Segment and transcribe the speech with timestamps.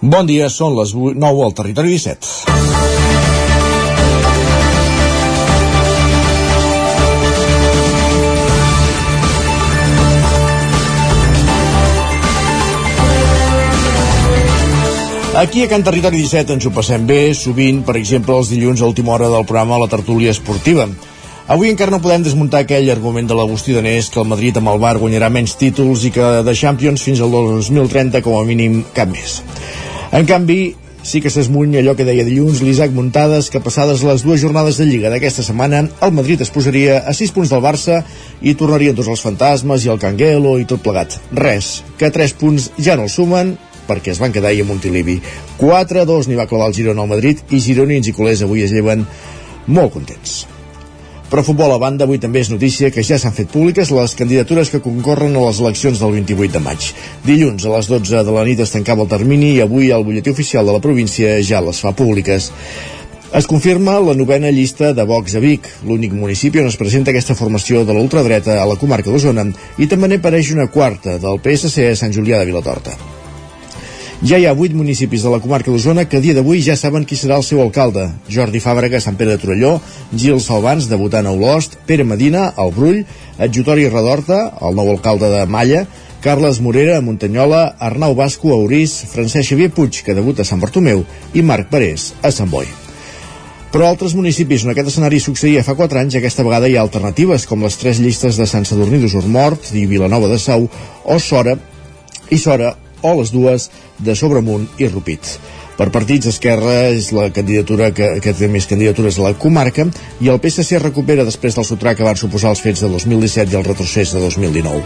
[0.00, 2.28] Bon dia, són les 9 al Territori 17.
[15.36, 18.88] Aquí a Can Territori 17 ens ho passem bé, sovint, per exemple, els dilluns a
[18.88, 20.88] última hora del programa La Tertúlia Esportiva.
[21.50, 24.80] Avui encara no podem desmuntar aquell argument de l'Agustí Danés que el Madrid amb el
[24.80, 29.12] Bar guanyarà menys títols i que de Champions fins al 2030 com a mínim cap
[29.12, 29.42] més.
[30.10, 30.74] En canvi,
[31.06, 34.88] sí que s'esmuny allò que deia dilluns l'Isaac Muntades que passades les dues jornades de
[34.88, 38.00] Lliga d'aquesta setmana el Madrid es posaria a 6 punts del Barça
[38.42, 41.20] i tornarien tots els fantasmes i el Canguelo i tot plegat.
[41.30, 43.54] Res, que 3 punts ja no el sumen
[43.86, 45.20] perquè es van quedar ahir a Montilivi.
[45.62, 49.06] 4-2 n'hi va clavar el Girona al Madrid i gironins i culers avui es lleven
[49.70, 50.40] molt contents.
[51.30, 54.72] Però futbol a banda, avui també és notícia que ja s'han fet públiques les candidatures
[54.72, 56.88] que concorren a les eleccions del 28 de maig.
[57.22, 60.34] Dilluns a les 12 de la nit es tancava el termini i avui el butlletí
[60.34, 62.50] oficial de la província ja les fa públiques.
[63.30, 67.38] Es confirma la novena llista de Vox a Vic, l'únic municipi on es presenta aquesta
[67.38, 69.46] formació de l'ultradreta a la comarca d'Osona,
[69.78, 73.19] i també n'hi apareix una quarta del PSC a Sant Julià de Vilatorta.
[74.20, 77.06] Ja hi ha vuit municipis de la comarca d'Osona que a dia d'avui ja saben
[77.08, 78.02] qui serà el seu alcalde.
[78.28, 79.70] Jordi Fàbrega, Sant Pere de Torelló,
[80.12, 82.98] Gil Salvans, debutant a Olost, Pere Medina, al Brull,
[83.40, 85.86] Adjutori Redorta, el nou alcalde de Malla,
[86.20, 90.60] Carles Morera a Muntanyola, Arnau Basco a Orís, Francesc Xavier Puig, que debuta a Sant
[90.60, 91.00] Bartomeu,
[91.32, 92.68] i Marc Parés a Sant Boi.
[93.72, 97.48] Però altres municipis on aquest escenari succeïa fa 4 anys, aquesta vegada hi ha alternatives,
[97.48, 100.68] com les tres llistes de Sant Sadurní d'Usormort i Vilanova de Sau,
[101.08, 101.56] o Sora,
[102.28, 105.38] i Sora o les dues de Sobremunt i Rupit.
[105.80, 109.86] Per partits, Esquerra és la candidatura que, que té més candidatures a la comarca
[110.20, 113.60] i el PSC recupera després del sotrac que van suposar els fets de 2017 i
[113.62, 114.84] el retrocés de 2019.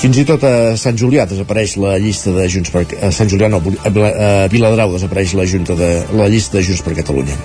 [0.00, 2.82] Fins i tot a Sant Julià desapareix la llista de Junts per...
[3.06, 6.96] A Sant Julià no, a Viladrau desapareix la, junta de, la llista de Junts per
[6.98, 7.36] Catalunya.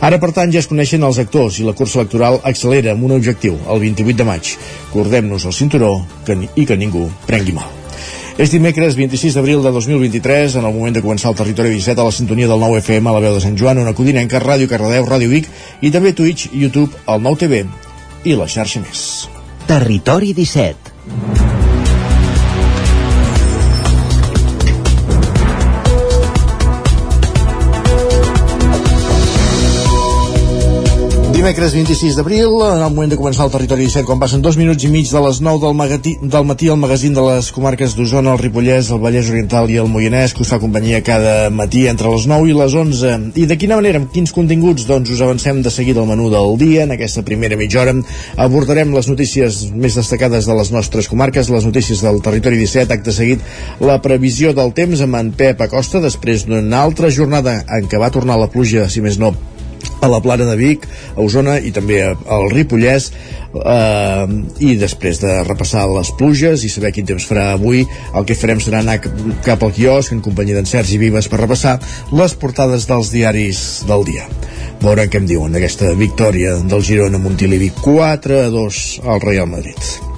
[0.00, 3.16] Ara, per tant, ja es coneixen els actors i la cursa electoral accelera amb un
[3.20, 4.56] objectiu, el 28 de maig.
[4.96, 5.94] Cordem-nos el cinturó
[6.26, 7.81] que, i que ningú prengui mal.
[8.42, 12.06] És dimecres 26 d'abril de 2023, en el moment de començar el Territori 17 a
[12.08, 15.06] la sintonia del 9 FM a la veu de Sant Joan, una codinenca, Ràdio Cardedeu,
[15.06, 15.46] Ràdio Vic
[15.78, 17.62] i també Twitch, YouTube, el 9 TV
[18.26, 19.06] i la xarxa més.
[19.70, 21.51] Territori 17
[31.42, 34.84] Dimecres 26 d'abril, en el moment de començar el territori 17, quan passen dos minuts
[34.86, 38.36] i mig de les 9 del, magatí, del matí al magazín de les comarques d'Osona,
[38.36, 42.12] el Ripollès, el Vallès Oriental i el Moianès, que us fa companyia cada matí entre
[42.12, 43.16] les 9 i les 11.
[43.42, 44.86] I de quina manera, amb quins continguts?
[44.86, 46.84] Doncs us avancem de seguida al menú del dia.
[46.86, 47.96] En aquesta primera mitja hora
[48.46, 53.16] abordarem les notícies més destacades de les nostres comarques, les notícies del territori 17, acte
[53.18, 53.42] seguit
[53.82, 58.14] la previsió del temps amb en Pep Acosta, després d'una altra jornada en què va
[58.14, 59.34] tornar la pluja, si més no,
[60.02, 64.24] a la Plana de Vic, a Osona i també al Ripollès eh,
[64.66, 68.58] i després de repassar les pluges i saber quin temps farà avui el que farem
[68.62, 68.98] serà anar
[69.46, 71.78] cap al quiosc en companyia d'en Sergi Vives per repassar
[72.18, 74.26] les portades dels diaris del dia.
[74.82, 80.10] Veurem què em diuen d'aquesta victòria del Girona Montilivi 4 a 2 al Real Madrid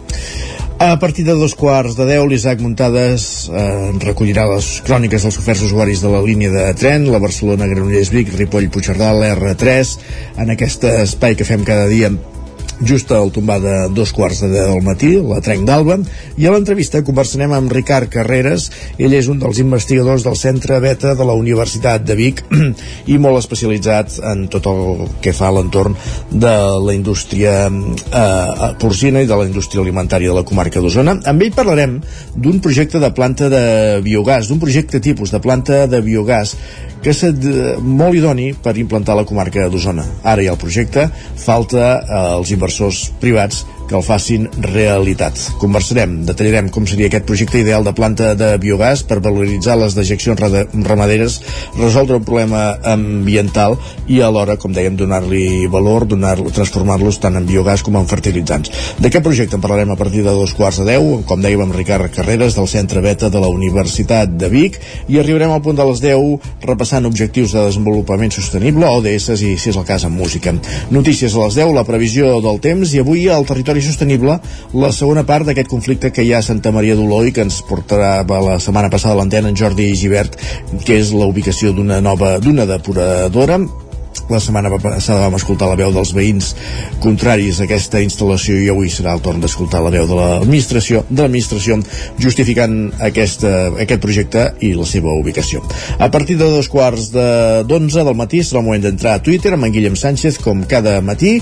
[0.78, 5.64] a partir de dos quarts de deu, l'Isaac Muntades eh, recollirà les cròniques dels oferts
[5.68, 9.96] usuaris de la línia de tren, la Barcelona-Granollers-Vic, Ripoll-Puigcerdà, l'R3,
[10.42, 12.10] en aquest espai que fem cada dia
[12.82, 15.98] just al tombar de dos quarts de del matí, la Trenc d'Alba,
[16.40, 18.68] i a l'entrevista conversarem amb Ricard Carreras,
[18.98, 22.42] ell és un dels investigadors del Centre Beta de la Universitat de Vic
[23.12, 25.96] i molt especialitzat en tot el que fa a l'entorn
[26.30, 26.54] de
[26.86, 31.18] la indústria eh, porcina i de la indústria alimentària de la comarca d'Osona.
[31.30, 31.98] Amb ell parlarem
[32.34, 33.64] d'un projecte de planta de
[34.04, 36.56] biogàs, d'un projecte tipus de planta de biogàs
[37.04, 37.20] que és
[37.84, 40.06] molt idoni per implantar la comarca d'Osona.
[40.24, 41.04] Ara hi ha el projecte,
[41.44, 45.38] falta eh, els inversors privats que el facin realitat.
[45.60, 50.40] Conversarem, detallarem com seria aquest projecte ideal de planta de biogàs per valoritzar les dejeccions
[50.86, 51.40] ramaderes,
[51.78, 52.64] resoldre un problema
[52.94, 53.76] ambiental
[54.08, 58.72] i alhora, com dèiem, donar-li valor, donar transformar-los tant en biogàs com en fertilitzants.
[59.02, 62.12] D'aquest projecte en parlarem a partir de dos quarts de deu, com dèiem amb Ricard
[62.14, 64.78] Carreras del Centre Beta de la Universitat de Vic
[65.08, 69.72] i arribarem al punt de les 10 repassant objectius de desenvolupament sostenible, ODS i, si
[69.72, 70.54] és el cas, amb música.
[70.94, 74.38] Notícies a les 10, la previsió del temps i avui al territori territori sostenible
[74.78, 77.60] la segona part d'aquest conflicte que hi ha a Santa Maria d'Oló i que ens
[77.66, 80.38] portarà la setmana passada l'antena en Jordi Givert
[80.84, 83.58] que és la ubicació d'una nova d'una depuradora
[84.32, 86.54] La setmana passada vam escoltar la veu dels veïns
[87.04, 91.20] contraris a aquesta instal·lació i avui serà el torn d'escoltar la veu de l'administració de
[91.26, 91.76] l'administració
[92.22, 93.52] justificant aquesta,
[93.84, 95.60] aquest projecte i la seva ubicació.
[95.98, 99.68] A partir de dos quarts d'onze del matí serà el moment d'entrar a Twitter amb
[99.68, 101.36] en Guillem Sánchez com cada matí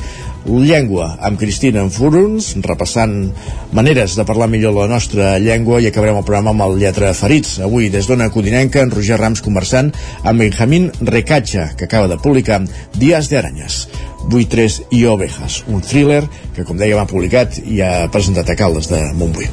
[0.47, 3.31] llengua amb Cristina Furons repassant
[3.73, 7.61] maneres de parlar millor la nostra llengua i acabarem el programa amb el Lletra Ferits.
[7.63, 9.93] Avui, des d'Ona Codinenca, en Roger Rams conversant
[10.25, 12.63] amb Benjamín Recatxa, que acaba de publicar
[12.99, 13.87] Dies de Aranyes.
[14.31, 16.23] Buitres i Ovejas, un thriller
[16.55, 19.49] que, com deia, ha publicat i ha presentat a Caldes de Montbui.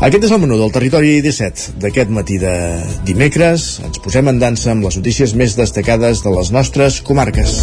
[0.00, 2.54] Aquest és el menú del Territori 17 d'aquest matí de
[3.06, 3.70] dimecres.
[3.86, 7.60] Ens posem en dansa amb les notícies més destacades de les nostres comarques.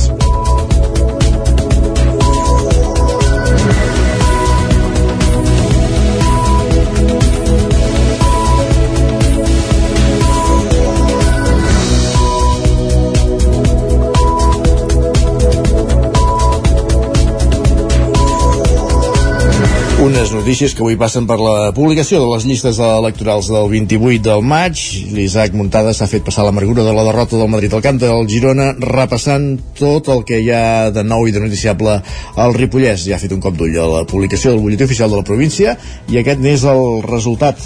[20.06, 24.44] Unes notícies que avui passen per la publicació de les llistes electorals del 28 del
[24.46, 24.78] maig.
[25.16, 28.68] L'Isaac Muntada s'ha fet passar l'amargura de la derrota del Madrid al camp del Girona,
[28.78, 29.48] repassant
[29.80, 31.98] tot el que hi ha de nou i de noticiable
[32.38, 33.07] al Ripollès.
[33.10, 35.74] Ja ha fet un cop d'ull a la publicació del butlletí oficial de la província
[36.13, 37.66] i aquest n'és el resultat.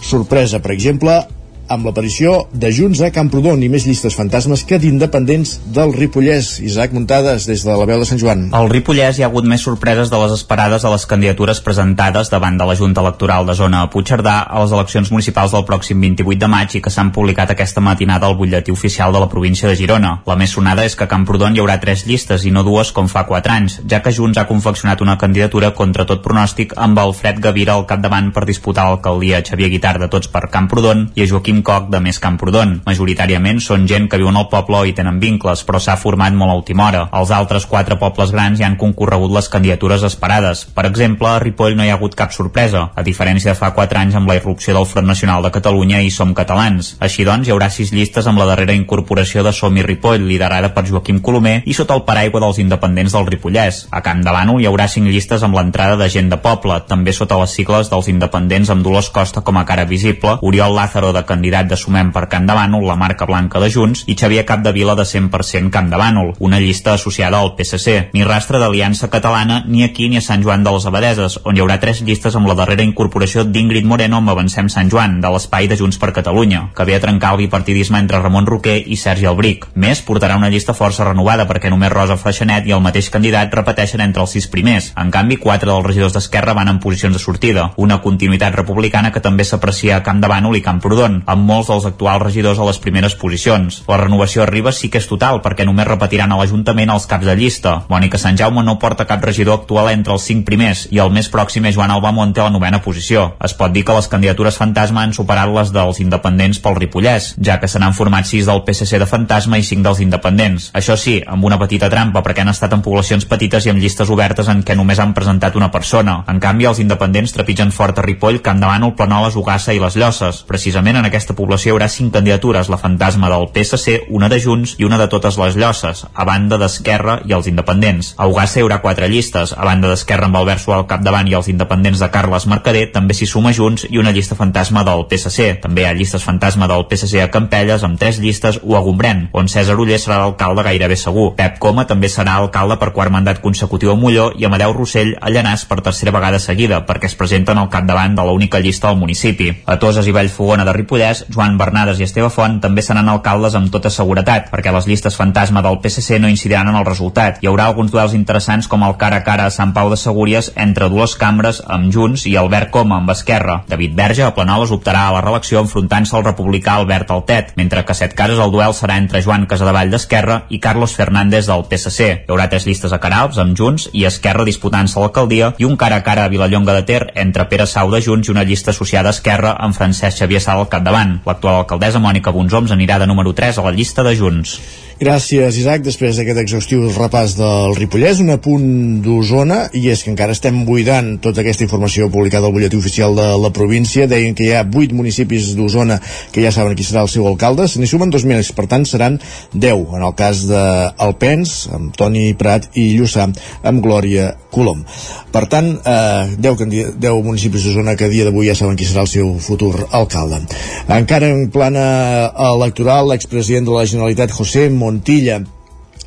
[0.00, 1.26] Sorpresa, per exemple,
[1.68, 6.56] amb l'aparició de Junts a Camprodon i més llistes fantasmes que d'independents del Ripollès.
[6.64, 8.48] Isaac Muntades, des de la veu de Sant Joan.
[8.56, 12.58] Al Ripollès hi ha hagut més sorpreses de les esperades a les candidatures presentades davant
[12.58, 16.40] de la Junta Electoral de Zona a Puigcerdà a les eleccions municipals del pròxim 28
[16.44, 19.76] de maig i que s'han publicat aquesta matinada al butlletí oficial de la província de
[19.76, 20.20] Girona.
[20.26, 23.10] La més sonada és que a Camprodon hi haurà tres llistes i no dues com
[23.10, 27.40] fa quatre anys, ja que Junts ha confeccionat una candidatura contra tot pronòstic amb Alfred
[27.42, 31.55] Gavira al capdavant per disputar l'alcaldia Xavier Guitar de Tots per Camprodon i a Joaquim
[31.56, 32.74] Quim Coc de Més Camprodon.
[32.84, 36.56] Majoritàriament són gent que viuen al poble i tenen vincles, però s'ha format molt a
[36.58, 37.06] última hora.
[37.16, 40.66] Els altres quatre pobles grans hi han concorregut les candidatures esperades.
[40.76, 44.02] Per exemple, a Ripoll no hi ha hagut cap sorpresa, a diferència de fa 4
[44.02, 46.92] anys amb la irrupció del Front Nacional de Catalunya i Som Catalans.
[47.00, 50.74] Així doncs, hi haurà sis llistes amb la darrera incorporació de Som i Ripoll, liderada
[50.76, 53.86] per Joaquim Colomer, i sota el paraigua dels independents del Ripollès.
[53.96, 57.40] A Camp de hi haurà cinc llistes amb l'entrada de gent de poble, també sota
[57.40, 61.45] les sigles dels independents amb Dolors Costa com a cara visible, Oriol Lázaro de candidat
[61.46, 65.90] de Sumem per Camp la marca blanca de Junts, i Xavier Capdevila de 100% Camp
[66.38, 68.10] una llista associada al PSC.
[68.12, 71.60] Ni rastre d'Aliança Catalana ni aquí ni a Sant Joan de les Abadeses, on hi
[71.60, 75.68] haurà tres llistes amb la darrera incorporació d'Ingrid Moreno amb Avancem Sant Joan, de l'espai
[75.68, 79.26] de Junts per Catalunya, que ve a trencar el bipartidisme entre Ramon Roquer i Sergi
[79.26, 79.68] Albric.
[79.74, 84.02] Més, portarà una llista força renovada perquè només Rosa Freixenet i el mateix candidat repeteixen
[84.04, 84.92] entre els sis primers.
[84.96, 89.22] En canvi, quatre dels regidors d'Esquerra van en posicions de sortida, una continuïtat republicana que
[89.24, 92.80] també s'aprecia a Camp de Bànol i Camprodon, amb molts dels actuals regidors a les
[92.82, 93.82] primeres posicions.
[93.86, 97.36] La renovació arriba sí que és total, perquè només repetiran a l'Ajuntament els caps de
[97.38, 97.76] llista.
[97.92, 101.28] Mònica Sant Jaume no porta cap regidor actual entre els cinc primers i el més
[101.32, 103.28] pròxim és Joan Alba Monte a la novena posició.
[103.44, 107.58] Es pot dir que les candidatures fantasma han superat les dels independents pel Ripollès, ja
[107.60, 110.70] que se n'han format sis del PSC de fantasma i cinc dels independents.
[110.74, 114.10] Això sí, amb una petita trampa, perquè han estat en poblacions petites i amb llistes
[114.12, 116.22] obertes en què només han presentat una persona.
[116.30, 119.96] En canvi, els independents trepitgen fort a Ripoll, Camp de Bànol, Planoles, Ugassa i les
[119.98, 120.42] Llosses.
[120.48, 124.76] Precisament en aquesta població hi haurà cinc candidatures, la fantasma del PSC, una de Junts
[124.78, 128.12] i una de totes les Llosses, a banda d'Esquerra i els independents.
[128.16, 131.34] A Ugassa hi haurà quatre llistes, a banda d'Esquerra amb Albert Suà al capdavant i
[131.34, 135.56] els independents de Carles Mercader, també s'hi suma Junts i una llista fantasma del PSC.
[135.64, 139.26] També hi ha llistes fantasma del PSC a Campelles amb tres llistes o a Gombrèn,
[139.32, 141.32] on César Uller serà l'alcalde gairebé segur.
[141.38, 145.32] Pep Coma també serà alcalde per quart mandat consecutiu a Molló i Amadeu Rossell a
[145.32, 149.52] Llanàs per tercera vegada seguida, perquè es presenten al capdavant de l'única llista del municipi.
[149.66, 153.70] A Toses i Vallfogona de Ripollès, Joan Bernades i Esteve Font també seran alcaldes amb
[153.72, 157.38] tota seguretat, perquè les llistes fantasma del PSC no incidiran en el resultat.
[157.42, 160.50] Hi haurà alguns duels interessants com el cara a cara a Sant Pau de Segúries
[160.56, 163.60] entre dues cambres amb Junts i Albert Coma amb Esquerra.
[163.68, 167.94] David Verge a Planoles optarà a la reelecció enfrontant-se al republicà Albert Altet, mentre que
[167.94, 172.10] Set Cases el duel serà entre Joan Casadevall d'Esquerra i Carlos Fernández del PSC.
[172.26, 176.00] Hi haurà tres llistes a Caralps amb Junts i Esquerra disputant-se l'alcaldia i un cara
[176.00, 179.12] a cara a Vilallonga de Ter entre Pere Sau de Junts i una llista associada
[179.12, 181.05] a Esquerra amb Francesc Xavier Sal al capdavant.
[181.26, 184.58] L'actual alcaldessa Mònica Bonsoms anirà de número 3 a la llista de Junts.
[184.96, 185.82] Gràcies, Isaac.
[185.84, 188.68] Després d'aquest exhaustiu repàs del Ripollès, un apunt
[189.04, 193.26] d'Osona, i és que encara estem buidant tota aquesta informació publicada al butlletí oficial de
[193.36, 194.06] la província.
[194.08, 195.98] Deien que hi ha 8 municipis d'Osona
[196.32, 197.66] que ja saben qui serà el seu alcalde.
[197.68, 199.18] Se n'hi sumen 2 més, per tant seran
[199.52, 203.28] 10 en el cas d'Alpens, amb Toni Prat i Lluçà,
[203.68, 204.80] amb Glòria Colom.
[205.28, 209.04] Per tant, eh, 10, 10 municipis d'Osona que a dia d'avui ja saben qui serà
[209.04, 210.40] el seu futur alcalde.
[210.88, 215.42] Encara en plana electoral, l'expresident de la Generalitat, José Montilla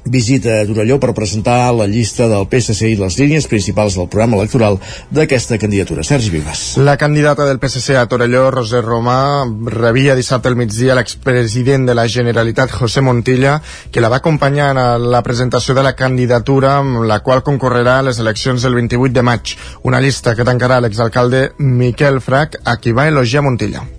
[0.06, 4.40] visita a Torelló per presentar la llista del PSC i les línies principals del programa
[4.40, 4.80] electoral
[5.12, 6.04] d'aquesta candidatura.
[6.04, 6.78] Sergi Vives.
[6.78, 12.08] La candidata del PSC a Torelló, Roser Romà, rebia dissabte al migdia l'expresident de la
[12.08, 13.60] Generalitat, José Montilla,
[13.92, 18.10] que la va acompanyar en la presentació de la candidatura amb la qual concorrerà a
[18.10, 19.56] les eleccions del 28 de maig.
[19.84, 23.99] Una llista que tancarà l'exalcalde Miquel Frac, a qui va elogiar Montilla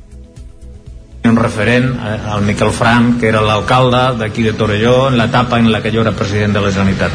[1.28, 5.82] un referent al Miquel Fran, que era l'alcalde d'aquí de Torelló en l'etapa en la
[5.82, 7.12] que jo era president de la Generalitat.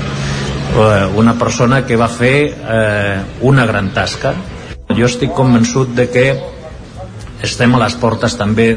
[0.76, 4.36] Eh, una persona que va fer eh, una gran tasca.
[4.94, 6.26] Jo estic convençut de que
[7.42, 8.76] estem a les portes també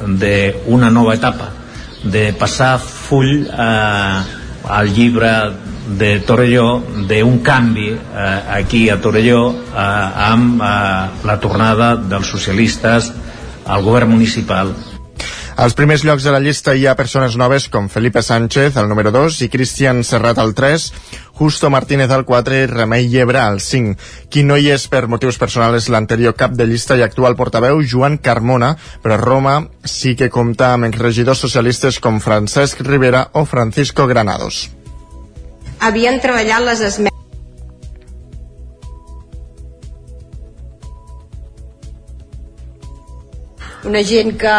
[0.00, 1.50] d'una nova etapa,
[2.04, 4.20] de passar full eh,
[4.68, 5.32] al llibre
[6.00, 10.68] de Torelló d'un canvi eh, aquí a Torelló eh, amb eh,
[11.24, 13.10] la tornada dels socialistes
[13.70, 14.74] al govern municipal.
[15.60, 19.10] Als primers llocs de la llista hi ha persones noves com Felipe Sánchez, el número
[19.12, 20.86] 2, i Cristian Serrat, el 3,
[21.36, 23.98] Justo Martínez, el 4 i Remei Llebra, el 5.
[24.32, 27.84] Qui no hi és per motius personals és l'anterior cap de llista i actual portaveu,
[27.84, 28.72] Joan Carmona,
[29.04, 34.70] però Roma sí que compta amb regidors socialistes com Francesc Rivera o Francisco Granados.
[35.80, 37.09] Havien treballat les esmenes
[43.88, 44.56] una gent que...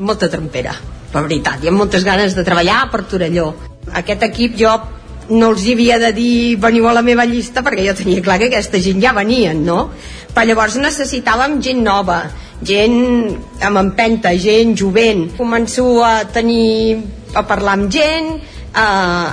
[0.00, 0.72] molta trempera,
[1.12, 3.50] la veritat, i amb moltes ganes de treballar per Torelló.
[4.00, 4.70] Aquest equip jo
[5.30, 8.38] no els hi havia de dir veniu a la meva llista perquè jo tenia clar
[8.40, 9.90] que aquesta gent ja venien, no?
[10.32, 12.22] Però llavors necessitàvem gent nova,
[12.62, 12.96] gent
[13.66, 15.26] amb empenta, gent jovent.
[15.36, 16.96] Començo a tenir
[17.34, 18.32] a parlar amb gent,
[18.72, 18.86] a,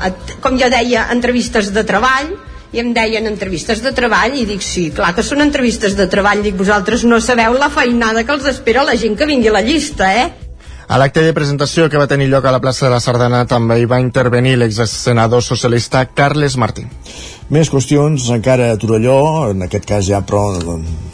[0.10, 0.12] a,
[0.42, 2.34] com jo deia, entrevistes de treball,
[2.74, 6.44] i em deien entrevistes de treball i dic sí, clar que són entrevistes de treball
[6.44, 9.64] dic vosaltres no sabeu la feinada que els espera la gent que vingui a la
[9.64, 10.47] llista eh?
[10.88, 13.76] A l'acte de presentació que va tenir lloc a la plaça de la Sardana també
[13.82, 16.86] hi va intervenir l'exsenador socialista Carles Martí.
[17.52, 19.18] Més qüestions encara a Torelló,
[19.52, 20.42] en aquest cas ja però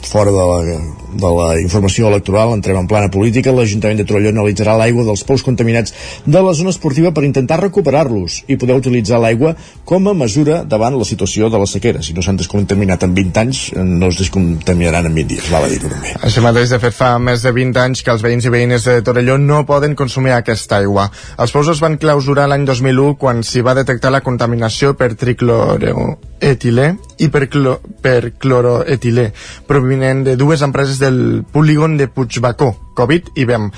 [0.02, 0.78] fora de la,
[1.14, 5.44] de la informació electoral, entrem en plana política, l'Ajuntament de Torelló analitzarà l'aigua dels pous
[5.46, 5.94] contaminats
[6.26, 9.54] de la zona esportiva per intentar recuperar-los i poder utilitzar l'aigua
[9.86, 12.02] com a mesura davant la situació de la sequera.
[12.02, 15.70] Si no s'han descontaminat en 20 anys, no es descontaminaran en 20 dies, val a
[15.70, 16.16] dir-ho també.
[16.18, 18.98] Això mateix, de fet, fa més de 20 anys que els veïns i veïnes de
[19.06, 21.08] Torelló no poden consumir aquesta aigua.
[21.38, 26.08] Els pous es van clausurar l'any 2001 quan s'hi va detectar la contaminació per tricloreo
[26.44, 26.90] etilè
[27.24, 29.30] i per, clo per cloroetilè,
[29.68, 33.70] provinent de dues empreses del polígon de Puigbacó, Covid i BEM.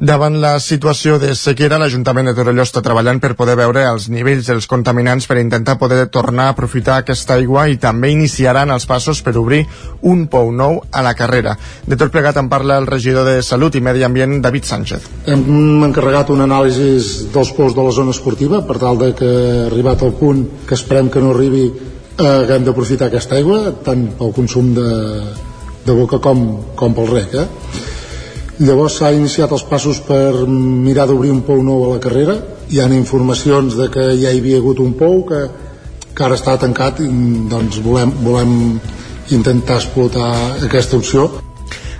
[0.00, 4.46] Davant la situació de sequera, l'Ajuntament de Torelló està treballant per poder veure els nivells
[4.48, 9.20] dels contaminants per intentar poder tornar a aprofitar aquesta aigua i també iniciaran els passos
[9.20, 9.58] per obrir
[10.08, 11.52] un pou nou a la carrera.
[11.84, 15.10] De tot plegat en parla el regidor de Salut i Medi Ambient, David Sánchez.
[15.28, 19.30] Hem encarregat un anàlisi dels pous de la zona esportiva per tal de que
[19.66, 24.32] arribat al punt que esperem que no arribi eh, hem d'aprofitar aquesta aigua tant pel
[24.32, 24.90] consum de,
[25.84, 27.48] de boca com, com pel rec eh?
[28.60, 32.36] Llavors s'ha iniciat els passos per mirar d'obrir un pou nou a la carrera.
[32.70, 35.42] Hi ha informacions de que ja hi havia hagut un pou que,
[36.14, 37.08] que ara està tancat i
[37.50, 38.56] doncs volem, volem
[39.30, 40.32] intentar explotar
[40.66, 41.30] aquesta opció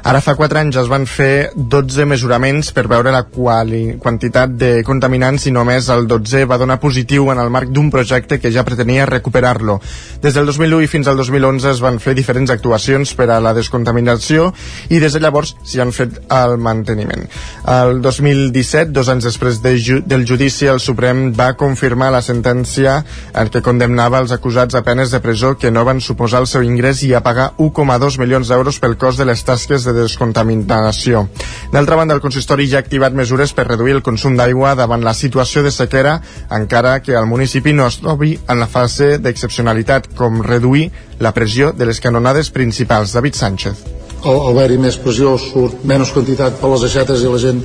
[0.02, 4.70] Ara fa 4 anys es van fer 12 mesuraments per veure la quali quantitat de
[4.86, 8.64] contaminants i només el 12 va donar positiu en el marc d'un projecte que ja
[8.64, 9.76] pretenia recuperar-lo.
[10.22, 13.52] Des del 2001 i fins al 2011 es van fer diferents actuacions per a la
[13.52, 14.48] descontaminació
[14.88, 17.26] i des de llavors s'hi han fet el manteniment.
[17.68, 23.02] El 2017, dos anys després de ju del judici, el Suprem va confirmar la sentència
[23.34, 26.64] en què condemnava els acusats a penes de presó que no van suposar el seu
[26.64, 31.26] ingrés i a pagar 1,2 milions d'euros pel cost de les tasques de de descontaminació.
[31.72, 35.14] D'altra banda, el consistori ja ha activat mesures per reduir el consum d'aigua davant la
[35.14, 36.18] situació de sequera,
[36.50, 41.72] encara que el municipi no es trobi en la fase d'excepcionalitat, com reduir la pressió
[41.72, 43.12] de les canonades principals.
[43.12, 43.84] David Sánchez.
[44.20, 47.62] Al, haver-hi més pressió surt menys quantitat per les aixetes i la gent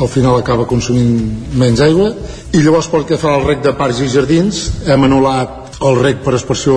[0.00, 2.12] al final acaba consumint menys aigua
[2.52, 6.20] i llavors pel que fa al rec de parcs i jardins hem anul·lat el rec
[6.24, 6.74] per aspersió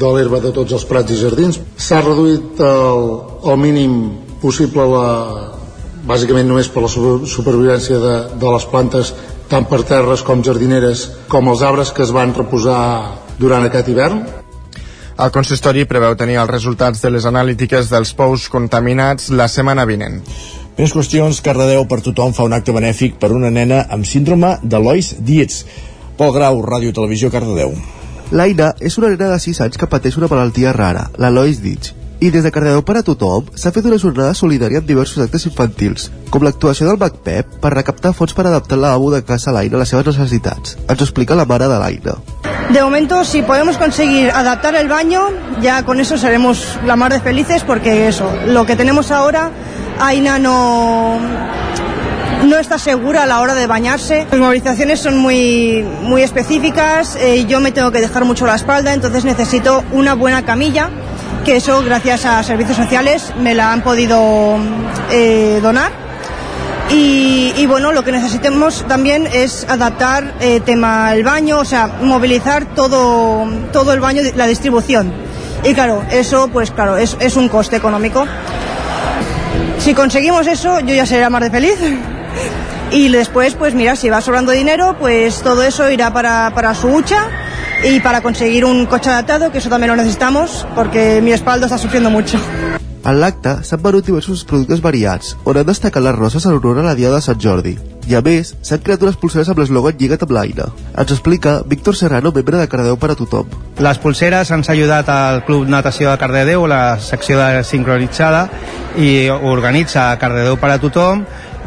[0.00, 1.56] de l'herba de tots els prats i jardins.
[1.80, 3.06] S'ha reduït el,
[3.52, 3.96] el mínim
[4.42, 5.06] possible la,
[6.06, 9.12] bàsicament només per la supervivència de, de les plantes
[9.50, 12.80] tant per terres com jardineres com els arbres que es van reposar
[13.38, 14.22] durant aquest hivern.
[15.16, 20.20] El consistori preveu tenir els resultats de les analítiques dels pous contaminats la setmana vinent.
[20.76, 24.82] Més qüestions, Cardedeu per tothom fa un acte benèfic per una nena amb síndrome de
[24.82, 25.62] Lois Dietz.
[26.18, 27.72] Pol Grau, Ràdio Televisió, Cardedeu.
[28.36, 32.05] L'Aina és una nena de 6 anys que pateix una malaltia rara, la Lois Ditch.
[32.18, 35.44] I des de Cardedeu per a tothom s'ha fet una jornada solidària amb diversos actes
[35.50, 39.82] infantils, com l'actuació del MacPep per recaptar fons per adaptar lavabo de casa l'Aina a
[39.82, 40.78] les seves necessitats.
[40.88, 42.16] Ens ho explica la mare de l'Aina.
[42.72, 45.28] De momento, si podemos conseguir adaptar el baño,
[45.60, 49.50] ya con eso seremos la mar de felices porque eso, lo que tenemos ahora,
[50.00, 51.18] Aina no,
[52.46, 54.26] no está segura a la hora de bañarse.
[54.30, 58.94] Las movilizaciones son muy, muy específicas, eh, yo me tengo que dejar mucho la espalda,
[58.94, 60.90] entonces necesito una buena camilla,
[61.46, 64.58] que eso gracias a servicios sociales me la han podido
[65.12, 65.92] eh, donar.
[66.90, 72.74] Y, bueno, lo que necesitemos también es adaptar eh, tema el baño, o sea, movilizar
[72.74, 75.12] todo, todo el baño, la distribución.
[75.62, 78.26] Y claro, eso pues claro, es, es un coste económico.
[79.78, 81.78] Si conseguimos eso, yo ya seré más de feliz.
[82.92, 86.86] Y después, pues mira, si va sobrando dinero, pues todo eso irá para, para su
[86.86, 87.28] hucha
[87.84, 91.78] y para conseguir un coche adaptado, que eso también lo necesitamos, porque mi espalda está
[91.78, 92.38] sufriendo mucho.
[93.06, 96.88] En l'acte s'han venut diversos productes variats, on han destacat les roses en honor a
[96.88, 97.76] la Diada de Sant Jordi.
[98.10, 100.66] I a més, s'han creat unes pulseres amb l'eslògan Lliga't amb l'Aina.
[100.90, 103.54] Ens explica Víctor Serrano, membre de Cardedeu per a tothom.
[103.78, 108.48] Les pulseres ens ha ajudat al Club Natació de Cardedeu, la secció de sincronitzada,
[108.98, 111.22] i organitza Cardedeu per a tothom,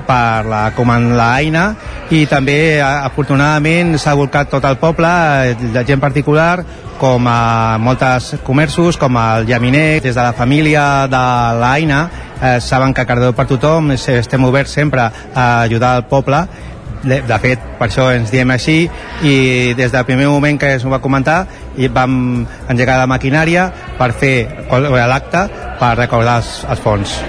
[0.09, 1.65] per la Comand la Aina
[2.09, 5.09] i també afortunadament s'ha volcat tot el poble
[5.61, 6.63] de gent particular
[6.99, 11.21] com a moltes comerços com el Llaminer, des de la família de
[11.61, 12.01] l'Aina
[12.41, 16.43] eh, saben que Cardedeu per tothom estem oberts sempre a ajudar el poble
[17.03, 18.79] de, de fet, per això ens diem així
[19.23, 19.35] i
[19.77, 21.45] des del primer moment que es va comentar
[21.79, 24.35] i vam engegar la maquinària per fer
[24.69, 25.47] l'acte
[25.79, 27.21] per recordar els, els fons.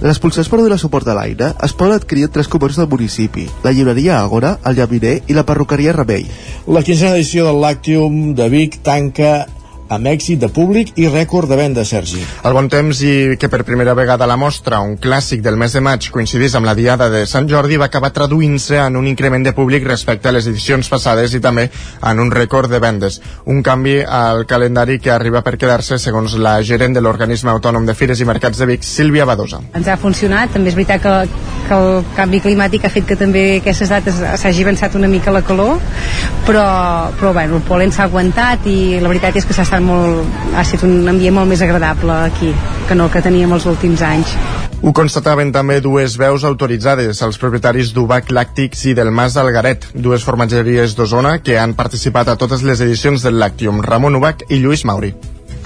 [0.00, 3.44] Les pulsers per donar suport a l'aire es poden adquirir en tres comerços del municipi,
[3.60, 6.24] la llibreria Agora, el Llaminer i la perruqueria Remei.
[6.72, 9.44] La quinzena edició del Lactium de Vic tanca
[9.90, 12.22] amb èxit de públic i rècord de venda, Sergi.
[12.46, 15.82] El bon temps i que per primera vegada la mostra, un clàssic del mes de
[15.82, 19.52] maig, coincidís amb la diada de Sant Jordi, va acabar traduint-se en un increment de
[19.56, 21.66] públic respecte a les edicions passades i també
[22.06, 23.18] en un rècord de vendes.
[23.50, 27.96] Un canvi al calendari que arriba per quedar-se, segons la gerent de l'Organisme Autònom de
[27.98, 29.60] Fires i Mercats de Vic, Sílvia Badosa.
[29.74, 31.16] Ens ha funcionat, també és veritat que,
[31.66, 35.42] que el canvi climàtic ha fet que també aquestes dates s'hagi avançat una mica la
[35.42, 35.82] calor,
[36.46, 36.64] però,
[37.18, 40.62] però bueno, el polen s'ha aguantat i la veritat és que s'ha estat molt, ha
[40.62, 42.52] estat un ambient molt més agradable aquí
[42.88, 44.34] que no el que teníem els últims anys.
[44.82, 50.24] Ho constataven també dues veus autoritzades, els propietaris d'Ubac Làctics i del Mas Algaret, dues
[50.24, 54.84] formatgeries d'Osona que han participat a totes les edicions del Lactium, Ramon Ubac i Lluís
[54.84, 55.12] Mauri.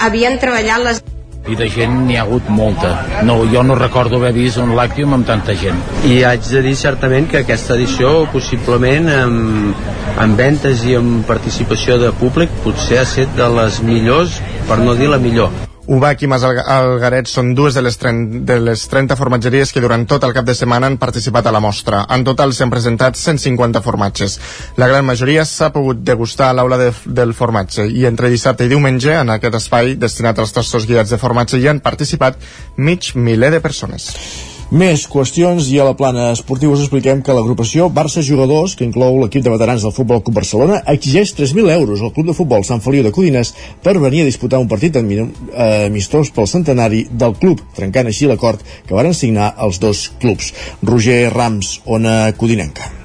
[0.03, 1.05] Havien treballat les
[1.49, 2.93] i de gent n'hi ha hagut molta.
[3.29, 5.83] No, jo no recordo haver vist un Lactium amb tanta gent.
[6.09, 9.85] I haig de dir certament que aquesta edició, possiblement, amb,
[10.25, 14.97] amb ventes i amb participació de públic, potser ha estat de les millors, per no
[14.97, 15.74] dir la millor.
[15.87, 20.07] Ubac i Mas Algaret són dues de les, 30, de les 30 formatgeries que durant
[20.09, 22.07] tot el cap de setmana han participat a la mostra.
[22.17, 24.39] En total s'han presentat 150 formatges.
[24.81, 28.73] La gran majoria s'ha pogut degustar a l'aula de, del formatge i entre dissabte i
[28.73, 32.41] diumenge en aquest espai destinat als tastos guiats de formatge hi han participat
[32.81, 34.54] mig miler de persones.
[34.75, 39.21] Més qüestions i a la plana esportiva us expliquem que l'agrupació Barça Jugadors, que inclou
[39.21, 42.83] l'equip de veterans del Futbol Club Barcelona, exigeix 3.000 euros al Club de Futbol Sant
[42.83, 43.53] Feliu de Codines
[43.85, 48.99] per venir a disputar un partit amistós pel centenari del club, trencant així l'acord que
[48.99, 50.51] varen signar els dos clubs.
[50.83, 53.04] Roger Rams, Ona Codinenca.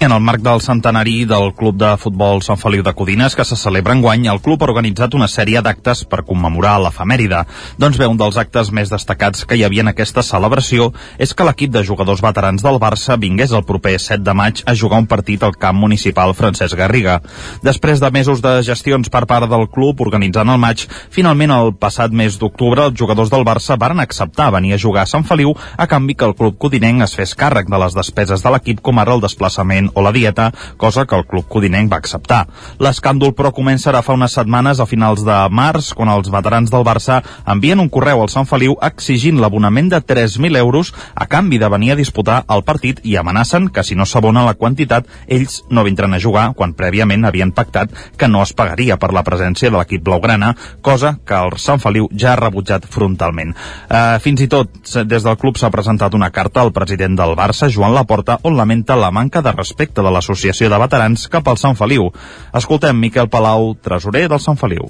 [0.00, 3.56] En el marc del centenari del Club de Futbol Sant Feliu de Codines, que se
[3.58, 7.40] celebra en guany, el club ha organitzat una sèrie d'actes per commemorar l'efemèride.
[7.82, 11.46] Doncs bé, un dels actes més destacats que hi havia en aquesta celebració és que
[11.48, 15.08] l'equip de jugadors veterans del Barça vingués el proper 7 de maig a jugar un
[15.10, 17.18] partit al camp municipal Francesc Garriga.
[17.66, 22.14] Després de mesos de gestions per part del club organitzant el maig, finalment el passat
[22.14, 25.90] mes d'octubre els jugadors del Barça varen acceptar venir a jugar a Sant Feliu a
[25.90, 29.18] canvi que el club codinenc es fes càrrec de les despeses de l'equip com ara
[29.18, 32.46] el desplaçament o la dieta, cosa que el club codinenc va acceptar.
[32.82, 36.86] L'escàndol, però, comença ara fa unes setmanes a finals de març, quan els veterans del
[36.86, 41.68] Barça envien un correu al Sant Feliu exigint l'abonament de 3.000 euros a canvi de
[41.68, 45.84] venir a disputar el partit i amenacen que si no s'abona la quantitat, ells no
[45.86, 49.76] vindran a jugar quan prèviament havien pactat que no es pagaria per la presència de
[49.78, 53.54] l'equip blaugrana, cosa que el Sant Feliu ja ha rebutjat frontalment.
[53.88, 54.70] Eh, fins i tot,
[55.08, 58.96] des del club s'ha presentat una carta al president del Barça, Joan Laporta, on lamenta
[58.96, 62.10] la manca de respecte de l'Associació de Veterans cap al Sant Feliu.
[62.52, 64.88] Escoltem Miquel Palau, tresorer del Sant Feliu.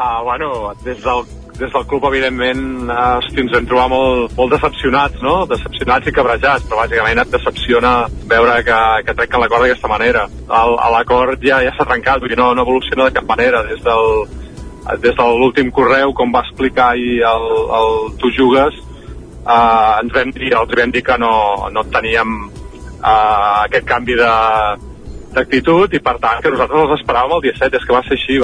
[0.00, 1.24] Uh, bueno, des del,
[1.58, 5.46] des del club, evidentment, uh, ens vam trobar molt, molt decepcionats, no?
[5.48, 7.94] Decepcionats i cabrejats, però bàsicament et decepciona
[8.28, 10.26] veure que, que trenquen l'acord d'aquesta manera.
[10.48, 13.64] L'acord ja ja s'ha trencat, vull dir, no, no evoluciona de cap manera.
[13.68, 14.24] Des del,
[15.00, 17.46] des de l'últim correu, com va explicar ahir el,
[17.80, 18.80] el Tu Jugues,
[19.44, 21.34] eh, ens vam dir, els vam dir que no,
[21.72, 22.38] no teníem
[23.00, 24.30] eh, aquest canvi de
[25.34, 28.18] d'actitud i per tant que nosaltres els esperàvem el dia 7, és que va ser
[28.18, 28.40] així.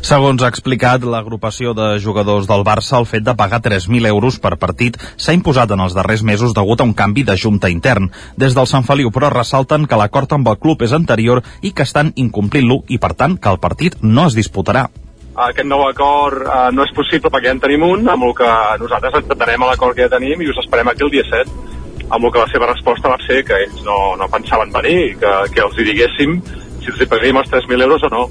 [0.00, 4.56] Segons ha explicat l'agrupació de jugadors del Barça, el fet de pagar 3.000 euros per
[4.56, 8.08] partit s'ha imposat en els darrers mesos degut a un canvi de junta intern.
[8.40, 11.84] Des del Sant Feliu, però, ressalten que l'acord amb el club és anterior i que
[11.84, 14.88] estan incomplint-lo i, per tant, que el partit no es disputarà
[15.40, 18.48] aquest nou acord eh, no és possible perquè ja en tenim un, amb el que
[18.82, 21.79] nosaltres ens atenem a l'acord que ja tenim i us esperem aquí el dia 7
[22.10, 25.12] amb el que la seva resposta va ser que ells no, no pensaven venir i
[25.20, 26.38] que, que els hi diguéssim
[26.80, 28.24] si els hi pagaríem els 3.000 euros o no.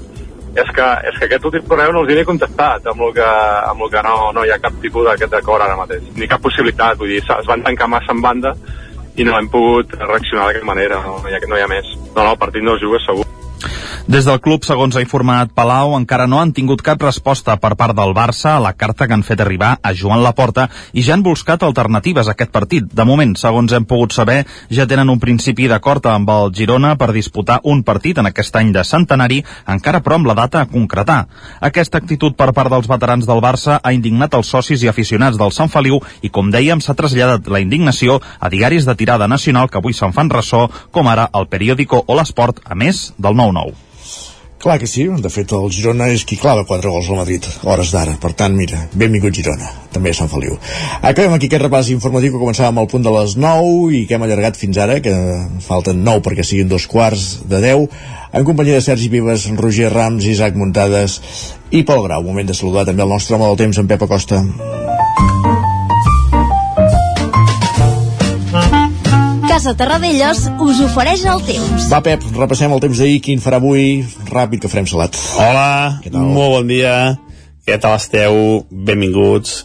[0.50, 3.26] És que, és que aquest últim correu no els hi he contestat amb el que,
[3.70, 6.42] amb el que no, no hi ha cap tipus d'aquest acord ara mateix ni cap
[6.42, 8.56] possibilitat, vull dir, es van tancar massa en banda
[9.16, 11.94] i no hem pogut reaccionar d'aquesta manera, no, no, hi ha, no hi ha més.
[12.16, 13.28] No, no, el partit no es juga segur
[14.10, 17.94] des del club, segons ha informat Palau, encara no han tingut cap resposta per part
[17.94, 21.22] del Barça a la carta que han fet arribar a Joan Laporta i ja han
[21.22, 22.88] buscat alternatives a aquest partit.
[22.90, 27.12] De moment, segons hem pogut saber, ja tenen un principi d'acord amb el Girona per
[27.14, 31.20] disputar un partit en aquest any de centenari, encara però amb la data a concretar.
[31.60, 35.54] Aquesta actitud per part dels veterans del Barça ha indignat els socis i aficionats del
[35.54, 39.78] Sant Feliu i, com dèiem, s'ha traslladat la indignació a diaris de tirada nacional que
[39.78, 43.90] avui se'n fan ressò, com ara el periòdico o l'Esport, a més del 9-9.
[44.60, 47.94] Clar que sí, de fet el Girona és qui clava quatre gols al Madrid, hores
[47.94, 48.18] d'ara.
[48.20, 50.58] Per tant, mira, benvingut Girona, també a Sant Feliu.
[51.00, 54.26] Acabem aquí aquest repàs informatiu que començàvem al punt de les 9 i que hem
[54.26, 55.14] allargat fins ara, que
[55.64, 57.88] falten 9 perquè siguin dos quarts de 10,
[58.36, 61.22] en companyia de Sergi Vives, Roger Rams, Isaac Muntades
[61.72, 62.28] i Pol Grau.
[62.28, 64.44] Moment de saludar també el nostre home del temps, en Pep Acosta.
[69.50, 71.88] Casa Terradellos us ofereix el temps.
[71.90, 75.18] Va, Pep, repassem el temps d'ahir, quin farà avui, ràpid que farem salat.
[75.42, 76.92] Hola, molt bon dia,
[77.66, 78.38] què tal esteu?
[78.70, 79.56] Benvinguts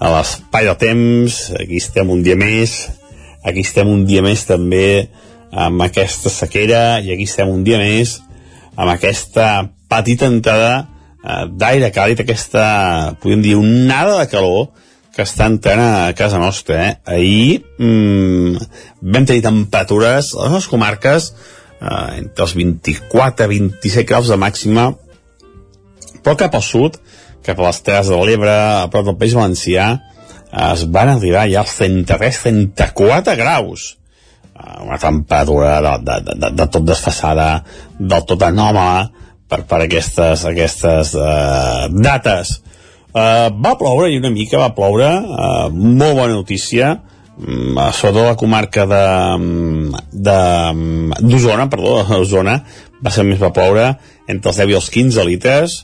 [0.00, 2.78] a l'espai del temps, aquí estem un dia més,
[3.44, 5.10] aquí estem un dia més també
[5.52, 8.16] amb aquesta sequera i aquí estem un dia més
[8.80, 12.64] amb aquesta petita entrada eh, d'aire càlid, aquesta,
[13.20, 13.60] podríem dir,
[13.92, 14.70] nada de calor,
[15.18, 16.76] que està entrant a casa nostra.
[16.78, 16.90] Eh?
[17.10, 18.54] Ahir mmm,
[19.02, 24.92] vam tenir temperatures a les comarques eh, entre els 24 i 27 graus de màxima,
[26.22, 27.00] però cap al sud,
[27.42, 29.88] cap a les Terres de l'Ebre, a prop del País Valencià,
[30.68, 33.88] es van arribar ja als 33-34 graus.
[34.54, 37.50] Eh, una temperatura de, de, de, de tot desfassada,
[37.98, 39.08] del tot anòmala
[39.50, 42.60] per, per aquestes, aquestes uh, dates
[43.18, 46.90] Uh, va ploure, i una mica va ploure, uh, molt bona notícia,
[47.40, 49.00] um, sobretot la comarca de
[50.22, 52.58] d'Osona, perdó, d'Osona,
[53.02, 53.88] va ser més va ploure
[54.28, 55.78] entre els 10 i els 15 litres,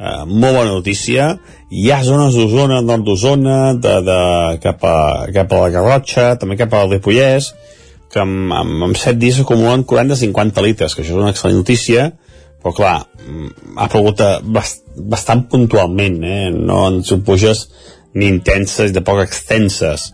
[0.00, 1.28] uh, molt bona notícia,
[1.70, 4.20] hi ha zones d'Osona, nord d'Osona, de, de,
[4.64, 4.96] cap, a,
[5.36, 7.52] cap a la Garrotxa, també cap al Ripollès,
[8.10, 12.10] que amb, amb, amb 7 dies s'acumulen 40-50 litres, que això és una excel·lent notícia,
[12.60, 12.96] però clar,
[13.76, 16.50] ha plogut bast bastant puntualment, eh?
[16.52, 17.68] no en supuges
[18.14, 20.10] ni intenses de poc extenses.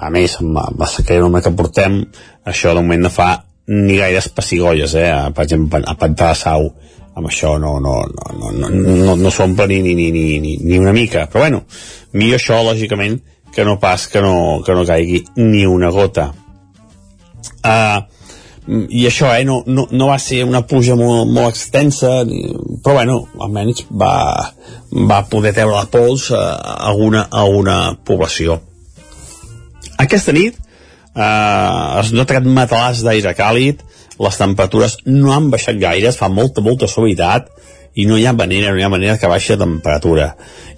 [0.00, 2.00] A més, amb la sequera que portem,
[2.46, 3.32] això de moment no fa
[3.70, 5.10] ni gaires pessigolles, eh?
[5.34, 6.68] per exemple, a Pantà de Sau,
[7.14, 10.78] amb això no, no, no, no, no, no, no s'omple ni, ni, ni, ni, ni
[10.78, 11.26] una mica.
[11.30, 11.64] Però bueno,
[12.12, 13.18] millor això, lògicament,
[13.54, 16.30] que no pas que no, que no caigui ni una gota.
[17.60, 18.00] Uh,
[18.68, 22.20] i això, eh, no, no, no va ser una pluja molt, molt extensa,
[22.84, 24.12] però bueno, almenys va,
[24.92, 26.42] va poder treure la pols a,
[26.76, 28.60] a, una, a una població.
[30.00, 33.80] Aquesta nit eh, es nota aquest matalàs d'aire càlid,
[34.20, 37.48] les temperatures no han baixat gaire, fa molta, molta suavitat,
[37.98, 40.28] i no hi ha manera, no hi ha manera que baixi la temperatura.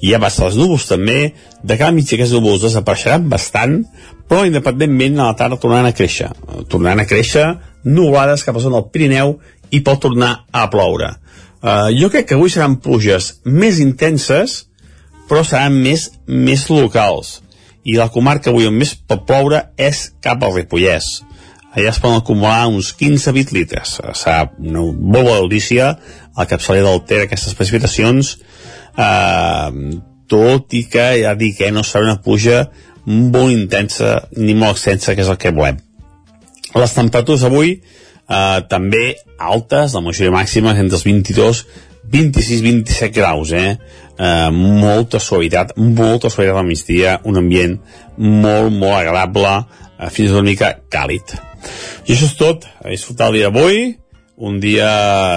[0.00, 3.82] I ja passa els núvols també, de cada mitja aquests núvols desapareixeran bastant,
[4.30, 6.30] però independentment a la tarda tornaran a créixer.
[6.72, 7.50] Tornaran a créixer
[7.84, 9.36] nuvolades cap a zona del Pirineu
[9.72, 11.14] i pot tornar a ploure.
[11.62, 14.64] Uh, jo crec que avui seran pluges més intenses,
[15.30, 17.40] però seran més, més locals.
[17.86, 21.22] I la comarca avui on més pot ploure és cap al Ripollès.
[21.72, 23.94] Allà es poden acumular uns 15-20 litres.
[24.18, 25.94] Serà una molt bona notícia
[26.36, 28.34] al capçaler del Ter aquestes precipitacions,
[29.00, 29.96] eh,
[30.28, 32.66] tot i que ja dic que eh, no serà una pluja
[33.06, 35.80] molt intensa ni molt extensa, que és el que volem.
[36.78, 41.64] Les temperatures avui eh, també altes, la majoria màxima entre els 22
[42.12, 43.78] 26-27 graus, eh?
[44.18, 44.50] eh?
[44.50, 47.78] molta suavitat, molta suavitat al migdia, un ambient
[48.18, 49.54] molt, molt agradable,
[49.98, 51.36] eh, fins una mica càlid.
[52.08, 53.92] I això és tot, a disfrutar el dia d'avui,
[54.42, 54.90] un dia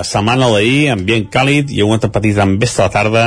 [0.07, 3.25] setmana d'ahir, ambient càlid i una petita tempesta a la tarda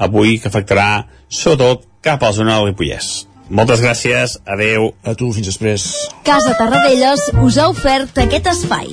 [0.00, 3.29] avui que afectarà sobretot cap a la zona del Ripollès.
[3.50, 4.92] Moltes gràcies, adeu.
[5.02, 5.90] A tu, fins després.
[6.22, 8.86] Casa Tarradellas us ha ofert aquest espai.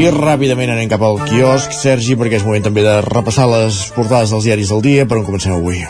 [0.00, 4.32] I ràpidament anem cap al quiosc, Sergi, perquè és moment també de repassar les portades
[4.32, 5.84] dels diaris del dia, per on comencem avui.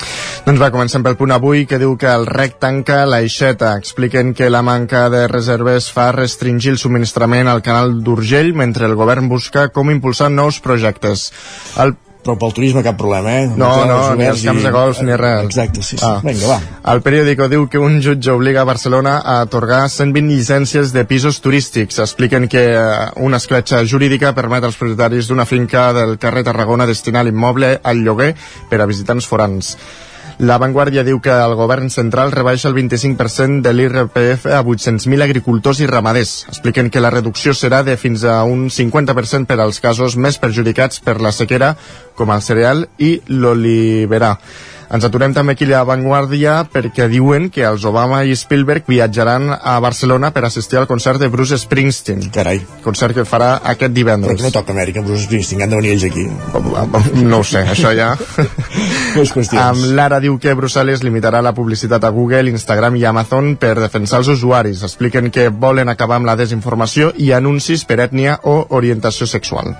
[0.44, 3.72] Doncs va, comencem pel punt avui, que diu que el REC tanca l'aixeta.
[3.81, 8.98] Expliquen que la manca de reserves fa restringir el subministrament al canal d'Urgell, mentre el
[9.00, 11.31] govern busca com impulsar nous projectes.
[11.81, 13.46] El però pel turisme cap problema, eh?
[13.48, 15.46] No, no, ni els camps de golf ni res.
[15.48, 16.04] Exacte, sí, sí.
[16.06, 16.18] Ah.
[16.24, 16.59] Vinga, va.
[16.92, 21.40] El periòdico diu que un jutge obliga a Barcelona a atorgar 120 llicències de pisos
[21.40, 22.00] turístics.
[22.04, 22.85] Expliquen que eh,
[23.24, 28.35] una escletxa jurídica permet als propietaris d'una finca del carrer Tarragona destinar l'immoble al lloguer
[28.68, 29.74] per a visitants forans.
[30.40, 35.83] La Vanguardia diu que el govern central rebaixa el 25% de l'IRPF a 800.000 agricultors
[35.85, 36.46] i ramaders.
[36.48, 41.05] Expliquen que la reducció serà de fins a un 50% per als casos més perjudicats
[41.05, 41.74] per la sequera,
[42.16, 44.38] com el cereal i l'oliverà.
[44.90, 49.76] Ens aturem també aquí a Vanguardia perquè diuen que els Obama i Spielberg viatjaran a
[49.79, 52.24] Barcelona per assistir al concert de Bruce Springsteen.
[52.35, 52.59] Carai.
[52.83, 54.35] Concert que farà aquest divendres.
[54.35, 56.26] Però que no toca Amèrica, Bruce Springsteen, han de venir ells aquí.
[57.22, 58.11] No ho sé, això ja...
[59.61, 64.24] Amb Lara diu que Brussel·les limitarà la publicitat a Google, Instagram i Amazon per defensar
[64.24, 64.83] els usuaris.
[64.87, 69.74] Expliquen que volen acabar amb la desinformació i anuncis per ètnia o orientació sexual.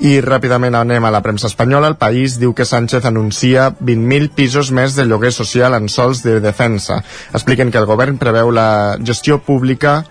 [0.00, 1.88] I ràpidament anem a la premsa espanyola.
[1.88, 6.40] El País diu que Sánchez anuncia 20.000 pisos més de lloguer social en sols de
[6.44, 7.00] defensa.
[7.32, 10.02] Expliquen que el govern preveu la gestió pública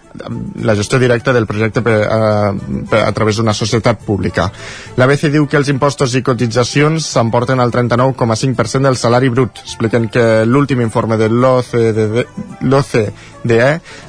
[0.62, 2.54] la gestió directa del projecte per, eh,
[2.90, 4.52] per, a través d'una societat pública.
[4.98, 9.60] La BCE diu que els impostos i cotitzacions s'emporten al 39,5% del salari brut.
[9.64, 13.12] Expliquen que l'últim informe de l'OCDE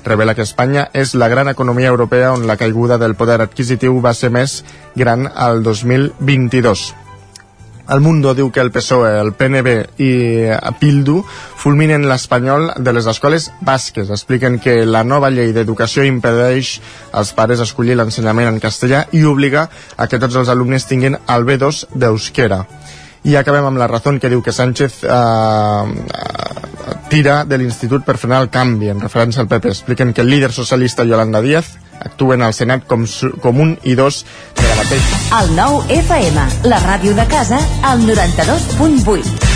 [0.04, 4.14] revela que Espanya és la gran economia europea on la caiguda del poder adquisitiu va
[4.14, 4.64] ser més
[4.94, 7.05] gran al 2022.
[7.88, 10.10] El Mundo diu que el PSOE, el PNB i
[10.80, 11.20] Pildu
[11.62, 14.10] fulminen l'espanyol de les escoles basques.
[14.10, 16.80] Expliquen que la nova llei d'educació impedeix
[17.12, 21.46] als pares escollir l'ensenyament en castellà i obliga a que tots els alumnes tinguin el
[21.46, 22.64] B2 d'euskera.
[23.26, 26.55] I acabem amb la raó que diu que Sánchez eh,
[27.10, 29.72] tira de l'Institut per frenar el canvi, en referència al PP.
[29.74, 33.06] Expliquen que el líder socialista Yolanda Díaz actuen al Senat com,
[33.42, 34.24] com un i dos
[34.56, 35.20] de la mateixa.
[35.40, 39.55] El nou FM, la ràdio de casa, al 92.8.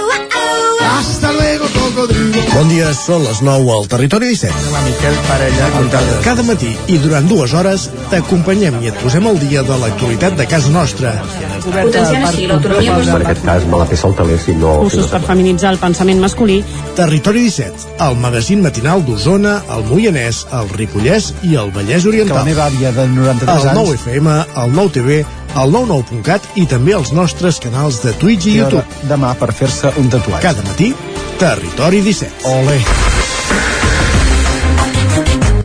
[0.81, 2.41] Hasta luego, cocodrilo.
[2.53, 4.71] Bon dia, són les 9 al Territori 17.
[4.73, 6.17] La Miquel Parella comptable.
[6.25, 10.47] Cada matí i durant dues hores t'acompanyem i et posem al dia de l'actualitat de
[10.49, 11.13] casa nostra.
[11.61, 14.77] Potenciant així l'autonomia En aquest cas me la saltaler si no...
[14.81, 16.61] Cursos per feminitzar el pensament masculí.
[16.97, 22.41] Territori 17, el magazín matinal d'Osona, el Moianès, el Ripollès i el Vallès Que Oriental.
[22.41, 23.79] la meva àvia de 93 El anys...
[23.79, 25.21] 9 FM, el 9 TV,
[25.59, 28.85] el 99.cat i també els nostres canals de Twitch i I YouTube.
[29.09, 30.43] demà per fer-se un tatuatge.
[30.45, 30.93] Cada matí,
[31.39, 32.47] Territori 17.
[32.47, 32.77] Ole.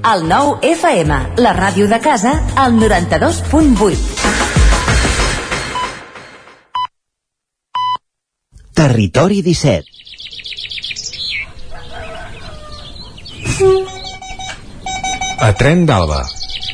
[0.06, 3.96] El 9 FM, la ràdio de casa, al 92.8.
[8.74, 9.84] Territori 17.
[15.40, 16.35] A Tren d'Alba.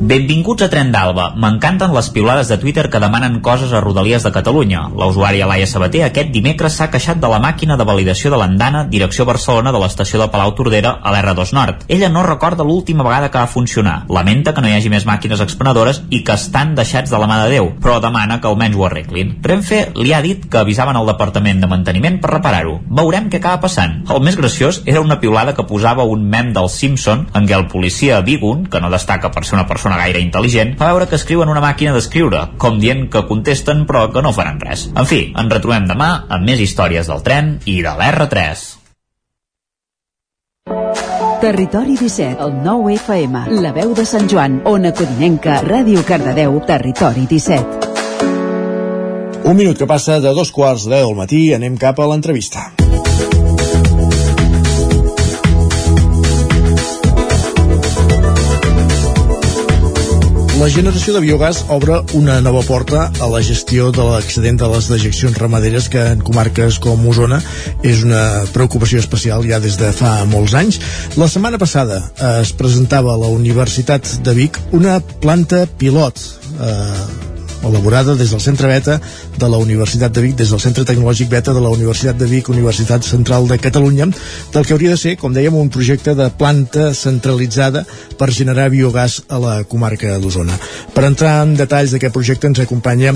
[0.00, 1.26] Benvinguts a Tren d'Alba.
[1.36, 4.86] M'encanten les piulades de Twitter que demanen coses a Rodalies de Catalunya.
[4.96, 8.86] La usuària Laia Sabater aquest dimecres s'ha queixat de la màquina de validació de l'andana
[8.88, 11.84] direcció Barcelona de l'estació de Palau Tordera a l'R2 Nord.
[11.88, 14.06] Ella no recorda l'última vegada que va funcionar.
[14.08, 17.42] Lamenta que no hi hagi més màquines expenedores i que estan deixats de la mà
[17.42, 19.36] de Déu, però demana que almenys ho arreglin.
[19.44, 22.78] Renfe li ha dit que avisaven al Departament de Manteniment per reparar-ho.
[22.88, 24.00] Veurem què acaba passant.
[24.08, 27.68] El més graciós era una piulada que posava un mem del Simpson en què el
[27.68, 31.50] policia Bigun, que no destaca per ser una persona gaire intel·ligent, fa veure que escriuen
[31.50, 34.88] una màquina d'escriure, com dient que contesten però que no faran res.
[34.94, 38.66] En fi, ens retrobem demà amb més històries del tren i de l'R3.
[41.40, 47.24] Territori 17, el 9 FM, la veu de Sant Joan, Ona Codinenca, Ràdio Cardedeu, Territori
[47.30, 47.88] 17.
[49.48, 52.68] Un minut que passa de dos quarts de deu del matí, anem cap a l'entrevista.
[60.60, 64.90] La generació de biogàs obre una nova porta a la gestió de l'excedent de les
[64.92, 67.38] dejeccions ramaderes que en comarques com Osona
[67.80, 68.20] és una
[68.52, 70.76] preocupació especial ja des de fa molts anys.
[71.16, 72.02] La setmana passada
[72.42, 76.20] es presentava a la Universitat de Vic una planta pilot
[76.60, 79.00] eh, elaborada des del Centre Beta
[79.36, 82.48] de la Universitat de Vic, des del Centre Tecnològic Beta de la Universitat de Vic,
[82.48, 84.08] Universitat Central de Catalunya,
[84.52, 87.84] del que hauria de ser, com dèiem, un projecte de planta centralitzada
[88.18, 90.56] per generar biogàs a la comarca d'Osona.
[90.94, 93.14] Per entrar en detalls d'aquest projecte ens acompanya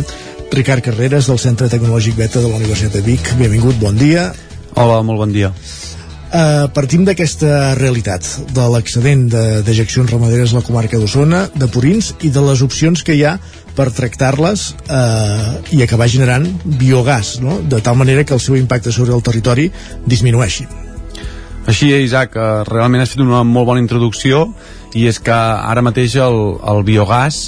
[0.54, 3.34] Ricard Carreras del Centre Tecnològic Beta de la Universitat de Vic.
[3.40, 4.32] Benvingut, bon dia.
[4.74, 5.54] Hola, molt bon dia.
[6.34, 12.08] Uh, partim d'aquesta realitat de l'excedent de dejeccions ramaderes a la comarca d'Osona, de purins
[12.26, 13.36] i de les opcions que hi ha
[13.76, 17.60] per tractar-les eh, i acabar generant biogàs, no?
[17.62, 19.68] de tal manera que el seu impacte sobre el territori
[20.06, 20.66] disminueixi.
[21.70, 24.48] Així, Isaac, eh, realment has fet una molt bona introducció
[24.94, 27.44] i és que ara mateix el, el biogàs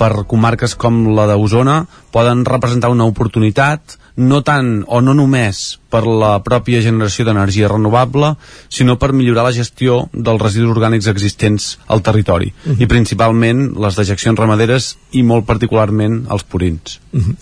[0.00, 6.04] per comarques com la d'Osona poden representar una oportunitat no tant o no només per
[6.06, 8.34] la pròpia generació d'energia renovable,
[8.68, 12.82] sinó per millorar la gestió dels residus orgànics existents al territori, uh -huh.
[12.82, 17.00] i principalment les dejeccions ramaderes i molt particularment els purins.
[17.12, 17.34] Uh -huh.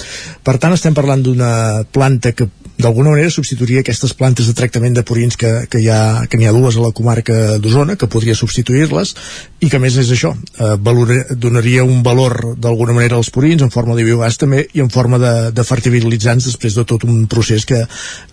[0.42, 5.02] Per tant, estem parlant d'una planta que d'alguna manera substituiria aquestes plantes de tractament de
[5.02, 8.36] purins que, que hi ha que n'hi ha dues a la comarca d'Osona, que podria
[8.38, 9.14] substituir-les,
[9.60, 13.74] i que més és això, eh, valora, donaria un valor d'alguna manera als purins en
[13.74, 17.66] forma de biogàs també i en forma de, de fertilitzants després de tot un procés
[17.66, 17.82] que,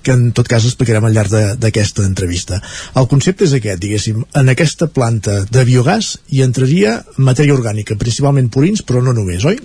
[0.05, 2.62] que en tot cas explicarem al llarg d'aquesta entrevista.
[2.95, 8.51] El concepte és aquest, diguéssim, en aquesta planta de biogàs hi entraria matèria orgànica, principalment
[8.53, 9.58] purins, però no només, oi?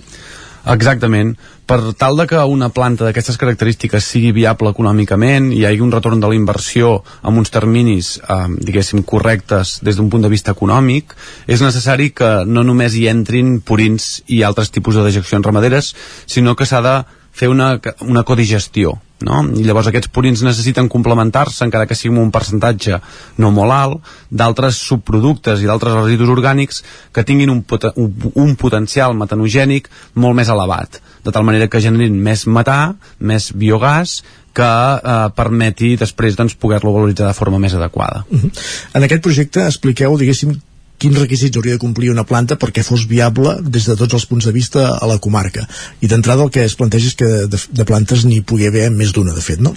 [0.69, 1.33] Exactament.
[1.65, 5.93] Per tal de que una planta d'aquestes característiques sigui viable econòmicament i hi hagi un
[5.93, 10.51] retorn de la inversió amb uns terminis, eh, diguéssim, correctes des d'un punt de vista
[10.51, 11.15] econòmic,
[11.47, 15.95] és necessari que no només hi entrin purins i altres tipus de dejeccions ramaderes,
[16.25, 16.97] sinó que s'ha de
[17.31, 19.43] fer una, una codigestió no?
[19.57, 22.99] i llavors aquests purins necessiten complementar-se encara que sigui un percentatge
[23.41, 28.55] no molt alt d'altres subproductes i d'altres residus orgànics que tinguin un, pot un, un
[28.55, 34.21] potencial metanogènic molt més elevat de tal manera que generin més metà més biogàs
[34.53, 38.25] que eh, permeti després doncs, poder-lo valoritzar de forma més adequada.
[38.29, 38.51] Uh -huh.
[38.93, 40.59] En aquest projecte expliqueu, diguéssim,
[41.01, 44.45] quins requisits hauria de complir una planta perquè fos viable des de tots els punts
[44.45, 45.65] de vista a la comarca.
[46.01, 49.13] I d'entrada el que es planteja és que de, de plantes n'hi pugui haver més
[49.15, 49.73] d'una, de fet, no?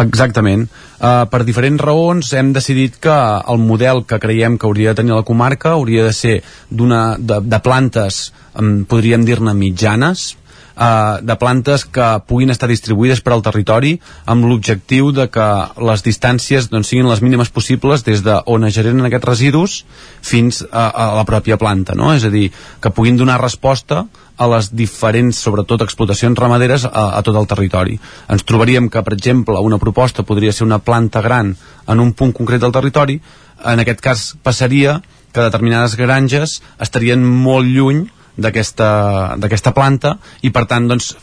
[0.00, 0.68] Exactament.
[1.00, 3.16] Uh, per diferents raons hem decidit que
[3.50, 6.36] el model que creiem que hauria de tenir la comarca hauria de ser
[6.70, 8.20] de, de plantes,
[8.60, 10.34] um, podríem dir-ne mitjanes,
[10.80, 13.92] eh, de plantes que puguin estar distribuïdes per al territori
[14.30, 15.48] amb l'objectiu de que
[15.90, 19.76] les distàncies doncs, siguin les mínimes possibles des de on es generen aquests residus
[20.24, 22.14] fins a, a la pròpia planta, no?
[22.16, 22.48] És a dir,
[22.80, 24.06] que puguin donar resposta
[24.40, 27.98] a les diferents, sobretot, explotacions ramaderes a, a tot el territori.
[28.32, 31.52] Ens trobaríem que, per exemple, una proposta podria ser una planta gran
[31.86, 33.20] en un punt concret del territori,
[33.68, 35.02] en aquest cas passaria
[35.34, 38.06] que determinades granges estarien molt lluny
[38.36, 41.14] d'aquesta planta i per tant doncs,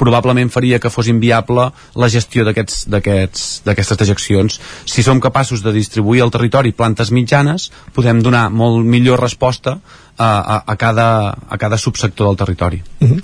[0.00, 4.60] probablement faria que fos inviable la gestió d'aquestes dejeccions.
[4.84, 9.78] Si som capaços de distribuir al territori plantes mitjanes, podem donar molt millor resposta
[10.16, 12.82] a, a, a, cada, a cada subsector del territori.
[13.00, 13.20] Uh -huh.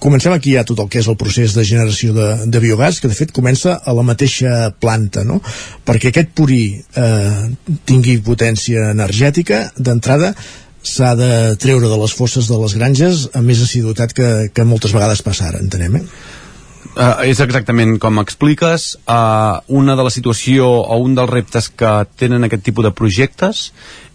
[0.00, 3.08] Comencem aquí ja tot el que és el procés de generació de, de biogàs, que
[3.08, 5.42] de fet comença a la mateixa planta, no?
[5.84, 7.50] Perquè aquest purí eh,
[7.84, 10.32] tingui potència energètica, d'entrada
[10.82, 14.94] s'ha de treure de les fosses de les granges amb més assiduïtat que, que moltes
[14.96, 16.04] vegades passa ara, entenem, eh?
[16.90, 21.90] Uh, és exactament com expliques uh, una de la situació o un dels reptes que
[22.18, 23.68] tenen aquest tipus de projectes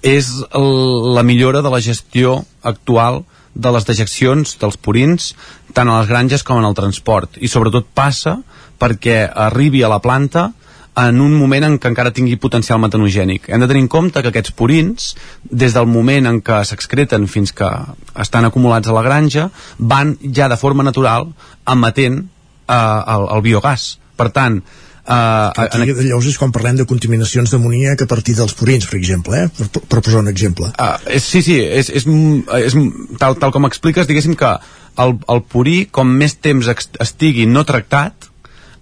[0.03, 3.21] és la millora de la gestió actual
[3.55, 5.29] de les dejeccions dels purins
[5.77, 8.41] tant a les granges com en el transport i sobretot passa
[8.81, 10.49] perquè arribi a la planta
[10.95, 13.49] en un moment en què encara tingui potencial metanogènic.
[13.51, 15.11] Hem de tenir en compte que aquests purins,
[15.43, 17.69] des del moment en què s'excreten fins que
[18.23, 21.27] estan acumulats a la granja, van ja de forma natural
[21.67, 23.95] emetent eh, el, el biogàs.
[24.15, 24.61] Per tant,
[25.05, 25.99] Uh, Aquí, en...
[26.07, 29.51] llavors és quan parlem de contaminacions d'amoníac a partir dels purins, per exemple, eh?
[29.53, 30.71] per, per posar un exemple.
[30.81, 32.77] Uh, és, sí, sí, és, és, és,
[33.21, 34.49] tal, tal com expliques, diguéssim que
[35.03, 36.71] el, el purí, com més temps
[37.05, 38.31] estigui no tractat,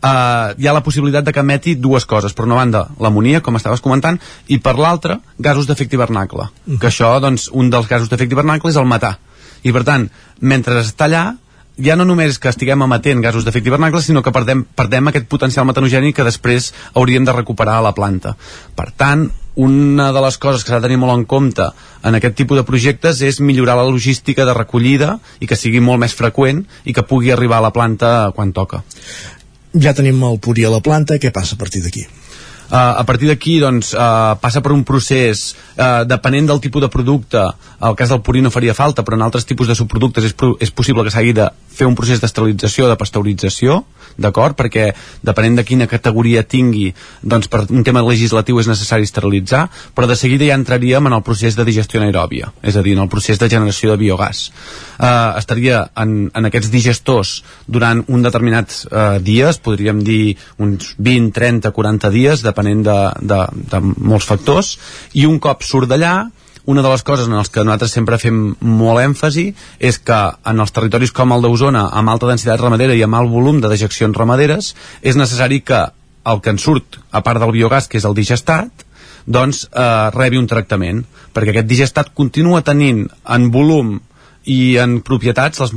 [0.03, 2.33] eh, hi ha la possibilitat de que emeti dues coses.
[2.33, 6.49] Per una banda, l'amonia, com estaves comentant, i per l'altra, gasos d'efecte hivernacle.
[6.65, 6.81] Mm.
[6.81, 9.15] Que això, doncs, un dels gasos d'efecte hivernacle és el metà.
[9.63, 10.09] I per tant,
[10.41, 11.23] mentre està allà,
[11.77, 15.65] ja no només que estiguem emetent gasos d'efecte hivernacle, sinó que perdem, perdem aquest potencial
[15.65, 18.35] metanogènic que després hauríem de recuperar a la planta.
[18.75, 21.65] Per tant, una de les coses que s'ha de tenir molt en compte
[22.03, 26.01] en aquest tipus de projectes és millorar la logística de recollida i que sigui molt
[26.01, 28.81] més freqüent i que pugui arribar a la planta quan toca
[29.73, 32.05] ja tenim el purí a la planta, què passa a partir d'aquí?
[32.71, 36.89] Uh, a partir d'aquí doncs, uh, passa per un procés uh, depenent del tipus de
[36.89, 37.43] producte
[37.83, 40.71] el cas del purí no faria falta però en altres tipus de subproductes és, és
[40.71, 43.83] possible que s'hagi de fer un procés d'esterilització de pasteurització
[44.17, 44.55] d'acord?
[44.57, 44.91] Perquè
[45.25, 46.91] depenent de quina categoria tingui,
[47.21, 51.23] doncs per un tema legislatiu és necessari esterilitzar, però de seguida ja entraríem en el
[51.25, 54.45] procés de digestió anaeròbia, és a dir, en el procés de generació de biogàs.
[54.99, 57.33] Eh, estaria en, en aquests digestors
[57.67, 63.41] durant un determinat eh, dies, podríem dir uns 20, 30, 40 dies, depenent de, de,
[63.73, 64.77] de molts factors,
[65.17, 66.15] i un cop surt d'allà,
[66.65, 69.49] una de les coses en les que nosaltres sempre fem molt èmfasi
[69.83, 73.31] és que en els territoris com el d'Osona, amb alta densitat ramadera i amb alt
[73.33, 75.81] volum de dejeccions ramaderes, és necessari que
[76.23, 78.87] el que en surt, a part del biogàs, que és el digestat,
[79.27, 81.03] doncs eh, rebi un tractament,
[81.35, 83.97] perquè aquest digestat continua tenint en volum
[84.49, 85.71] i en propietats les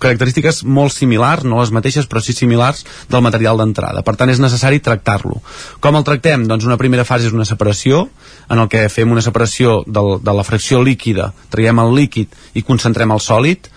[0.00, 4.02] característiques molt similars, no les mateixes però sí similars del material d'entrada.
[4.06, 5.42] Per tant és necessari tractar-lo.
[5.84, 6.46] Com el tractem?
[6.48, 8.06] Doncs una primera fase és una separació
[8.48, 12.64] en el que fem una separació del, de la fracció líquida, traiem el líquid i
[12.64, 13.70] concentrem el sòlid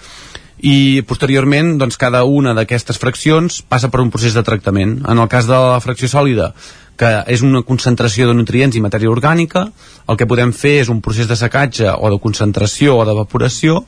[0.60, 5.00] i posteriorment doncs, cada una d'aquestes fraccions passa per un procés de tractament.
[5.08, 6.54] En el cas de la fracció sòlida
[7.00, 9.70] que és una concentració de nutrients i matèria orgànica,
[10.12, 13.86] el que podem fer és un procés de secatge o de concentració o d'evaporació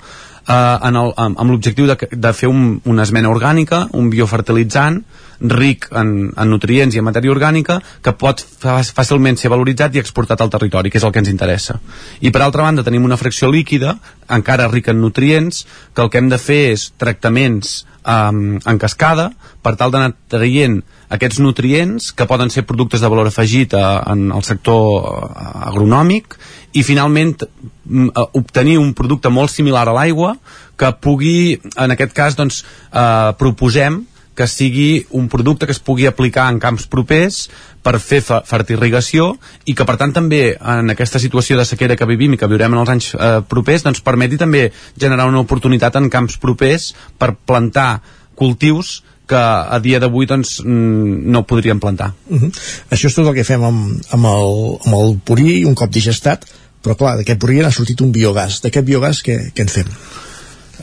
[0.48, 5.02] eh, en el, amb, amb l'objectiu de, de fer un, una esmena orgànica, un biofertilitzant
[5.42, 10.42] ric en, en nutrients i en matèria orgànica que pot fàcilment ser valoritzat i exportat
[10.42, 11.80] al territori, que és el que ens interessa.
[12.22, 13.96] I per altra banda tenim una fracció líquida,
[14.30, 15.66] encara rica en nutrients,
[15.96, 19.32] que el que hem de fer és tractaments um, en cascada
[19.62, 20.82] per tal d'anar traient
[21.12, 26.38] aquests nutrients que poden ser productes de valor afegit a, en el sector eh, agronòmic
[26.74, 30.36] i finalment mm, obtenir un producte molt similar a l'aigua
[30.80, 34.06] que pugui, en aquest cas doncs, eh, proposem
[34.36, 37.44] que sigui un producte que es pugui aplicar en camps propers
[37.84, 39.34] per fer fertirrigació
[39.68, 42.74] i que per tant també en aquesta situació de sequera que vivim i que viurem
[42.74, 47.34] en els anys eh, propers doncs permeti també generar una oportunitat en camps propers per
[47.36, 48.00] plantar
[48.40, 49.02] cultius
[49.32, 52.12] que a dia d'avui doncs, mm, no podríem plantar.
[52.28, 52.52] Uh -huh.
[52.92, 56.46] Això és tot el que fem amb, amb, el, amb el purí un cop digestat,
[56.82, 58.62] però clar, d'aquest purí ha sortit un biogàs.
[58.66, 59.90] D'aquest biogàs què, què en fem?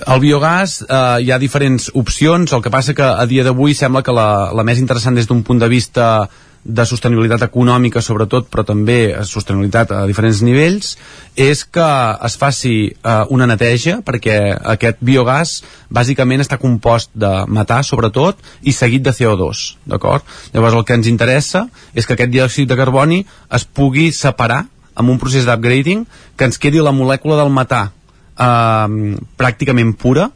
[0.07, 4.05] El biogàs, eh, hi ha diferents opcions, el que passa que a dia d'avui sembla
[4.07, 6.29] que la, la més interessant des d'un punt de vista
[6.69, 10.97] de sostenibilitat econòmica sobretot, però també sostenibilitat a diferents nivells,
[11.39, 11.87] és que
[12.27, 14.39] es faci eh, una neteja, perquè
[14.77, 20.27] aquest biogàs bàsicament està compost de metà, sobretot, i seguit de CO2, d'acord?
[20.55, 23.23] Llavors el que ens interessa és que aquest diòxid de carboni
[23.55, 24.67] es pugui separar
[24.99, 26.05] amb un procés d'upgrading
[26.37, 30.29] que ens quedi la molècula del metà eh, pràcticament pura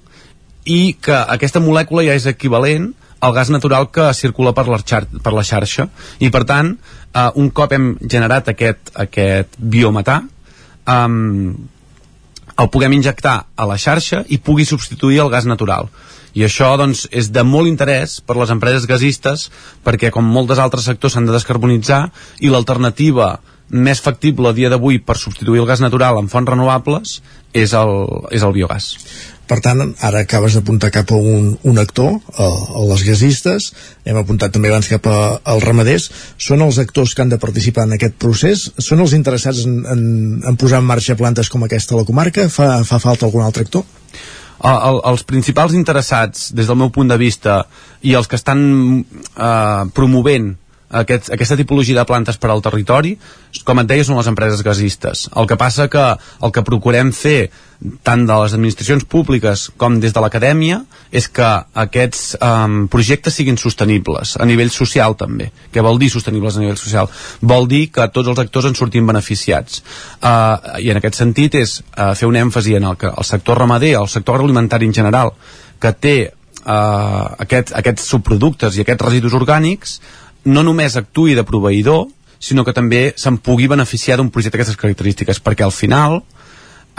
[0.64, 2.92] i que aquesta molècula ja és equivalent
[3.22, 5.86] el gas natural que circula per la, xar per la xarxa.
[6.18, 10.22] I per tant eh, un cop hem generat aquest, aquest biometà
[10.90, 11.52] um,
[12.58, 15.88] el puguem injectar a la xarxa i pugui substituir el gas natural.
[16.32, 19.50] I això doncs, és de molt interès per les empreses gasistes
[19.84, 22.06] perquè com moltes altres sectors s'han de descarbonitzar
[22.40, 23.36] i l'alternativa
[23.72, 27.20] més factible a dia d'avui per substituir el gas natural amb fonts renovables
[27.52, 27.92] és el,
[28.30, 28.92] és el biogàs
[29.52, 32.46] per tant, ara acabes d'apuntar cap a un, un actor, a,
[32.78, 33.66] a les gasistes,
[34.08, 35.16] hem apuntat també abans cap a,
[35.52, 36.06] als ramaders,
[36.40, 38.62] són els actors que han de participar en aquest procés?
[38.78, 40.06] Són els interessats en, en,
[40.48, 42.46] en posar en marxa plantes com aquesta a la comarca?
[42.48, 43.84] Fa, fa falta algun altre actor?
[44.62, 47.62] el, el, els principals interessats des del meu punt de vista
[48.06, 48.62] i els que estan
[49.02, 50.52] eh, promovent
[50.92, 53.16] aquest, aquesta tipologia de plantes per al territori,
[53.64, 55.26] com et deia, són les empreses gasistes.
[55.36, 57.50] El que passa que el que procurem fer
[58.06, 61.48] tant de les administracions públiques com des de l'acadèmia és que
[61.84, 65.50] aquests um, projectes siguin sostenibles a nivell social també.
[65.74, 67.10] Què vol dir sostenibles a nivell social?
[67.40, 69.82] Vol dir que tots els actors en sortim beneficiats.
[70.20, 73.58] Uh, I en aquest sentit és uh, fer un èmfasi en el, que el sector
[73.58, 75.34] ramader, el sector agroalimentari en general,
[75.82, 79.98] que té uh, aquest, aquests subproductes i aquests residus orgànics
[80.44, 82.06] no només actuï de proveïdor,
[82.42, 86.22] sinó que també se'n pugui beneficiar d'un projecte d'aquestes característiques, perquè al final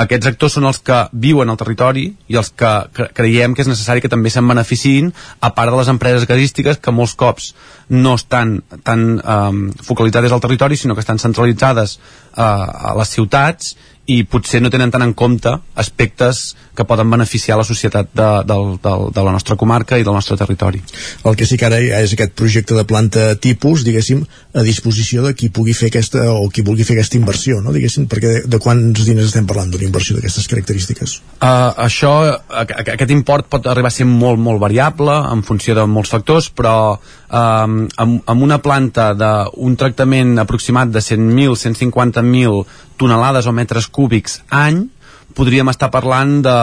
[0.02, 2.72] aquests actors són els que viuen al territori i els que
[3.14, 6.94] creiem que és necessari que també se'n beneficiïn a part de les empreses gasístiques que
[6.96, 7.52] molts cops
[7.94, 8.56] no estan
[8.88, 13.76] tan um, focalitzades al territori sinó que estan centralitzades uh, a les ciutats
[14.06, 16.42] i potser no tenen tant en compte aspectes
[16.76, 20.36] que poden beneficiar la societat de, de, de, de la nostra comarca i del nostre
[20.36, 20.82] territori.
[21.24, 25.34] El que sí que ara és aquest projecte de planta tipus, diguéssim, a disposició de
[25.38, 27.72] qui pugui fer aquesta o qui vulgui fer aquesta inversió, no?
[27.72, 31.16] diguéssim, perquè de, de quants diners estem parlant d'una inversió d'aquestes característiques?
[31.40, 32.14] Uh, això,
[32.52, 36.76] aquest import pot arribar a ser molt, molt variable en funció de molts factors, però
[36.98, 42.66] um, amb, amb una planta d'un tractament aproximat de 100.000, 150.000
[42.98, 44.86] tonelades o metres cúbics any,
[45.34, 46.58] podríem estar parlant de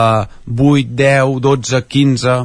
[0.47, 2.37] 8, 10, 12, 15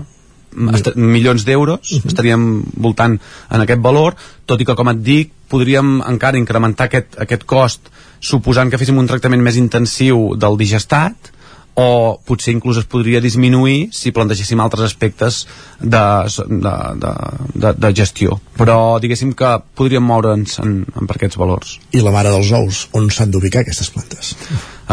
[0.97, 2.07] milions d'euros, uh -huh.
[2.07, 3.21] estaríem voltant
[3.51, 4.17] en aquest valor,
[4.47, 8.99] tot i que, com et dic, podríem encara incrementar aquest, aquest cost suposant que féssim
[8.99, 11.33] un tractament més intensiu del digestat,
[11.77, 15.43] o potser inclús es podria disminuir si plantegéssim altres aspectes
[15.79, 16.05] de,
[16.49, 17.13] de, de,
[17.53, 18.39] de, de gestió.
[18.57, 21.77] Però diguéssim que podríem moure'ns en, en per aquests valors.
[21.93, 24.33] I la mare dels ous, on s'han d'ubicar aquestes plantes?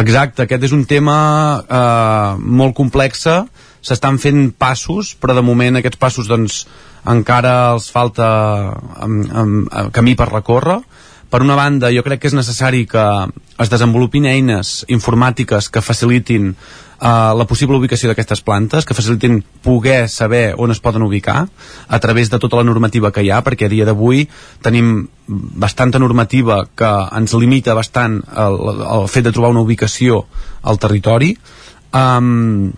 [0.03, 1.17] Exacte, aquest és un tema
[1.63, 3.45] eh, molt complexa
[3.83, 6.63] s'estan fent passos però de moment aquests passos doncs
[7.11, 8.27] encara els falta
[9.03, 10.79] amb, amb, camí per recórrer
[11.33, 13.03] per una banda, jo crec que és necessari que
[13.57, 20.11] es desenvolupin eines informàtiques que facilitin uh, la possible ubicació d'aquestes plantes, que facilitin poder
[20.13, 21.47] saber on es poden ubicar
[21.87, 24.27] a través de tota la normativa que hi ha, perquè a dia d'avui
[24.61, 28.59] tenim bastanta normativa que ens limita bastant el,
[28.99, 30.27] el fet de trobar una ubicació
[30.61, 31.31] al territori.
[31.97, 32.75] Um,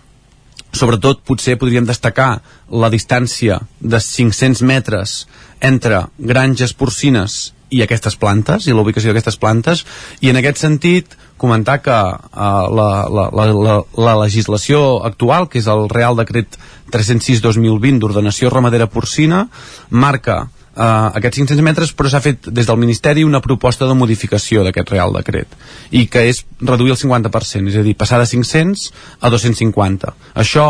[0.72, 2.38] sobretot potser podríem destacar
[2.72, 5.18] la distància de 500 metres
[5.60, 9.84] entre granges porcines i aquestes plantes i la ubicació d'aquestes plantes
[10.22, 15.58] i en aquest sentit comentar que uh, la, la, la, la, la legislació actual que
[15.60, 16.58] és el Real Decret
[16.94, 19.46] 306-2020 d'ordenació ramadera porcina
[19.90, 24.62] marca uh, aquests 500 metres però s'ha fet des del Ministeri una proposta de modificació
[24.64, 25.58] d'aquest Real Decret
[25.90, 28.88] i que és reduir el 50% és a dir, passar de 500
[29.20, 30.68] a 250 això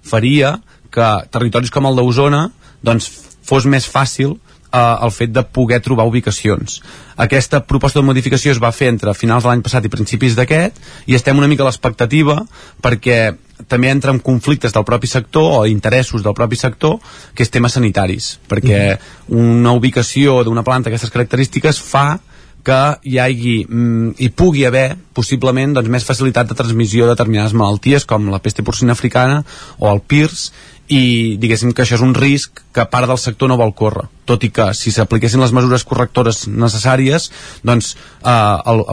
[0.00, 0.56] faria
[0.90, 2.46] que territoris com el d'Osona
[2.80, 3.10] doncs
[3.48, 4.38] fos més fàcil
[4.72, 6.80] eh, el fet de poder trobar ubicacions.
[7.16, 10.78] Aquesta proposta de modificació es va fer entre finals de l'any passat i principis d'aquest
[11.06, 12.40] i estem una mica a l'expectativa
[12.82, 13.34] perquè
[13.66, 17.00] també entra en conflictes del propi sector o interessos del propi sector
[17.34, 18.98] que és temes sanitaris perquè
[19.34, 22.20] una ubicació d'una planta d'aquestes característiques fa
[22.68, 27.54] que hi hagi mm, hi pugui haver possiblement doncs, més facilitat de transmissió de determinades
[27.56, 29.42] malalties com la peste porcina africana
[29.78, 30.50] o el PIRS
[30.88, 34.44] i diguéssim que això és un risc que part del sector no vol córrer tot
[34.44, 37.30] i que si s'apliquessin les mesures correctores necessàries
[37.66, 38.32] doncs eh,
[38.72, 38.84] el,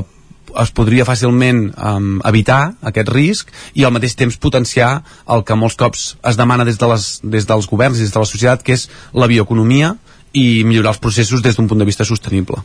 [0.62, 4.92] es podria fàcilment um, evitar aquest risc i al mateix temps potenciar
[5.32, 8.24] el que molts cops es demana des, de les, des dels governs i des de
[8.24, 9.96] la societat que és la bioeconomia
[10.36, 12.60] i millorar els processos des d'un punt de vista sostenible.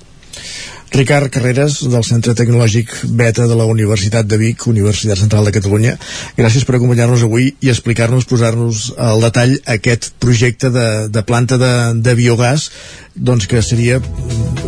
[0.90, 5.94] Ricard Carreras, del Centre Tecnològic Beta de la Universitat de Vic, Universitat Central de Catalunya.
[6.38, 11.70] Gràcies per acompanyar-nos avui i explicar-nos, posar-nos al detall aquest projecte de, de planta de,
[12.02, 12.70] de biogàs
[13.14, 14.00] doncs que seria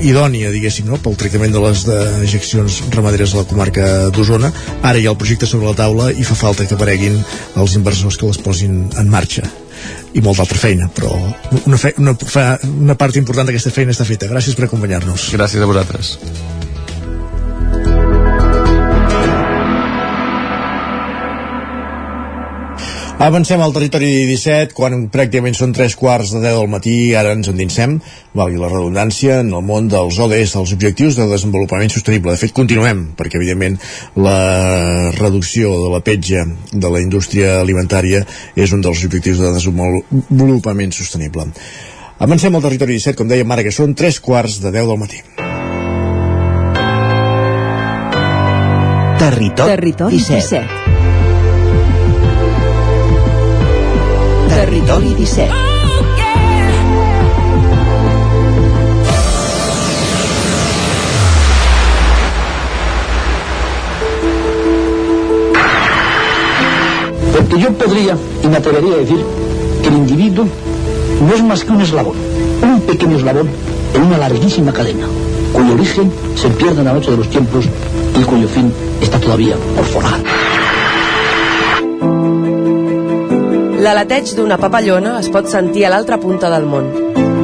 [0.03, 0.99] idònia, diguéssim, no?
[1.03, 4.53] pel tractament de les dejeccions ramaderes de la comarca d'Osona.
[4.83, 7.19] Ara hi ha el projecte sobre la taula i fa falta que apareguin
[7.57, 9.49] els inversors que les posin en marxa
[10.13, 11.13] i molta altra feina, però
[11.65, 12.17] una, fe, una,
[12.73, 14.31] una part important d'aquesta feina està feta.
[14.33, 15.31] Gràcies per acompanyar-nos.
[15.37, 16.17] Gràcies a vosaltres.
[23.23, 27.47] Avancem al territori 17, quan pràcticament són tres quarts de 10 del matí, ara ens
[27.53, 27.93] endinsem,
[28.35, 32.35] valgui la redundància, en el món dels ODS, dels Objectius de Desenvolupament Sostenible.
[32.35, 33.79] De fet, continuem, perquè evidentment
[34.19, 36.43] la reducció de la petja
[36.73, 38.25] de la indústria alimentària
[38.59, 41.47] és un dels objectius de desenvolupament sostenible.
[42.19, 45.23] Avancem al territori 17, com dèiem ara, que són tres quarts de 10 del matí.
[49.23, 50.57] Territori, Territori 17.
[50.59, 50.82] 17.
[54.55, 55.51] Territori 17.
[67.33, 69.25] Porque yo podría y me atrevería a decir
[69.83, 70.47] que el individuo
[71.27, 72.17] no es más que un eslabón,
[72.63, 73.49] un pequeño eslabón
[73.95, 75.07] en una larguísima cadena,
[75.55, 77.65] cuyo origen se pierde en la noche de los tiempos
[78.21, 80.42] y cuyo fin está todavía por forjar.
[83.83, 86.91] L'aleteig d'una papallona es pot sentir a l'altra punta del món.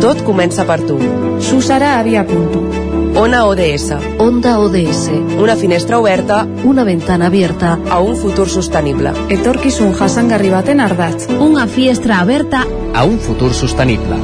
[0.03, 0.99] Tot comença per tu.
[1.43, 2.63] Susara havia punto.
[3.19, 3.89] Ona ODS.
[4.23, 5.09] Onda ODS.
[5.43, 7.79] Una finestra oberta Una ventana abierta.
[7.91, 9.13] a un futur sostenible.
[9.29, 11.27] Etorkizun jasangarri baten ardatz.
[11.41, 12.65] Una fiestra aberta
[12.95, 14.17] a un futur sostenible.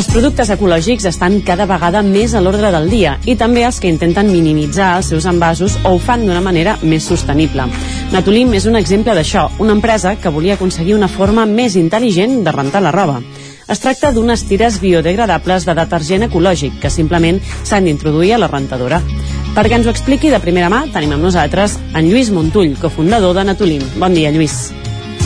[0.00, 3.90] Els productes ecològics estan cada vegada més a l'ordre del dia i també els que
[3.92, 7.66] intenten minimitzar els seus envasos o ho fan d'una manera més sostenible.
[8.08, 12.56] Natulim és un exemple d'això, una empresa que volia aconseguir una forma més intel·ligent de
[12.56, 13.20] rentar la roba.
[13.68, 19.04] Es tracta d'unes tires biodegradables de detergent ecològic que simplement s'han d'introduir a la rentadora.
[19.52, 23.50] Perquè ens ho expliqui de primera mà, tenim amb nosaltres en Lluís Montull, cofundador de
[23.52, 23.84] Natulim.
[24.00, 24.70] Bon dia, Lluís.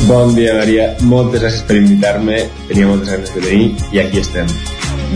[0.08, 0.90] Bon dia, Maria.
[1.08, 2.42] Moltes gràcies per invitar-me.
[2.68, 4.50] Tenia moltes ganes de venir i aquí estem.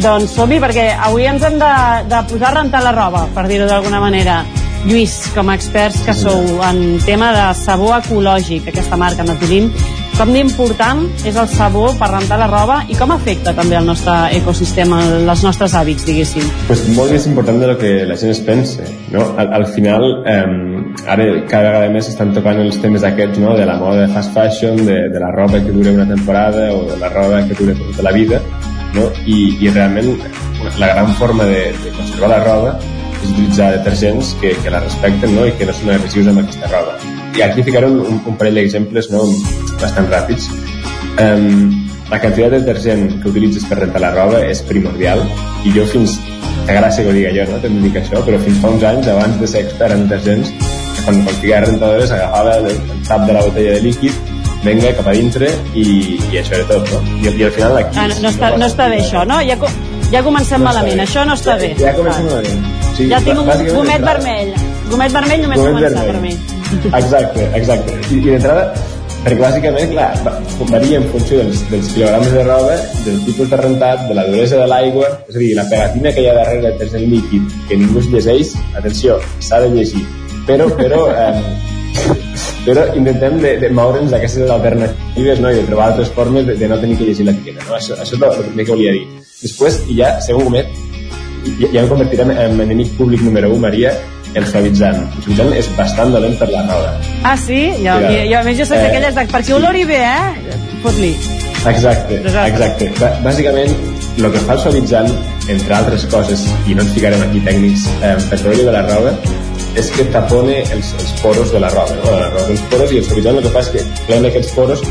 [0.02, 1.74] Doncs som-hi, perquè avui ens hem de,
[2.08, 4.40] de posar a rentar la roba, per dir-ho d'alguna manera.
[4.86, 9.72] Lluís, com a experts que sou en tema de sabó ecològic, aquesta marca Natulim,
[10.18, 14.14] com d'important és el sabó per rentar la roba i com afecta també el nostre
[14.34, 16.46] ecosistema, els nostres hàbits, diguéssim?
[16.66, 18.86] Pues molt més important de lo que la gent es pensa.
[19.14, 19.28] No?
[19.38, 23.54] Al, al final, eh, ara cada vegada més estan tocant els temes aquests no?
[23.58, 26.82] de la moda de fast fashion, de, de la roba que dura una temporada o
[26.90, 28.42] de la roba que dura tota la vida
[28.96, 29.06] no?
[29.24, 30.16] I, i realment
[30.80, 32.74] la gran forma de, de conservar la roba
[33.22, 35.46] és utilitzar detergents que, que la respecten no?
[35.46, 36.98] i que no són agressius amb aquesta roba.
[37.36, 39.26] I aquí ficaré un, un, un parell d'exemples no?
[39.80, 40.48] bastant ràpids.
[41.18, 45.20] Um, la quantitat de detergent que utilitzes per rentar la roba és primordial
[45.68, 46.16] i jo fins,
[46.64, 47.60] que gràcia que ho diga jo, no?
[47.60, 50.54] De dir això, però fins fa uns anys, abans de ser expert en detergents,
[51.04, 55.06] quan, quan ficava rentadores agafava el, el tap de la botella de líquid venga cap
[55.06, 57.02] a dintre i, i això era tot, no?
[57.22, 57.98] I, i al final aquí...
[58.00, 59.40] Ah, no, no, està, no està bé això, no?
[59.46, 59.58] Ja,
[60.12, 61.74] ja comencem No malament, això no està bé.
[61.78, 62.70] Ja comencem malament.
[62.96, 64.54] Sí, ja tinc un gomet vermell.
[64.88, 66.38] Gomet vermell només Gomet començar vermell.
[66.38, 66.57] per mi.
[66.92, 67.96] Exacte, exacte.
[68.10, 68.72] I, i d'entrada,
[69.24, 70.36] perquè bàsicament, clar, va-
[70.70, 74.60] varia en funció dels, dels quilograms de roba, del tipus de rentat, de la duresa
[74.60, 77.80] de l'aigua, és a dir, la pegatina que hi ha darrere del detergent líquid, que
[77.80, 80.04] ningú es llegeix, atenció, s'ha de llegir.
[80.48, 82.14] Però, però, eh,
[82.64, 85.50] però intentem de, de moure'ns d'aquestes alternatives no?
[85.52, 87.64] i de trobar altres formes de, de no tenir que llegir l'etiqueta.
[87.68, 87.76] No?
[87.76, 89.06] Això, això és el, primer que volia dir.
[89.42, 90.70] Després, ja, segon gomet,
[91.60, 93.92] ja, ja em convertirem en enemic públic número 1, Maria,
[94.34, 94.98] el suavitzant.
[95.16, 96.92] El suavitzant és bastant dolent per la roba.
[97.24, 97.62] Ah, sí?
[97.80, 99.26] Jo, Mira, jo, jo a més jo soc eh, d'aquelles de...
[99.32, 100.58] Perquè olori bé, eh?
[100.82, 101.12] Fot-li.
[101.68, 102.90] Exacte, exacte.
[103.00, 103.72] Bà- Bàsicament,
[104.18, 105.08] el que fa el suavitzant,
[105.50, 109.14] entre altres coses, i no ens ficarem aquí tècnics, eh, per treure de la roba,
[109.78, 112.04] és que tapone els, els poros de la roba, no?
[112.10, 114.54] de la roba dels poros, i el suavitzant el que fa és que plena aquests
[114.56, 114.82] poros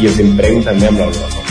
[0.00, 1.43] i els impregna també amb l'olor.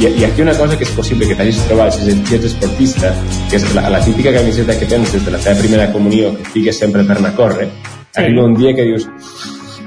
[0.00, 3.12] I, I aquí una cosa que és possible que t'hagis trobat si ets- esportista,
[3.50, 6.44] que és la, la típica camiseta que tens des de la teva primera comunió, que
[6.56, 7.68] fiques sempre per anar a córrer,
[8.14, 8.20] Sí.
[8.22, 9.08] arriba un dia que dius,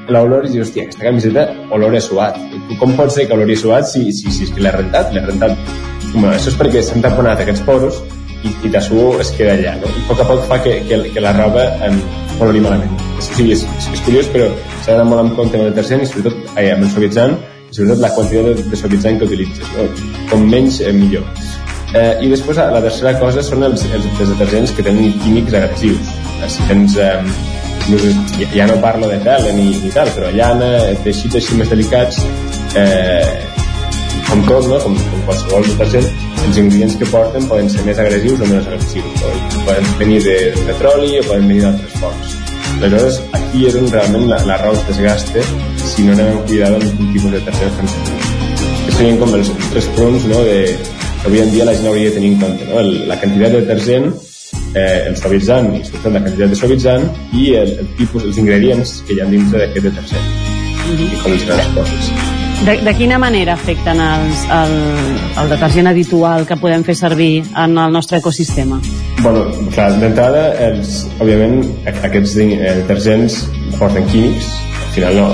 [0.09, 2.35] l'olor i dius, hòstia, aquesta camiseta olor a suat.
[2.79, 5.13] Com pot ser que olori suat si, si, si és que l'he rentat?
[5.13, 5.55] L'he rentat.
[6.13, 8.01] Bueno, això és perquè s'han taponat aquests poros
[8.43, 9.87] i, i la suor es queda allà, no?
[9.91, 11.99] I a poc a poc fa que, que, que la roba em
[12.39, 12.91] olori malament.
[13.19, 14.47] és, sí, és, és curiós, però
[14.83, 17.37] s'ha d'anar molt en compte amb el detergent i sobretot eh, amb el suavitzant,
[17.71, 19.71] sobretot la quantitat de, de suavitzant que utilitzes.
[19.75, 19.87] No?
[20.31, 21.27] Com menys, eh, millor.
[21.95, 26.15] Eh, I després la tercera cosa són els, els, detergents que tenen químics agressius.
[26.41, 26.97] Eh, si tens...
[26.99, 27.21] Eh,
[27.87, 30.73] ja, ja no parlo de pele ni, ni tal, però llana,
[31.05, 32.19] teixits així més delicats,
[32.75, 33.37] eh,
[34.27, 34.79] com tot, no?
[34.83, 36.09] com, com qualsevol detergent,
[36.43, 39.23] els ingredients que porten poden ser més agressius o menys agressius.
[39.23, 39.61] No?
[39.69, 40.37] Poden venir de
[40.67, 42.35] petroli o poden venir d'altres fonts.
[42.77, 43.21] Aleshores,
[43.57, 45.41] aquí és on realment la, la raó es desgasta
[45.81, 48.91] si no anem amb cuidado amb quin tipus de detergent fem servir.
[48.97, 50.59] Serien com els tres punts no, de,
[51.23, 52.69] que avui en dia la gent hauria de tenir en compte.
[52.69, 52.77] No?
[52.83, 54.07] El, la quantitat de detergent,
[54.77, 58.97] eh, el suavitzant i sobretot la quantitat de suavitzant i el, el tipus, els ingredients
[59.07, 60.33] que hi ha dintre d'aquest detergent.
[60.85, 61.13] Mm -hmm.
[61.13, 62.35] I com les coses.
[62.65, 64.71] De, de quina manera afecten els, el,
[65.43, 68.79] el detergent habitual que podem fer servir en el nostre ecosistema?
[69.21, 69.45] Bueno,
[69.75, 73.43] clar, d'entrada, els, òbviament, aquests eh, detergents
[73.77, 74.49] porten químics,
[74.87, 75.29] al final no,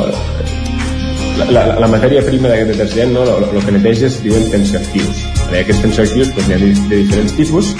[1.39, 5.23] la, la, la matèria prima d'aquest detergent, no, el que neteja es diuen tensioactius.
[5.49, 7.73] Aquests tensioactius doncs, hi ha de, de diferents tipus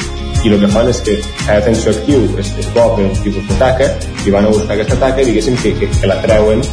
[0.44, 3.60] i el que fan és que cada tensioactiu és, és bo per un tipus de
[3.62, 3.91] taca
[4.26, 6.64] i van a buscar aquesta taca i diguéssim que, que, que la treuen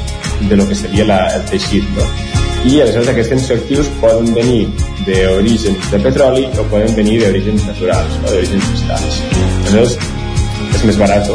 [0.49, 2.07] de lo que seria la, el teixit no?
[2.69, 4.67] I aleshores aquests tensioactius poden venir
[5.07, 8.33] d'orígens de petroli o poden venir d'orígens naturals, no?
[8.35, 9.21] d'orígens vegetals.
[9.63, 9.97] Aleshores,
[10.77, 11.31] és més barat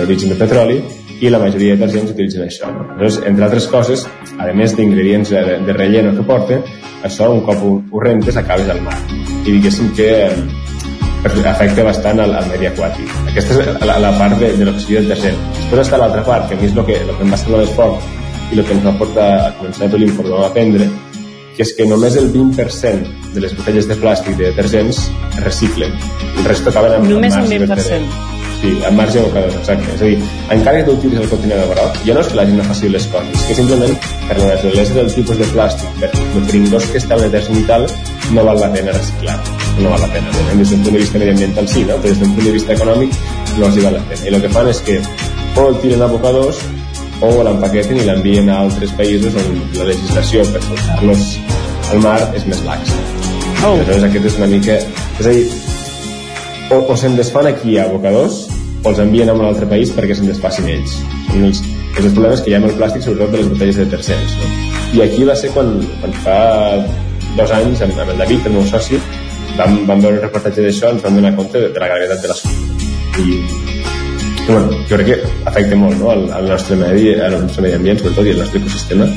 [0.00, 0.80] l'origen de petroli
[1.22, 2.72] i la majoria de detergents utilitzen això.
[2.74, 2.98] No?
[2.98, 4.02] Entre altres coses,
[4.34, 6.66] a més d'ingredients de, de relleno que porten,
[7.06, 8.98] això un cop ho, ho rentes acabes al mar.
[9.44, 13.14] I diguéssim que eh, afecta bastant al, al medi aquàtic.
[13.30, 15.40] Aquesta és la, la part de, de l'oxigen del detergent.
[15.62, 17.62] Després està l'altra part, que a mi és el que, el que em va semblar
[17.62, 20.88] més poc i el que ens va portar a començar tot l'informe a aprendre,
[21.54, 25.94] que és que només el 20% de les botelles de plàstic de detergents es reciclen.
[26.38, 28.32] El resto acaben amb, només el 20%.
[28.64, 29.90] Sí, amb marge abocador, exacte.
[29.92, 30.18] És a dir,
[30.54, 32.90] encara que tu utilitzis el contenidor groc, ja no és que la gent no faci
[32.90, 33.92] les coses, que simplement
[34.28, 37.66] per la naturalesa del tipus de plàstic, per el pringós que està el detergent i
[37.68, 37.84] tal,
[38.32, 39.36] no val la pena reciclar.
[39.82, 40.32] No val la pena.
[40.54, 41.98] Des d'un punt de vista mediambiental sí, no?
[42.00, 43.20] però des d'un punt de vista econòmic
[43.58, 44.24] no els hi val la pena.
[44.24, 44.98] I el que fan és que
[45.54, 46.62] o el tiren a abocadors
[47.22, 51.28] o l'empaqueten i l'envien a altres països on la legislació per soltar-los
[51.92, 52.98] al mar és més laxa.
[53.62, 53.74] Oh.
[53.74, 54.80] Aleshores aquest és una mica...
[55.20, 55.44] És a dir,
[56.74, 58.44] o, o se'n desfan aquí a abocadors
[58.82, 60.98] o els envien a un altre país perquè se'n desfacin ells.
[61.30, 61.62] Són els,
[61.94, 64.36] els problemes que hi ha amb el plàstic, sobretot de les botelles de tercers.
[64.40, 64.50] No?
[64.94, 66.38] I aquí va ser quan, quan fa
[67.38, 69.00] dos anys, amb, amb el David, el meu soci,
[69.58, 72.30] vam, vam veure un reportatge d'això ens vam donar compte de, de la gravetat de
[72.30, 72.92] l'assumpte.
[73.22, 73.73] I,
[74.44, 76.10] i bueno, jo crec que afecta molt no?
[76.12, 79.08] al, al nostre medi, al nostre medi ambient, sobretot, i al nostre ecosistema,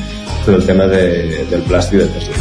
[0.46, 1.02] tot el tema de,
[1.50, 2.38] del plàstic i del tercer.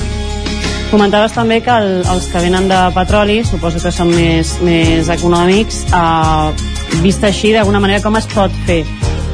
[0.87, 5.81] Comentaves també que el, els que venen de petroli, suposo que són més, més econòmics,
[5.91, 8.85] eh, vist així, d'alguna manera, com es pot fer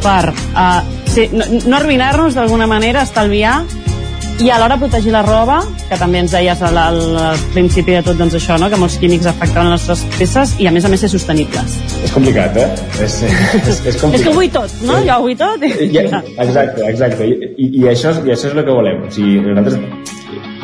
[0.03, 3.61] per uh, ser, no, no arruïnar-nos d'alguna manera, estalviar
[4.41, 5.59] i alhora protegir la roba,
[5.89, 6.99] que també ens deies al, al,
[7.53, 8.69] principi de tot doncs això, no?
[8.71, 11.77] que molts químics afecten les nostres peces i a més a més ser sostenibles.
[12.03, 12.67] És complicat, eh?
[12.97, 14.15] És, és, és complicat.
[14.17, 14.97] és que ho vull tot, no?
[15.05, 15.67] Jo ho vull tot.
[15.67, 15.91] I...
[15.93, 17.29] Ja, exacte, exacte.
[17.29, 19.05] I, i, això, I això és el que volem.
[19.05, 19.79] O sigui, nosaltres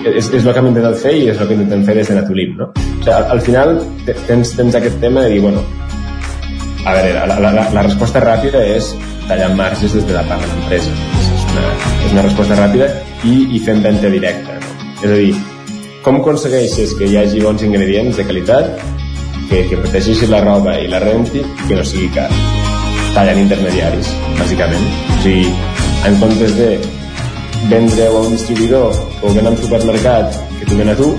[0.08, 2.18] és, és el que hem intentat fer i és el que intentem fer des de
[2.20, 2.72] Natulim, no?
[2.74, 3.78] O sigui, al, al final
[4.26, 5.64] tens, tens aquest tema de dir, bueno,
[6.86, 8.94] a veure, la, la, la, la resposta ràpida és
[9.28, 11.19] tallar marges des de la part de l'empresa.
[11.52, 11.66] Una,
[12.06, 12.90] és una resposta ràpida
[13.28, 14.58] i, i fent venda directa.
[14.62, 14.76] No?
[15.00, 15.34] És a dir,
[16.06, 18.72] com aconsegueixes que hi hagi bons ingredients de qualitat,
[19.50, 22.30] que, que protegeixi la roba i la renti i que no sigui car?
[23.16, 24.86] Tallant intermediaris, bàsicament.
[25.16, 25.50] O sigui,
[26.08, 26.70] en comptes de
[27.72, 31.12] vendre a un distribuïdor o vendre a un supermercat que t'ho ven a tu,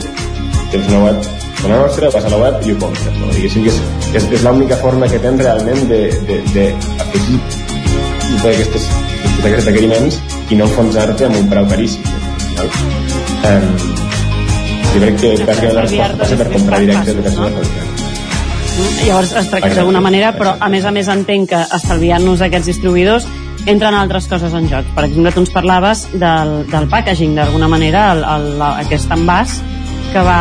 [0.71, 1.31] tens una web
[1.69, 3.19] la nostra, vas a la web i ho compres.
[3.19, 3.29] No?
[3.35, 3.81] Diguéssim que és,
[4.15, 7.39] és, és l'única forma que tens realment d'afegir
[9.21, 12.05] d'aquests aquests requeriments i no enfonsar-te amb un preu caríssim.
[12.59, 12.69] No?
[13.51, 13.67] Um,
[14.91, 18.01] jo crec que bàsicament la resposta passa per comprar directe educació de qualitat.
[19.05, 23.27] Llavors es tracta d'alguna manera, però a més a més entenc que estalviant-nos aquests distribuïdors
[23.69, 24.89] entren altres coses en joc.
[24.97, 29.59] Per exemple, tu ens parlaves del, del packaging, d'alguna manera, el, el, aquest envàs
[30.13, 30.41] que, va,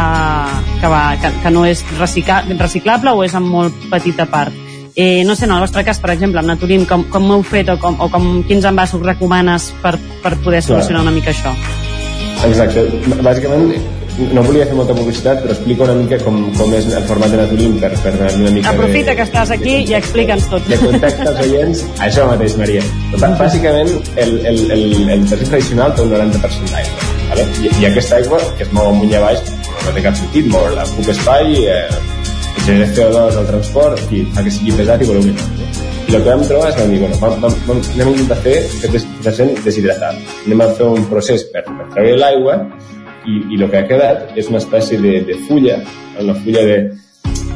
[0.79, 4.68] que, va, que, que no és recicla, reciclable o és en molt petita part.
[5.01, 7.69] Eh, no sé, en el vostre cas, per exemple, amb Naturim, com, com heu fet
[7.71, 11.53] o, com, o com, quins envasos recomanes per, per poder solucionar una mica això?
[12.43, 12.83] Exacte.
[13.23, 13.71] Bàsicament,
[14.33, 17.39] no volia fer molta publicitat, però explica una mica com, com és el format de
[17.39, 20.67] Naturim per, per donar una mica Aprofita de, que estàs aquí i explica'ns tot.
[20.67, 22.83] De context als oients, això mateix, Maria.
[23.23, 24.85] Bàsicament, el, el, el,
[25.15, 27.09] el tercer tradicional té un 90% d'aigua.
[27.31, 27.47] Vale?
[27.63, 29.39] I, I aquesta aigua, que es mou amunt i avall,
[29.79, 30.83] no té cap sentit moure-la.
[30.91, 32.09] Ocupa espai, eh,
[32.65, 35.49] genera CO2 al transport i fa que sigui pesat i voluminós.
[35.57, 35.69] No?
[36.09, 38.39] I el que vam trobar és vam dir, bueno, vam, vam, vam, anem a intentar
[38.45, 38.55] fer
[38.87, 40.31] aquest detergent deshidratat.
[40.47, 42.55] Anem a fer un procés per, per treure l'aigua
[43.29, 45.77] i, i el que ha quedat és una espècie de, de fulla,
[46.23, 46.79] una fulla de...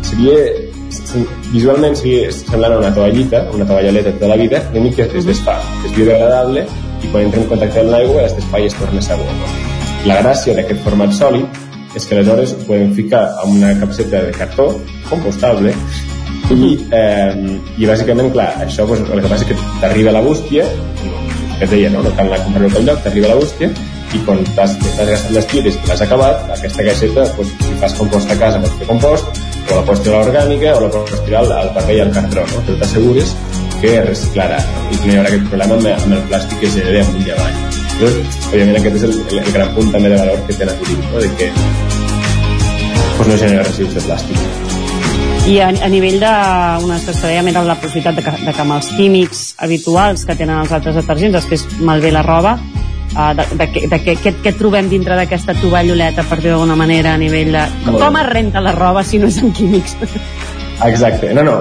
[0.06, 0.38] Seria
[1.50, 5.58] visualment seria semblant a una tovallita, una tovalloleta tota la vida, l'únic que es desfà,
[5.88, 6.68] és biodegradable
[7.02, 9.26] i quan entra en contacte amb l'aigua es desfà i es torna sabó.
[10.06, 11.63] La gràcia d'aquest format sòlid
[11.94, 14.70] és que aleshores ho podem ficar en una capseta de cartó
[15.10, 15.74] compostable
[16.52, 20.68] i, eh, i bàsicament, clar, això pues, el que passa és que t'arriba la bústia,
[21.58, 22.04] que et deia, no?
[22.04, 23.70] no cal anar a comprar-ho a lloc, t'arriba la bústia
[24.14, 28.30] i quan t'has gastat les tires i l'has acabat, aquesta caixeta, pues, si fas compost
[28.30, 31.72] a casa, pots fer compost, o la pots tirar orgànica o la pots tirar al,
[31.78, 32.66] paper i al cartró, no?
[32.68, 33.34] però t'assegures
[33.80, 34.84] que reciclarà no?
[34.92, 37.83] i que no hi haurà aquest problema amb, el plàstic que es genera amunt i.
[38.00, 41.02] Llavors, òbviament aquest és el, el, el gran punt també de valor que té Naturim,
[41.12, 41.22] no?
[41.22, 41.50] de que
[43.18, 44.72] pues, no genera residus de plàstic.
[45.44, 46.32] I a, a nivell de,
[46.86, 50.64] una que era la possibilitat de que, de que amb els químics habituals que tenen
[50.64, 52.58] els altres detergents després malbé la roba,
[53.14, 57.14] uh, de, de, de, de què, què trobem dintre d'aquesta tovalloleta, per dir d'alguna manera,
[57.14, 57.66] a nivell de...
[57.86, 59.98] Com, com es renta la roba si no és amb químics?
[60.82, 61.54] Exacte, no, no,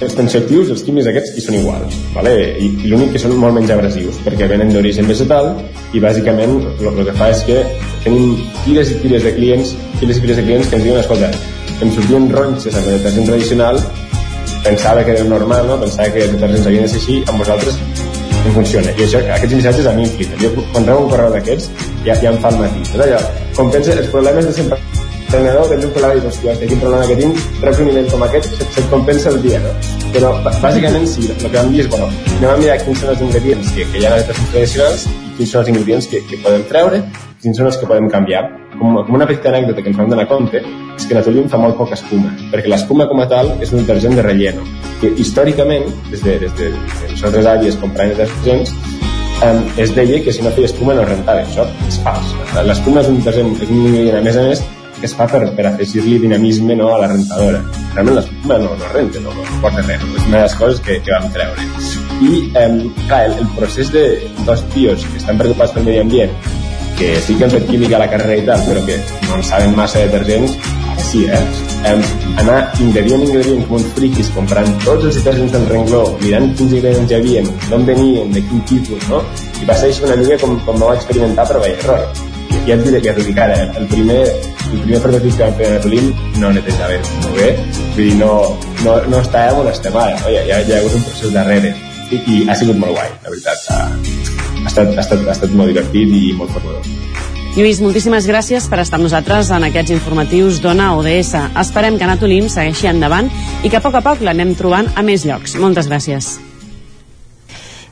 [0.00, 2.32] els tensioactius, els químics aquests, hi són iguals, vale?
[2.62, 5.50] i, i l'únic que són molt menys abrasius, perquè venen d'origen vegetal
[5.92, 7.58] i bàsicament el que fa és que
[8.06, 11.32] tenim tires i tires de clients, tires i tires de clients que ens diuen, escolta,
[11.82, 13.80] em sortien ronxes amb el detergent tradicional,
[14.64, 15.80] pensava que era normal, no?
[15.82, 17.82] pensava que els detergents havien de ser així, amb vosaltres
[18.46, 18.94] no funciona.
[18.94, 20.38] I això, aquests missatges a mi em flipen.
[20.40, 22.86] Jo, quan rebo un correu d'aquests, ja, ja em fa el matí.
[22.92, 23.20] Tot allò,
[23.58, 24.78] com pensa, els problemes de sempre
[25.68, 28.70] tens un problema i dius, hòstia, quin problema que tinc, reps un com aquest, se't,
[28.76, 29.72] se't compensa el dia, no?
[30.14, 32.08] Però, bàsicament, sí, el que vam dir és, bueno,
[32.38, 35.34] anem a mirar quins són els ingredients que, que hi ha en les tradicionals i
[35.36, 37.02] quins són els ingredients que, que podem treure,
[37.42, 38.46] quins són els que podem canviar.
[38.78, 40.62] Com, com una petita anècdota que ens vam donar compte,
[40.96, 44.16] és que Naturium fa molt poca espuma, perquè l'espuma com a tal és un detergent
[44.16, 44.64] de relleno,
[45.02, 48.72] que històricament, des de, des de, des de nosaltres àvies comprant detergents,
[49.44, 51.44] um, es deia que si no feia espuma no rentava.
[51.44, 52.34] Això és fals.
[52.64, 54.64] L'espuma és un detergent, és un ingredient, a més a més,
[55.00, 57.62] que es fa per, per afegir-li dinamisme no, a la rentadora.
[57.94, 60.14] Realment l'espuma no, no renta, no, no porta res, no?
[60.16, 61.68] és una de les coses que, que vam treure.
[62.18, 62.70] I, eh,
[63.06, 64.06] clar, el, el procés de
[64.44, 66.34] dos tios que estan preocupats pel medi ambient,
[66.98, 69.44] que sí que han fet química a la carrera i tal, però que no en
[69.46, 70.56] saben massa de detergents,
[71.08, 71.42] sí, eh?
[71.88, 72.02] Um,
[72.42, 77.14] anar ingredient ingredient com uns friquis comprant tots els detergents del rengló mirant quins ingredients
[77.14, 79.22] hi havia, d'on venien, de quin tipus, no?
[79.62, 82.36] I va ser una mica com, com no vaig experimentar prova i error.
[82.68, 84.20] Ja et diré que et dic ara, el primer,
[84.68, 86.10] el primer prototip que vam fer a Netolin
[86.42, 87.50] no netejava molt bé,
[87.96, 88.32] vull dir, no,
[88.84, 90.32] no, no estàvem on estem ara, no?
[90.34, 91.74] ja, ja, ja hi ha hagut un procés darrere
[92.10, 95.54] i, i ha sigut molt guai, la veritat ha, ha, estat, ha, estat, ha estat
[95.56, 96.84] molt divertit i molt formador.
[97.58, 101.32] Lluís, moltíssimes gràcies per estar amb nosaltres en aquests informatius d'Ona ODS.
[101.58, 103.32] Esperem que Natolim segueixi endavant
[103.64, 105.56] i que a poc a poc l'anem trobant a més llocs.
[105.58, 106.36] Moltes gràcies.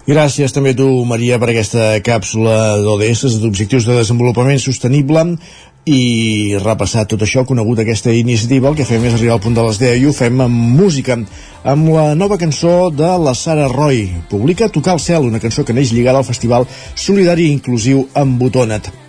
[0.07, 5.25] Gràcies també a tu, Maria, per aquesta càpsula d'ODS, d'Objectius de Desenvolupament Sostenible
[5.91, 9.65] i repassar tot això, conegut aquesta iniciativa, el que fem és arribar al punt de
[9.67, 11.17] les 10 i ho fem amb música,
[11.67, 14.05] amb la nova cançó de la Sara Roy.
[14.31, 19.06] Publica Tocar el cel, una cançó que neix lligada al Festival Solidari Inclusiu amb Botonet.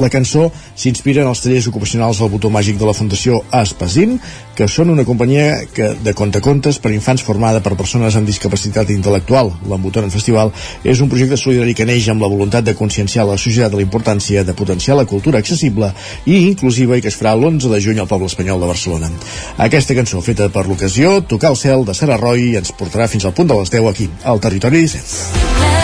[0.00, 4.14] La cançó s'inspira en els tallers ocupacionals del botó màgic de la Fundació Aspasin,
[4.56, 9.52] que són una companyia que, de contacontes per infants formada per persones amb discapacitat intel·lectual.
[9.68, 13.74] L'Embotonen Festival és un projecte solidari que neix amb la voluntat de conscienciar la societat
[13.74, 15.92] de la importància de potenciar la cultura accessible
[16.24, 19.12] i inclusiva i que es farà l'11 de juny al poble espanyol de Barcelona.
[19.60, 23.36] Aquesta cançó, feta per l'ocasió, Tocar el cel, de Sara Roy, ens portarà fins al
[23.36, 25.79] punt de les 10 aquí, al Territori 17.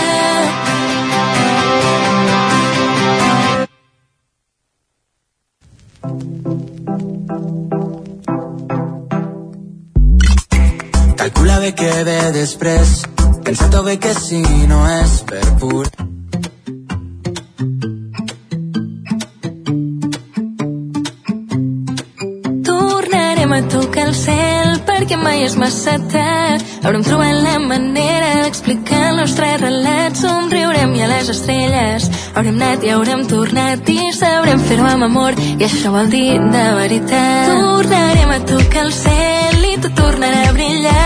[11.27, 12.91] Calcula bé què ve després,
[13.43, 14.39] pensa-t'ho bé que si
[14.70, 15.89] no és per pur...
[22.68, 26.62] Tornarem a tocar el cel perquè mai és massa tard.
[26.85, 30.22] Haurem trobat la manera d'explicar el nostre relat.
[30.22, 32.07] Somriurem i a les estrelles
[32.37, 36.64] haurem anat i haurem tornat i sabrem fer-ho amb amor i això vol dir de
[36.79, 37.51] veritat.
[37.51, 41.06] Tornarem a tocar el cel i tot tornarà a brillar.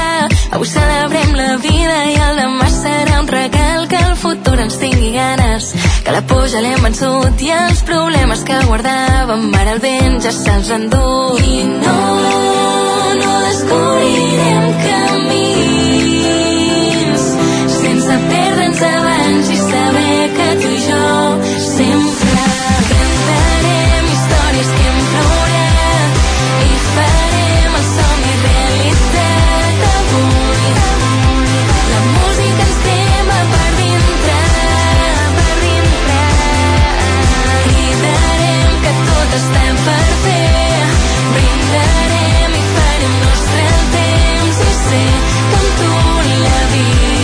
[0.51, 5.12] Avui celebrem la vida i el demà serà un regal que el futur ens tingui
[5.14, 5.68] ganes.
[6.03, 10.32] Que la por ja l'hem vençut i els problemes que guardàvem ara el vent ja
[10.34, 11.38] se'ls endú.
[11.38, 11.98] I no,
[13.22, 15.30] no descobrirem camins
[17.78, 21.07] sense perdre'ns abans i saber que tu i jo
[21.68, 22.42] sempre
[22.90, 25.29] cantarem històries que hem plorat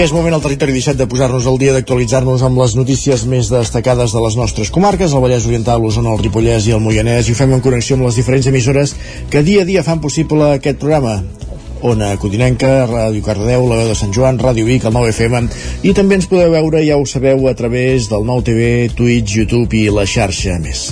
[0.00, 4.14] És moment al territori 17 de posar-nos al dia d'actualitzar-nos amb les notícies més destacades
[4.16, 7.36] de les nostres comarques, el Vallès Oriental, l'Osona, el Ripollès i el Moianès, i ho
[7.36, 8.94] fem en connexió amb les diferents emissores
[9.28, 11.18] que dia a dia fan possible aquest programa.
[11.92, 15.52] Ona Codinenca, Ràdio Cardedeu, la veu de Sant Joan, Ràdio Vic, el 9FM,
[15.84, 19.90] i també ens podeu veure, ja ho sabeu, a través del 9TV, Twitch, YouTube i
[19.92, 20.88] la xarxa més.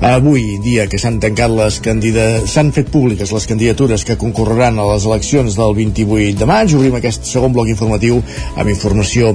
[0.00, 2.46] Avui, dia que s'han tancat les candida...
[2.46, 6.94] s'han fet públiques les candidatures que concorreran a les eleccions del 28 de maig, obrim
[6.94, 8.20] aquest segon bloc informatiu
[8.54, 9.32] amb informació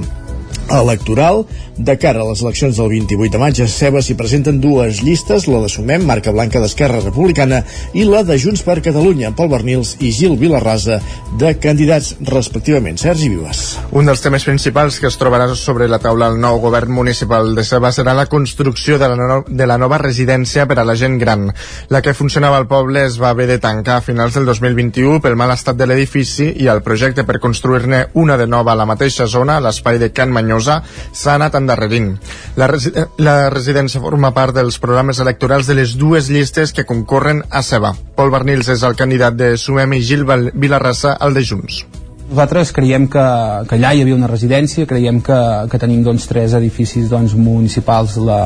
[0.70, 1.44] electoral.
[1.74, 5.48] De cara a les eleccions del 28 de maig, a Ceba s'hi presenten dues llistes,
[5.50, 7.64] la de Sumem, marca blanca d'Esquerra Republicana,
[7.98, 11.00] i la de Junts per Catalunya, Pol Bernils i Gil Vilarrasa,
[11.40, 13.00] de candidats respectivament.
[13.02, 13.64] Sergi Vives.
[13.90, 17.64] Un dels temes principals que es trobarà sobre la taula el nou govern municipal de
[17.66, 21.18] Ceba serà la construcció de la, no de la nova residència per a la gent
[21.18, 21.48] gran.
[21.90, 25.34] La que funcionava al poble es va haver de tancar a finals del 2021 pel
[25.36, 29.26] mal estat de l'edifici i el projecte per construir-ne una de nova a la mateixa
[29.26, 30.82] zona, l'espai de Can Manyosa,
[31.12, 32.14] s'ha anat endarrerint.
[32.56, 37.42] La, resi la residència forma part dels programes electorals de les dues llistes que concorren
[37.50, 37.94] a Ceba.
[38.14, 41.84] Pol Bernils és el candidat de Sumem i Gil Vilarrassa, el de Junts.
[42.24, 43.22] Nosaltres creiem que,
[43.68, 45.36] que allà hi havia una residència, creiem que,
[45.70, 48.38] que tenim doncs, tres edificis doncs, municipals, la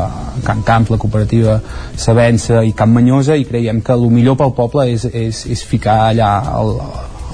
[0.44, 1.61] Can Camp, la cooperativa
[1.94, 6.00] Sabença i Camp Manyosa, i creiem que el millor pel poble és, és, és ficar
[6.09, 6.74] allà el,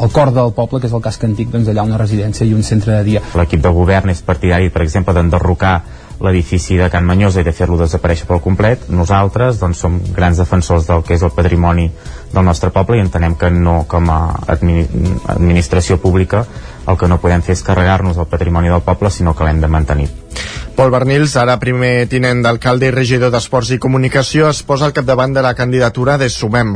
[0.01, 2.65] el cor del poble, que és el casc antic, doncs allà una residència i un
[2.67, 3.23] centre de dia.
[3.39, 5.77] L'equip de govern és partidari, per exemple, d'enderrocar
[6.25, 8.89] l'edifici de Can Manyosa i de fer-lo desaparèixer pel complet.
[8.89, 11.89] Nosaltres doncs, som grans defensors del que és el patrimoni
[12.33, 14.21] del nostre poble i entenem que no com a
[14.57, 14.85] admi
[15.35, 16.45] administració pública
[16.87, 19.73] el que no podem fer és carregar-nos el patrimoni del poble sinó que l'hem de
[19.73, 20.24] mantenir.
[20.75, 25.37] Pol Bernils, ara primer tinent d'alcalde i regidor d'Esports i Comunicació, es posa al capdavant
[25.37, 26.73] de la candidatura de Sumem.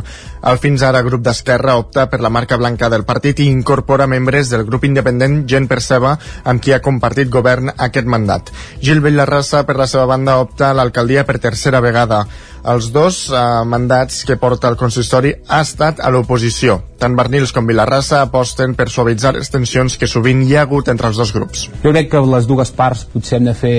[0.47, 4.53] El fins ara grup d'Esquerra opta per la marca blanca del partit i incorpora membres
[4.55, 8.53] del grup independent Gent per Ceba, amb qui ha compartit govern aquest mandat.
[8.81, 12.23] Gil Bellarrassa, per la seva banda, opta a l'alcaldia per tercera vegada.
[12.69, 16.79] Els dos eh, mandats que porta el consistori ha estat a l'oposició.
[16.99, 21.09] Tant Bernils com Vilarrassa aposten per suavitzar les tensions que sovint hi ha hagut entre
[21.09, 21.69] els dos grups.
[21.85, 23.79] Jo crec que les dues parts potser hem de fer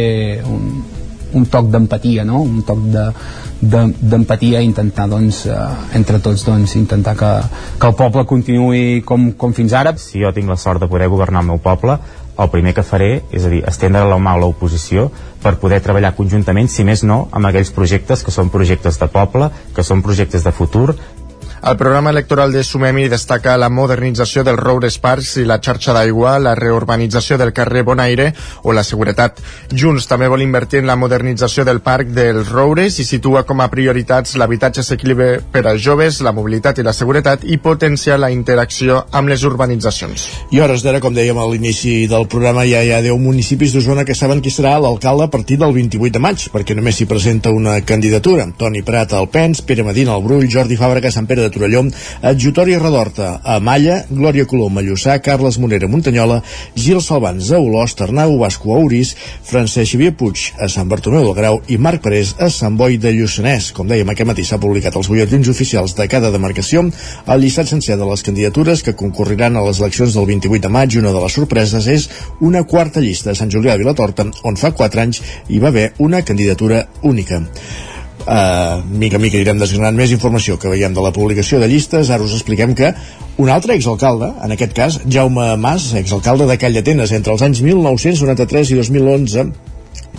[0.50, 0.82] un,
[1.34, 2.42] un toc d'empatia, no?
[2.42, 3.06] un toc de,
[3.62, 5.58] d'empatia i intentar doncs, eh,
[6.00, 7.34] entre tots doncs, intentar que,
[7.80, 9.96] que el poble continuï com, com fins ara.
[10.00, 12.00] Si jo tinc la sort de poder governar el meu poble,
[12.40, 15.10] el primer que faré és a dir, estendre la mà a l'oposició
[15.44, 19.50] per poder treballar conjuntament, si més no, amb aquells projectes que són projectes de poble,
[19.76, 20.96] que són projectes de futur,
[21.62, 26.38] el programa electoral de Sumemi destaca la modernització dels Roures Parks i la xarxa d'aigua,
[26.40, 28.30] la reurbanització del carrer Bonaire
[28.64, 29.42] o la seguretat.
[29.76, 33.68] Junts també vol invertir en la modernització del parc dels Roures i situa com a
[33.72, 39.04] prioritats l'habitatge assequible per als joves, la mobilitat i la seguretat i potenciar la interacció
[39.12, 40.28] amb les urbanitzacions.
[40.56, 44.06] I hores d'ara, com dèiem a l'inici del programa, ja hi ha 10 municipis d'Osona
[44.08, 47.52] que saben qui serà l'alcalde a partir del 28 de maig, perquè només s'hi presenta
[47.52, 48.48] una candidatura.
[48.58, 51.86] Toni Prat al Pens, Pere Medina al Brull, Jordi Fàbrega a Sant Pere de Torelló,
[52.22, 56.42] Adjutori Redorta a Malla, Glòria Colom a Lluçà, Carles Monera a Muntanyola,
[56.76, 61.38] Gil Salvans a Olost, Arnau Basco a Uris, Francesc Xavier Puig a Sant Bartomeu del
[61.38, 63.72] Grau i Marc Parés a Sant Boi de Lluçanès.
[63.76, 66.86] Com dèiem, aquest matí s'ha publicat els butlletins oficials de cada demarcació,
[67.28, 70.98] el llistat sencer de les candidatures que concorriran a les eleccions del 28 de maig.
[71.00, 72.10] Una de les sorpreses és
[72.42, 75.92] una quarta llista de Sant Julià de Vilatorta, on fa 4 anys hi va haver
[76.00, 77.44] una candidatura única
[78.26, 82.10] uh, mica a mica irem desgranant més informació que veiem de la publicació de llistes.
[82.10, 82.94] Ara us expliquem que
[83.40, 87.64] un altre exalcalde, en aquest cas Jaume Mas, exalcalde de Call d'Atenes entre els anys
[87.66, 89.50] 1993 i 2011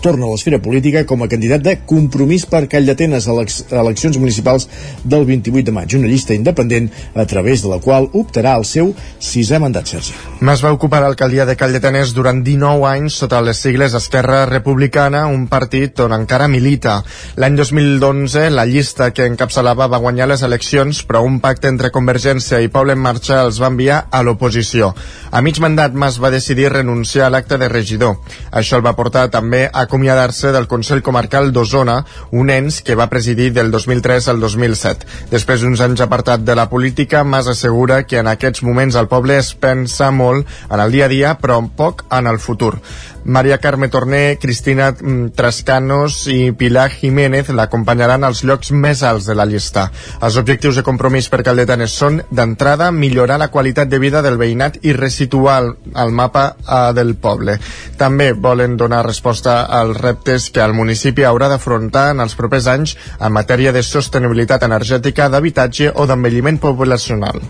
[0.01, 4.19] torna a l'esfera política com a candidat de Compromís per Call d'Atenes a les eleccions
[4.19, 4.67] municipals
[5.05, 8.95] del 28 de maig, una llista independent a través de la qual optarà el seu
[9.21, 10.17] sisè mandat, Sergi.
[10.41, 15.27] Mas va ocupar l'alcaldia de Call d'Atenes durant 19 anys sota les sigles Esquerra Republicana,
[15.29, 17.01] un partit on encara milita.
[17.37, 22.63] L'any 2011, la llista que encapçalava va guanyar les eleccions, però un pacte entre Convergència
[22.65, 24.95] i Poble en Marxa els va enviar a l'oposició.
[25.31, 28.17] A mig mandat, Mas va decidir renunciar a l'acte de regidor.
[28.51, 31.99] Això el va portar també a acomiadar-se del Consell Comarcal d'Osona,
[32.31, 35.09] un ens que va presidir del 2003 al 2007.
[35.35, 39.41] Després d'uns anys apartat de la política, Mas assegura que en aquests moments el poble
[39.43, 42.77] es pensa molt en el dia a dia, però poc en el futur.
[43.25, 49.37] Maria Carme Torné, Cristina mm, Trascanos i Pilar Jiménez l'acompanyaran als llocs més alts de
[49.37, 49.91] la llista.
[50.23, 54.81] Els objectius de compromís per Caldetanes són, d'entrada, millorar la qualitat de vida del veïnat
[54.83, 55.71] i resituar el,
[56.05, 57.59] el mapa eh, del poble.
[58.01, 62.97] També volen donar resposta als reptes que el municipi haurà d'afrontar en els propers anys
[63.21, 67.41] en matèria de sostenibilitat energètica, d'habitatge o d'envelliment poblacional.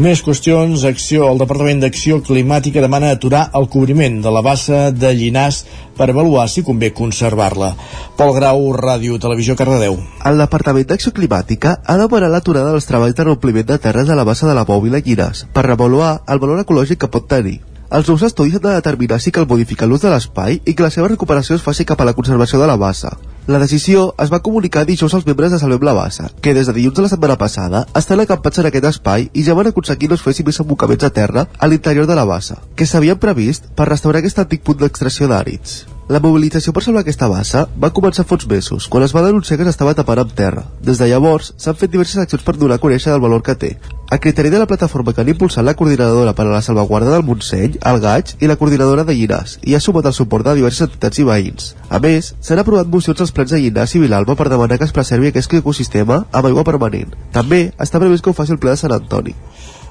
[0.00, 1.26] Més qüestions, acció.
[1.32, 5.62] El Departament d'Acció Climàtica demana aturar el cobriment de la bassa de Llinàs
[5.96, 7.72] per avaluar si convé conservar-la.
[8.18, 9.96] Pol Grau, Ràdio Televisió Cardedeu.
[10.28, 14.28] El Departament d'Acció Climàtica ha demanat l'aturada dels treballs de reompliment de terres de la
[14.28, 17.58] bassa de la Bòbila Llinàs per revaluar el valor ecològic que pot tenir.
[17.90, 20.94] Els nous estudis han de determinar si cal modificar l'ús de l'espai i que la
[20.94, 23.16] seva recuperació es faci cap a la conservació de la bassa.
[23.50, 26.74] La decisió es va comunicar dijous als membres de Salvem la Bassa, que des de
[26.76, 30.14] dilluns de la setmana passada estan acampats en aquest espai i ja van aconseguir no
[30.14, 33.90] es fessin més embocaments a terra a l'interior de la bassa, que s'havien previst per
[33.90, 35.80] restaurar aquest antic punt d'extracció d'àrids.
[36.10, 39.66] La mobilització per salvar aquesta bassa va començar uns mesos, quan es va denunciar que
[39.68, 40.64] s'estava tapant amb terra.
[40.82, 43.70] Des de llavors, s'han fet diverses accions per donar a conèixer el valor que té.
[44.10, 47.22] A criteri de la plataforma que han impulsat la coordinadora per a la salvaguarda del
[47.22, 50.88] Montseny, el Gaig i la coordinadora de Llinàs, i ha sumat el suport de diverses
[50.88, 51.70] entitats i veïns.
[51.88, 54.96] A més, s'han aprovat mocions als plens de Llinàs i Vilalba per demanar que es
[54.96, 57.14] preservi aquest ecosistema amb aigua permanent.
[57.30, 59.38] També està previst que ho faci el ple de Sant Antoni.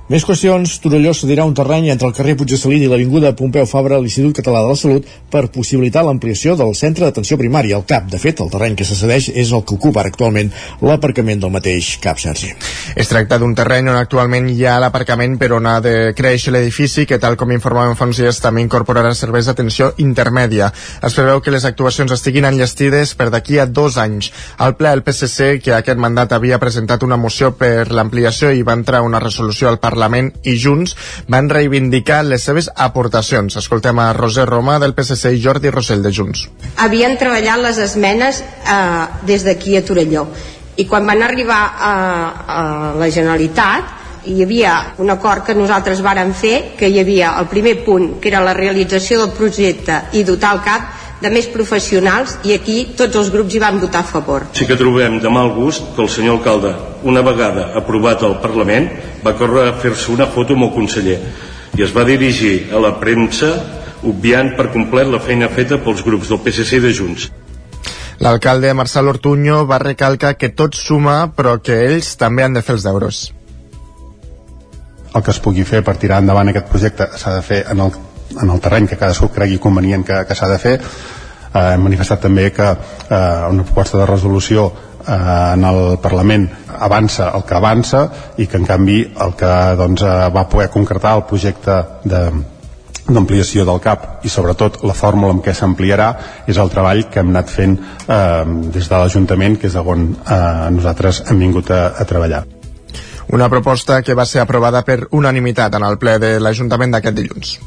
[0.09, 3.67] Més qüestions, Torelló cedirà un terreny entre el carrer Puig de Salí i l'Avinguda Pompeu
[3.69, 7.83] Fabra a l'Institut Català de la Salut per possibilitar l'ampliació del centre d'atenció primària, el
[7.85, 8.07] CAP.
[8.09, 10.49] De fet, el terreny que se cedeix és el que ocupa actualment
[10.81, 12.49] l'aparcament del mateix CAP, Sergi.
[12.97, 17.05] Es tracta d'un terreny on actualment hi ha l'aparcament per on ha de créixer l'edifici,
[17.05, 20.71] que tal com informàvem fa uns dies també incorporarà serveis d'atenció intermèdia.
[21.05, 24.33] Es preveu que les actuacions estiguin enllestides per d'aquí a dos anys.
[24.57, 28.73] Al ple el PSC, que aquest mandat havia presentat una moció per l'ampliació i va
[28.73, 30.95] entrar una resolució al Parlament Parlament i Junts
[31.27, 33.57] van reivindicar les seves aportacions.
[33.59, 36.45] Escoltem a Roser Roma del PSC i Jordi Rossell de Junts.
[36.79, 40.29] Havien treballat les esmenes eh, des d'aquí a Torelló
[40.79, 41.93] i quan van arribar a,
[42.47, 42.61] a
[42.95, 43.97] la Generalitat
[44.29, 44.73] hi havia
[45.03, 48.55] un acord que nosaltres vàrem fer, que hi havia el primer punt, que era la
[48.55, 53.55] realització del projecte i dotar el CAP de més professionals i aquí tots els grups
[53.55, 54.47] hi van votar a favor.
[54.55, 58.89] Sí que trobem de mal gust que el senyor alcalde, una vegada aprovat al Parlament,
[59.25, 61.19] va córrer a fer-se una foto amb el conseller
[61.77, 63.51] i es va dirigir a la premsa
[64.07, 67.29] obviant per complet la feina feta pels grups del PSC i de Junts.
[68.19, 72.75] L'alcalde Marcel Ortuño va recalcar que tot suma però que ells també han de fer
[72.75, 73.21] els deures.
[75.15, 77.95] El que es pugui fer per tirar endavant aquest projecte s'ha de fer en el
[78.35, 82.21] en el terreny que cadascú cregui convenient que, que s'ha de fer eh, hem manifestat
[82.27, 83.17] també que eh,
[83.49, 84.69] una proposta de resolució
[85.07, 86.47] eh, en el Parlament
[86.79, 88.05] avança el que avança
[88.37, 92.23] i que en canvi el que doncs, eh, va poder concretar el projecte de
[93.09, 96.09] d'ampliació del CAP i sobretot la fórmula amb què s'ampliarà
[96.45, 100.69] és el treball que hem anat fent eh, des de l'Ajuntament que és on eh,
[100.75, 102.43] nosaltres hem vingut a, a treballar.
[103.33, 107.57] Una proposta que va ser aprovada per unanimitat en el ple de l'Ajuntament d'aquest dilluns.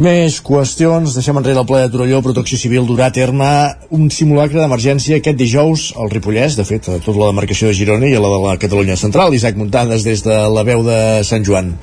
[0.00, 1.12] Més qüestions.
[1.12, 2.22] Deixem enrere el ple de Torelló.
[2.24, 3.48] Protecció Civil durà a terme
[3.92, 8.08] un simulacre d'emergència aquest dijous al Ripollès, de fet, a tota la demarcació de Girona
[8.08, 9.36] i a la de la Catalunya Central.
[9.36, 11.74] Isaac Muntades des de la veu de Sant Joan.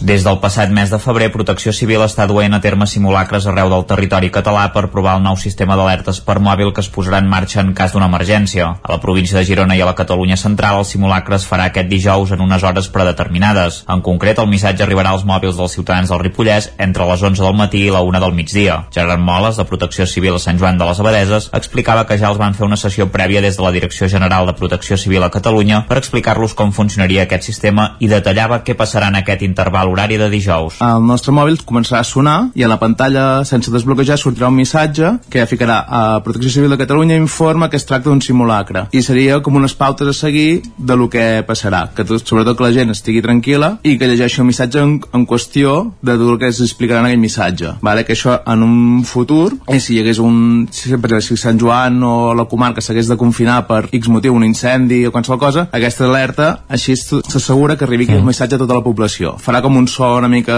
[0.00, 3.84] Des del passat mes de febrer, Protecció Civil està duent a terme simulacres arreu del
[3.86, 7.60] territori català per provar el nou sistema d'alertes per mòbil que es posarà en marxa
[7.62, 8.66] en cas d'una emergència.
[8.82, 11.88] A la província de Girona i a la Catalunya Central, el simulacre es farà aquest
[11.88, 13.84] dijous en unes hores predeterminades.
[13.88, 17.54] En concret, el missatge arribarà als mòbils dels ciutadans del Ripollès entre les 11 del
[17.54, 18.80] matí i la 1 del migdia.
[18.90, 22.40] Gerard Moles, de Protecció Civil a Sant Joan de les Abadeses, explicava que ja els
[22.40, 25.84] van fer una sessió prèvia des de la Direcció General de Protecció Civil a Catalunya
[25.88, 30.28] per explicar-los com funcionaria aquest sistema i detallava què passarà en aquest interval horari de
[30.32, 30.80] dijous.
[30.84, 35.14] El nostre mòbil començarà a sonar i a la pantalla, sense desbloquejar, sortirà un missatge
[35.30, 38.86] que ja ficarà a Protecció Civil de Catalunya informa que es tracta d'un simulacre.
[38.92, 41.86] I seria com unes pautes a seguir de lo que passarà.
[41.94, 45.26] Que tot, sobretot que la gent estigui tranquil·la i que llegeixi el missatge en, en
[45.28, 47.76] qüestió de tot el que s'explicarà en aquell missatge.
[47.84, 48.04] Vale?
[48.04, 50.66] Que això en un futur, i si hi hagués un...
[50.70, 54.34] Si, per exemple, si Sant Joan o la comarca s'hagués de confinar per X motiu,
[54.34, 58.20] un incendi o qualsevol cosa, aquesta alerta així s'assegura que arribi mm.
[58.20, 59.34] el missatge a tota la població.
[59.42, 60.56] Farà com amb un so una mica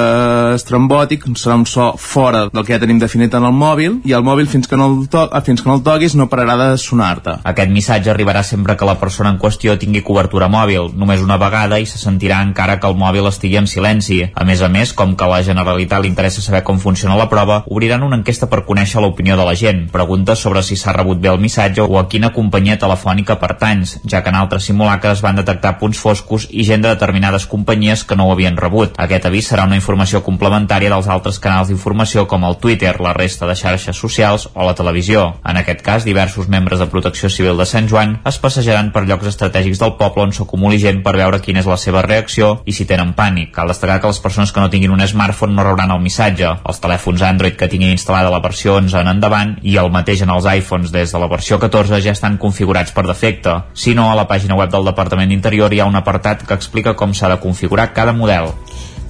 [0.57, 4.25] estrambòtic, serà un so fora del que ja tenim definit en el mòbil, i el
[4.27, 6.67] mòbil fins que no el, to ah, fins que no el toquis no pararà de
[6.81, 7.39] sonar-te.
[7.49, 11.79] Aquest missatge arribarà sempre que la persona en qüestió tingui cobertura mòbil, només una vegada
[11.81, 14.21] i se sentirà encara que el mòbil estigui en silenci.
[14.35, 17.29] A més a més, com que a la Generalitat li interessa saber com funciona la
[17.33, 21.23] prova, obriran una enquesta per conèixer l'opinió de la gent, preguntes sobre si s'ha rebut
[21.23, 25.41] bé el missatge o a quina companyia telefònica pertanys, ja que en altres simulacres van
[25.41, 28.93] detectar punts foscos i gent de determinades companyies que no ho havien rebut.
[29.07, 33.47] Aquest avís serà una informació complementària dels altres canals d'informació com el Twitter, la resta
[33.47, 35.37] de xarxes socials o la televisió.
[35.47, 39.29] En aquest cas, diversos membres de Protecció Civil de Sant Joan es passejaran per llocs
[39.31, 42.89] estratègics del poble on s'acumuli gent per veure quina és la seva reacció i si
[42.91, 43.53] tenen pànic.
[43.55, 46.57] Cal destacar que les persones que no tinguin un smartphone no rebran el missatge.
[46.67, 50.35] Els telèfons Android que tinguin instal·lada la versió 11 en endavant i el mateix en
[50.35, 53.55] els iPhones des de la versió 14 ja estan configurats per defecte.
[53.73, 56.99] Si no, a la pàgina web del Departament d'Interior hi ha un apartat que explica
[56.99, 58.51] com s'ha de configurar cada model.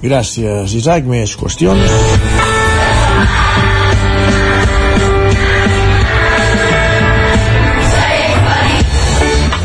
[0.03, 1.07] Gràcies, Isaac.
[1.09, 2.36] Més qüestions?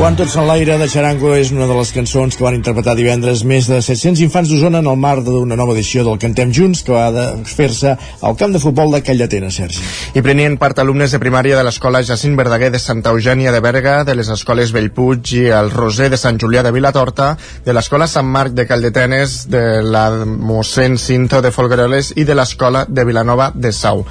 [0.03, 3.45] Quan tots en l'aire de Charango és una de les cançons que van interpretar divendres
[3.47, 6.91] més de 700 infants d'Osona en el marc d'una nova edició del Cantem Junts que
[6.91, 7.93] va fer-se
[8.27, 9.79] al camp de futbol de Callatena, Sergi.
[10.19, 13.95] I prenien part alumnes de primària de l'escola Jacint Verdaguer de Santa Eugènia de Berga,
[14.03, 18.27] de les escoles Bellpuig i el Roser de Sant Julià de Vilatorta, de l'escola Sant
[18.27, 23.70] Marc de Caldetenes, de la mossèn Cinto de Folgueroles i de l'escola de Vilanova de
[23.70, 24.03] Sau.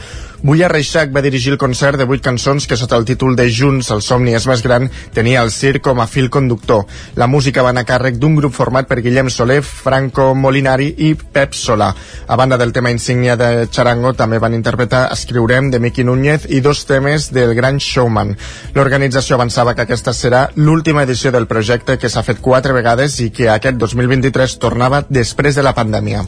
[0.42, 3.92] Buia Reixac va dirigir el concert de vuit cançons que sota el títol de Junts,
[3.94, 6.88] el somni és més gran, tenia el circ com a fil conductor.
[7.14, 11.12] La música va anar a càrrec d'un grup format per Guillem Soler, Franco Molinari i
[11.14, 11.92] Pep Solà.
[12.26, 16.64] A banda del tema insígnia de Charango, també van interpretar Escriurem de Miqui Núñez i
[16.66, 18.34] dos temes del Gran Showman.
[18.74, 23.30] L'organització avançava que aquesta serà l'última edició del projecte que s'ha fet quatre vegades i
[23.30, 26.26] que aquest 2023 tornava després de la pandèmia.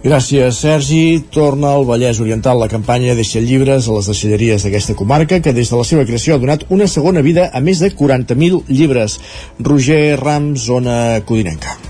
[0.00, 1.26] Gràcies, Sergi.
[1.28, 5.70] Torna al Vallès Oriental la campanya Deixa llibres a les deixalleries d'aquesta comarca que des
[5.70, 9.20] de la seva creació ha donat una segona vida a més de 40.000 llibres.
[9.58, 11.89] Roger Rams, zona codinenca.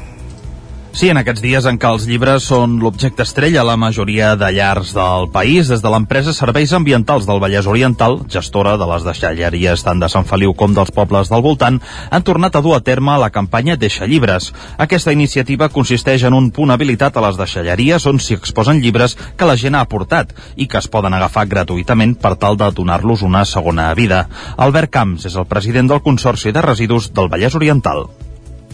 [1.01, 4.51] Sí, en aquests dies en què els llibres són l'objecte estrella a la majoria de
[4.53, 9.81] llars del país, des de l'empresa Serveis Ambientals del Vallès Oriental, gestora de les deixalleries
[9.87, 13.17] tant de Sant Feliu com dels pobles del voltant, han tornat a dur a terme
[13.17, 14.53] la campanya Deixa llibres.
[14.77, 19.49] Aquesta iniciativa consisteix en un punt habilitat a les deixalleries on s'hi exposen llibres que
[19.49, 23.47] la gent ha aportat i que es poden agafar gratuïtament per tal de donar-los una
[23.49, 24.27] segona vida.
[24.59, 28.11] Albert Camps és el president del Consorci de Residus del Vallès Oriental.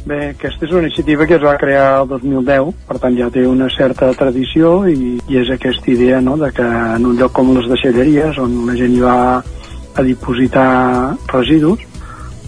[0.07, 3.43] Bé, aquesta és una iniciativa que es va crear el 2010, per tant ja té
[3.43, 7.51] una certa tradició i, i és aquesta idea no, de que en un lloc com
[7.57, 10.69] les deixalleries, on la gent hi va a dipositar
[11.33, 11.83] residus,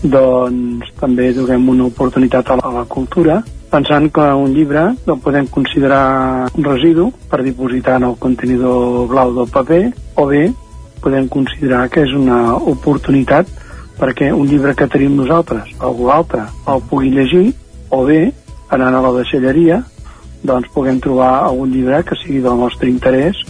[0.06, 3.40] doncs també donem una oportunitat a la, cultura,
[3.74, 9.34] pensant que un llibre el podem considerar un residu per dipositar en el contenidor blau
[9.34, 9.82] del paper,
[10.14, 10.44] o bé
[11.02, 13.50] podem considerar que és una oportunitat
[13.98, 17.52] perquè un llibre que tenim nosaltres, algú altre, el pugui llegir,
[17.90, 18.32] o bé,
[18.70, 19.82] anant a la deixalleria,
[20.46, 23.40] doncs puguem trobar algun llibre que sigui del nostre interès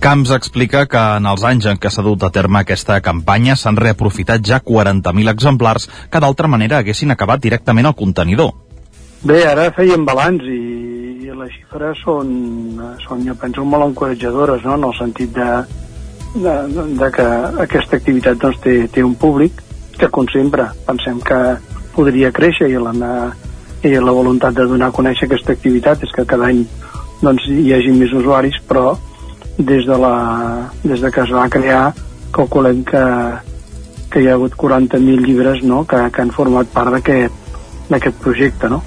[0.00, 3.76] Camps explica que en els anys en què s'ha dut a terme aquesta campanya s'han
[3.76, 8.54] reaprofitat ja 40.000 exemplars que d'altra manera haguessin acabat directament al contenidor.
[9.28, 10.60] Bé, ara fèiem balanç i,
[11.40, 12.30] les xifres són,
[13.04, 15.50] són, jo penso, molt encoratjadores, no?, en el sentit de,
[16.34, 16.54] de,
[16.98, 17.26] de que
[17.66, 19.62] aquesta activitat doncs, té, té un públic
[19.98, 21.40] que, com sempre, pensem que
[21.94, 22.92] podria créixer i la,
[23.82, 26.64] i la voluntat de donar a conèixer aquesta activitat és que cada any
[27.20, 28.94] doncs, hi hagi més usuaris, però
[29.58, 30.14] des de, la,
[30.84, 31.90] des de que es va crear
[32.32, 33.04] calculem que,
[34.10, 35.84] que hi ha hagut 40.000 llibres no?
[35.84, 38.70] que, que han format part d'aquest projecte.
[38.70, 38.80] No?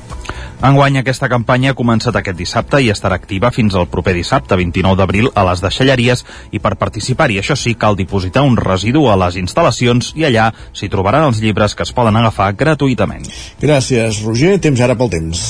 [0.64, 4.95] Enguany aquesta campanya ha començat aquest dissabte i estarà activa fins al proper dissabte, 29
[4.95, 6.23] d'abril, a les deixalleries
[6.56, 10.88] i per participar-hi, això sí, cal dipositar un residu a les instal·lacions i allà s'hi
[10.94, 13.27] trobaran els llibres que es poden agafar gratuïtament.
[13.60, 14.56] Gràcies, Roger.
[14.64, 15.44] Temps ara pel temps.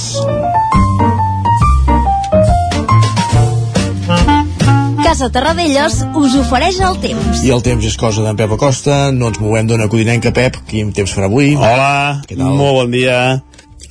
[5.04, 7.44] Casa Terradellos us ofereix el temps.
[7.46, 9.12] I el temps és cosa d'en Pep Acosta.
[9.14, 10.58] No ens movem d'una codinenca, Pep.
[10.66, 11.54] Quin temps farà avui?
[11.54, 12.50] Hola, Què tal?
[12.58, 13.20] molt bon dia.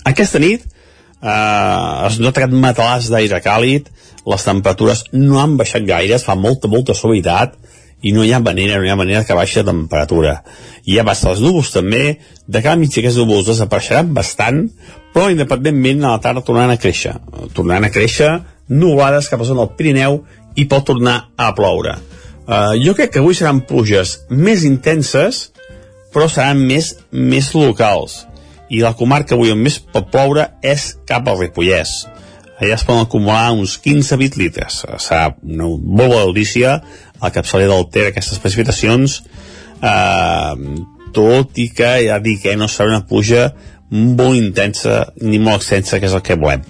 [0.03, 0.67] Aquesta nit
[1.23, 3.89] eh, es nota aquest matalàs d'aire càlid,
[4.27, 7.57] les temperatures no han baixat gaire, es fa molta, molta suavitat,
[8.03, 10.37] i no hi ha manera, no hi ha manera que baixi la temperatura.
[10.85, 14.65] I ja basta els núvols també, de cada mig aquests núvols desapareixeran bastant,
[15.15, 17.15] però independentment a la tarda tornaran a créixer.
[17.55, 18.33] Tornaran a créixer
[18.73, 20.23] nuvolades cap a zona del Pirineu
[20.59, 21.95] i pot tornar a ploure.
[22.43, 25.45] Uh, jo crec que avui seran pluges més intenses,
[26.13, 28.25] però seran més, més locals.
[28.73, 32.07] I la comarca avui on més pot ploure és cap al Ripollès.
[32.63, 34.85] allà es poden acumular uns 15-20 litres.
[35.03, 36.77] Serà una molt bona notícia
[37.23, 39.23] el capçaler del Ter aquestes precipitacions,
[39.83, 40.55] eh,
[41.15, 43.51] tot i que ja dic eh, no serà una pluja
[43.91, 46.65] molt intensa ni molt extensa, que és el que volem.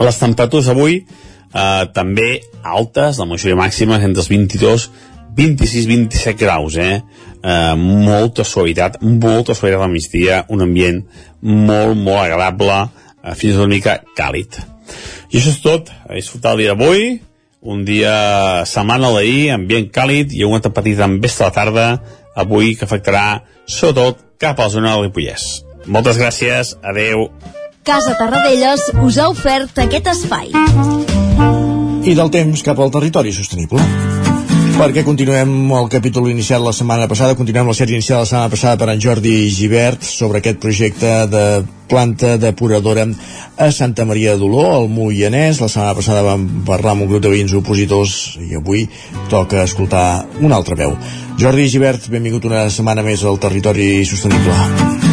[0.00, 2.30] Les temperatures avui eh, també
[2.62, 4.88] altes, la majoria màxima entre els 22
[5.36, 7.02] 26-27 graus, eh?
[7.42, 7.74] eh?
[7.76, 11.02] Molta suavitat, molta suavitat al migdia, un ambient
[11.40, 12.78] molt, molt agradable,
[13.22, 14.60] eh, fins una mica càlid.
[15.32, 17.20] I això és tot, a disfrutar el dia d'avui,
[17.62, 21.86] un dia setmana d'ahir, ambient càlid i una petita tempesta a la tarda,
[22.34, 25.62] avui que afectarà sobretot cap a la zona del Ripollès.
[25.86, 27.28] Moltes gràcies, adeu.
[27.86, 30.52] Casa Tarradellas us ha ofert aquest espai.
[32.02, 34.21] I del temps cap al territori sostenible.
[34.82, 38.80] Perquè continuem el capítol iniciat la setmana passada, continuem la sèrie iniciada la setmana passada
[38.80, 41.42] per en Jordi Givert sobre aquest projecte de
[41.86, 43.04] planta depuradora
[43.62, 45.62] a Santa Maria d'Oló, al Moianès.
[45.62, 48.88] La setmana passada vam parlar amb un grup de veïns opositors i avui
[49.30, 50.98] toca escoltar una altra veu.
[51.38, 55.11] Jordi Givert, benvingut una setmana més al Territori Sostenible.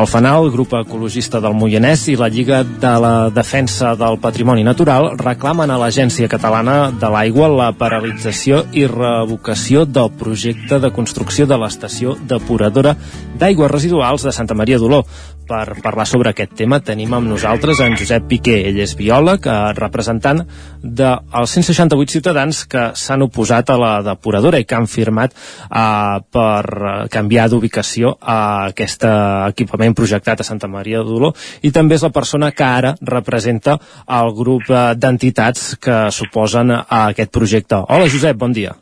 [0.00, 5.10] El FANAL, grup ecologista del Moianès i la Lliga de la Defensa del Patrimoni Natural
[5.20, 11.58] reclamen a l'Agència Catalana de l'Aigua la paralització i revocació del projecte de construcció de
[11.60, 12.94] l'estació depuradora
[13.36, 15.02] d'aigües residuals de Santa Maria d'Oló.
[15.50, 18.54] Per parlar sobre aquest tema tenim amb nosaltres en Josep Piqué.
[18.68, 20.44] Ell és biòleg, eh, representant
[20.80, 27.08] dels 168 ciutadans que s'han oposat a la depuradora i que han firmat eh, per
[27.10, 31.32] canviar d'ubicació a aquest equipament projectat a Santa Maria d'Oló
[31.62, 33.74] i també és la persona que ara representa
[34.06, 37.82] el grup eh, d'entitats que suposen a aquest projecte.
[37.88, 38.76] Hola Josep, bon dia.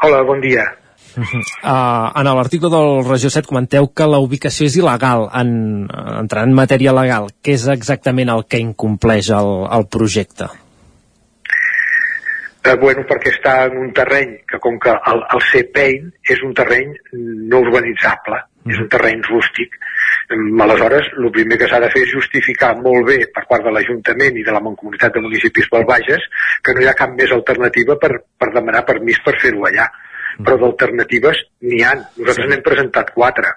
[0.00, 0.64] Hola, bon dia.
[1.14, 5.52] Uh, en l'article del Regió 7 comenteu que la ubicació és il·legal en,
[6.18, 7.30] entrant en matèria legal.
[7.44, 10.50] Què és exactament el que incompleix el, el projecte?
[12.64, 16.54] Eh, bueno, perquè està en un terreny que com que el, el CPEIN és un
[16.56, 18.72] terreny no urbanitzable, mm.
[18.72, 19.76] és un terreny rústic.
[20.64, 24.40] Aleshores, el primer que s'ha de fer és justificar molt bé per part de l'Ajuntament
[24.40, 26.24] i de la Mancomunitat de Municipis pel Bages
[26.64, 29.86] que no hi ha cap més alternativa per, per demanar permís per fer-ho allà.
[29.92, 30.03] Mm
[30.38, 32.06] però d'alternatives n'hi han.
[32.18, 33.54] Nosaltres n'hem presentat quatre.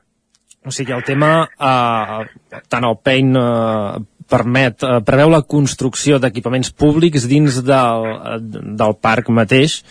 [0.68, 6.74] O sigui, el tema, eh, tant el PEIN eh, permet, eh, preveu la construcció d'equipaments
[6.76, 8.08] públics dins del,
[8.52, 9.82] del parc mateix,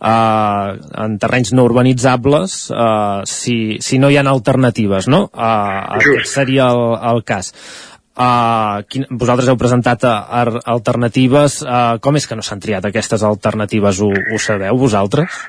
[0.00, 0.68] eh,
[1.04, 5.26] en terrenys no urbanitzables, eh, si, si no hi ha alternatives, no?
[5.34, 7.52] Eh, aquest seria el, el cas.
[8.14, 13.24] Uh, quin, vosaltres heu presentat uh, alternatives uh, com és que no s'han triat aquestes
[13.26, 15.40] alternatives ho, ho sabeu vosaltres?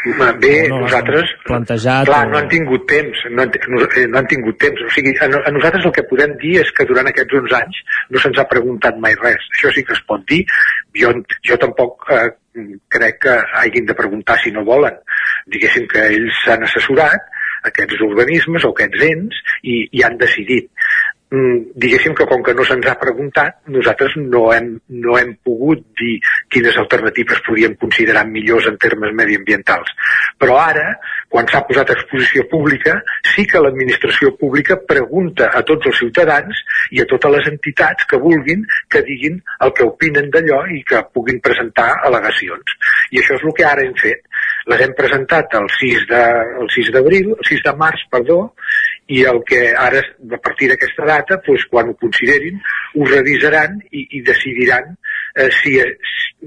[0.00, 1.32] Bé, no, no nosaltres...
[1.44, 2.06] Plantejat...
[2.08, 2.30] Clar, o...
[2.32, 3.52] no han tingut temps, no han,
[4.08, 4.84] no han tingut temps.
[4.86, 7.82] O sigui, a, a nosaltres el que podem dir és que durant aquests 11 anys
[8.08, 9.50] no se'ns ha preguntat mai res.
[9.56, 10.40] Això sí que es pot dir.
[10.96, 11.12] Jo,
[11.46, 12.30] jo tampoc eh,
[12.96, 14.96] crec que hagin de preguntar si no volen.
[15.52, 17.28] Diguéssim que ells s'han assessorat
[17.68, 20.70] aquests organismes o aquests ens i, i han decidit.
[21.30, 24.72] Mm, diguéssim que com que no se'ns ha preguntat, nosaltres no hem,
[25.04, 26.16] no hem pogut dir
[26.50, 29.92] quines alternatives podíem considerar millors en termes mediambientals.
[30.42, 30.88] Però ara,
[31.30, 32.96] quan s'ha posat a exposició pública,
[33.30, 38.18] sí que l'administració pública pregunta a tots els ciutadans i a totes les entitats que
[38.18, 42.74] vulguin que diguin el que opinen d'allò i que puguin presentar al·legacions.
[43.14, 44.26] I això és el que ara hem fet.
[44.66, 48.40] Les hem presentat el 6 d'abril, el 6 de març, perdó,
[49.10, 50.00] i el que ara,
[50.36, 52.60] a partir d'aquesta data, doncs, quan ho considerin,
[52.94, 54.92] ho revisaran i, i decidiran
[55.34, 55.76] eh, si,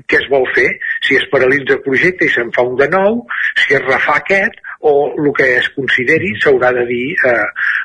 [0.08, 0.70] què es vol fer,
[1.06, 3.24] si es paralitza el projecte i se'n fa un de nou,
[3.60, 7.34] si es refà aquest o el que es consideri s'haurà de dir eh,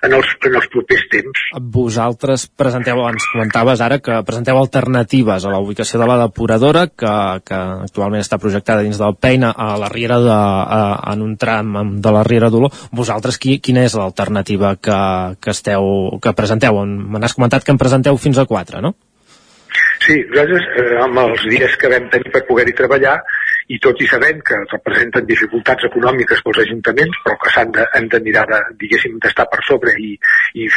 [0.06, 1.44] en, els, en els propers temps.
[1.78, 7.14] Vosaltres presenteu, ens comentaves ara, que presenteu alternatives a la ubicació de la depuradora, que,
[7.46, 10.80] que actualment està projectada dins del Peina a la Riera de, a,
[11.12, 12.74] en un tram de la Riera d'Olor.
[12.90, 14.98] Vosaltres, qui, quina és l'alternativa que,
[15.38, 16.82] que, esteu, que presenteu?
[16.82, 18.96] Me n'has comentat que en presenteu fins a quatre, no?
[20.02, 23.18] Sí, nosaltres, eh, amb els dies que vam tenir per poder-hi treballar,
[23.68, 28.08] i tot i sabent que representen dificultats econòmiques pels ajuntaments, però que s'han de, han
[28.14, 30.14] de mirar de, diguéssim, d'estar per sobre i,
[30.56, 30.68] i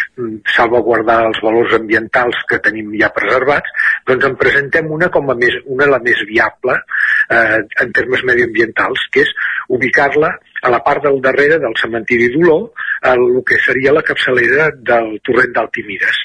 [0.56, 3.72] salvaguardar els valors ambientals que tenim ja preservats,
[4.10, 9.08] doncs en presentem una com a més, una la més viable eh, en termes mediambientals,
[9.12, 9.36] que és
[9.72, 12.68] ubicar-la a la part del darrere del cementiri d'Olor,
[13.12, 16.20] el que seria la capçalera del torrent d'Altimides.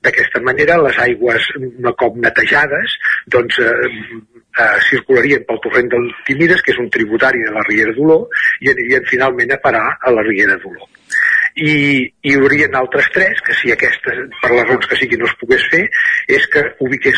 [0.00, 2.94] D'aquesta manera, les aigües, un cop netejades,
[3.34, 3.90] doncs, eh,
[4.58, 9.04] eh, circularien pel torrent d'Altimides, que és un tributari de la Riera d'Olor, i anirien
[9.10, 10.88] finalment a parar a la Riera d'Olor
[11.58, 11.72] i
[12.22, 15.64] hi haurien altres tres, que si aquesta, per les raons que sigui, no es pogués
[15.72, 15.82] fer,
[16.30, 16.62] és que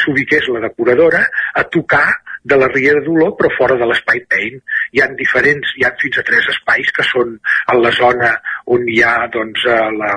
[0.00, 1.22] s'ubiqués la depuradora
[1.54, 2.06] a tocar
[2.42, 4.58] de la Riera d'Olor, però fora de l'espai Pain.
[4.92, 8.34] Hi ha diferents, hi ha fins a tres espais que són en la zona
[8.74, 10.16] on hi ha doncs, eh, la,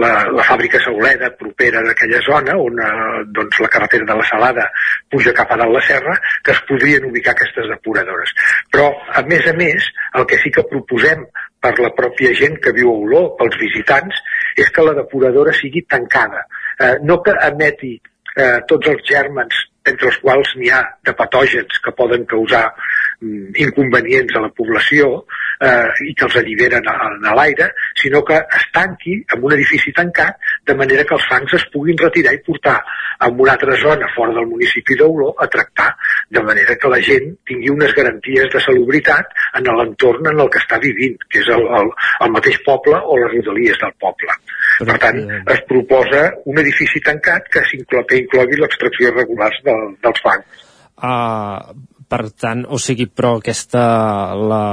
[0.00, 4.68] la, la fàbrica Sauleda propera d'aquella zona on eh, doncs, la carretera de la Salada
[5.10, 8.34] puja cap a dalt la serra que es podrien ubicar aquestes depuradores
[8.72, 11.26] però a més a més el que sí que proposem
[11.64, 14.18] per la pròpia gent que viu a Olor, pels visitants,
[14.60, 16.44] és que la depuradora sigui tancada.
[16.76, 21.80] Eh, no que emeti eh, tots els gèrmens entre els quals n'hi ha de patògens
[21.84, 25.24] que poden causar mm, inconvenients a la població
[25.60, 26.96] eh, i que els alliberen a,
[27.30, 27.70] a l'aire,
[28.00, 31.98] sinó que es tanqui en un edifici tancat de manera que els fangs es puguin
[32.00, 32.78] retirar i portar
[33.18, 35.90] a una altra zona fora del municipi d'Oló a tractar,
[36.30, 40.62] de manera que la gent tingui unes garanties de salubritat en l'entorn en el que
[40.62, 41.92] està vivint, que és el, el,
[42.26, 44.36] el mateix poble o les rodalies del poble.
[44.82, 45.20] Per tant,
[45.54, 50.64] es proposa un edifici tancat que, que inclogui l'extracció regular de, dels fangs.
[50.94, 51.74] Uh,
[52.14, 53.82] per tant, o sigui, però aquesta,
[54.38, 54.64] la,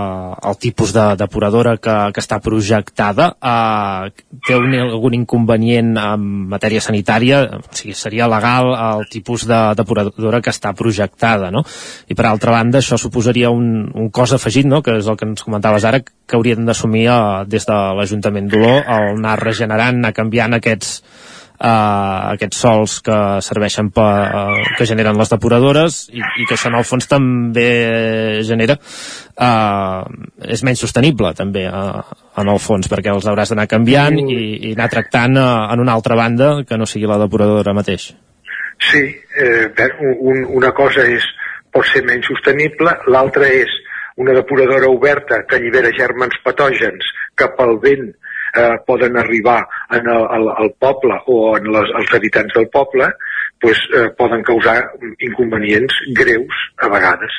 [0.46, 4.12] el tipus de depuradora que, que està projectada eh,
[4.46, 10.42] té un, algun inconvenient en matèria sanitària, o sigui, seria legal el tipus de depuradora
[10.46, 11.66] que està projectada, no?
[12.06, 15.30] I per altra banda, això suposaria un, un cost afegit, no?, que és el que
[15.32, 17.20] ens comentaves ara, que haurien d'assumir eh,
[17.50, 21.00] des de l'Ajuntament d'Olor, el anar regenerant, anar canviant aquests
[21.62, 26.72] uh, aquests sols que serveixen per, uh, que generen les depuradores i, i que això
[26.72, 27.70] en el fons també
[28.48, 30.02] genera uh,
[30.48, 32.02] és menys sostenible també uh,
[32.42, 35.94] en el fons perquè els hauràs d'anar canviant i, i anar tractant uh, en una
[35.94, 38.12] altra banda que no sigui la depuradora mateix.
[38.82, 39.04] Sí,
[39.38, 39.70] eh,
[40.02, 41.26] un, una cosa és
[41.72, 43.70] pot ser menys sostenible, l'altra és
[44.18, 47.06] una depuradora oberta que allibera germans patògens
[47.38, 48.10] que pel vent
[48.56, 53.12] eh, poden arribar en el, al, al poble o en les, els habitants del poble
[53.62, 54.78] pues, eh, poden causar
[55.20, 57.32] inconvenients greus a vegades.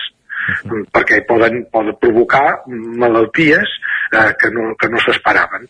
[0.43, 0.87] Uh -huh.
[0.91, 3.69] perquè poden, poden provocar malalties
[4.11, 5.69] eh, que no, que no s'esperaven.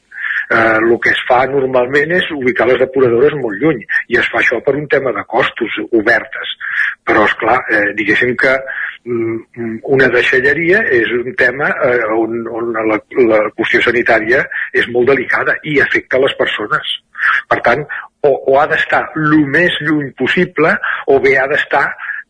[0.50, 4.38] Eh, el que es fa normalment és ubicar les depuradores molt lluny i es fa
[4.38, 6.48] això per un tema de costos obertes.
[7.04, 12.70] Però és clar, eh, diguéssim que Mm, una deixalleria és un tema eh, on, on
[12.90, 16.94] la, la qüestió sanitària és molt delicada i afecta les persones.
[17.50, 17.82] Per tant,
[18.22, 20.74] o, o ha d'estar el més lluny possible
[21.10, 21.84] o bé ha d'estar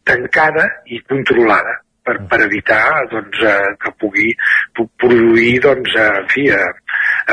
[0.09, 4.32] tancada i controlada per, per evitar doncs, eh, que pugui
[4.74, 6.70] produir doncs, eh, en fi, eh,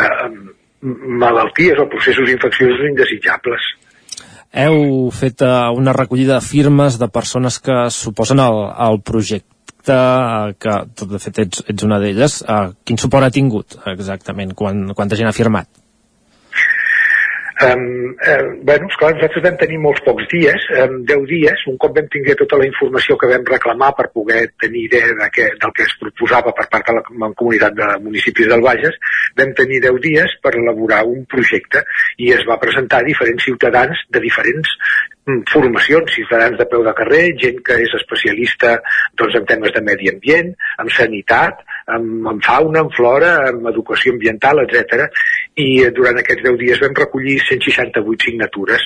[0.03, 0.31] eh,
[1.23, 3.73] malalties o processos infecciosos indesitjables
[4.53, 10.55] heu fet uh, una recollida de firmes de persones que suposen el, el projecte uh,
[10.57, 12.41] que de fet ets, ets una d'elles.
[12.47, 15.69] Uh, quin suport ha tingut exactament quan, quanta gent ha firmat
[17.61, 21.91] Um, uh, bueno, esclar, nosaltres vam tenir molts pocs dies, um, 10 dies, un cop
[21.97, 25.73] vam tinguer tota la informació que vam reclamar per poder tenir idea de que, del
[25.75, 27.03] que es proposava per part de la
[27.35, 28.95] comunitat de municipis del Bages,
[29.35, 31.83] vam tenir 10 dies per elaborar un projecte
[32.23, 34.71] i es va presentar a diferents ciutadans de diferents
[35.27, 38.77] mm, formacions, ciutadans de peu de carrer, gent que és especialista
[39.19, 41.59] doncs, en temes de medi ambient, en sanitat,
[41.95, 45.09] en, en fauna, en flora, en educació ambiental, etc
[45.59, 48.85] i eh, durant aquests 10 dies vam recollir 168 signatures.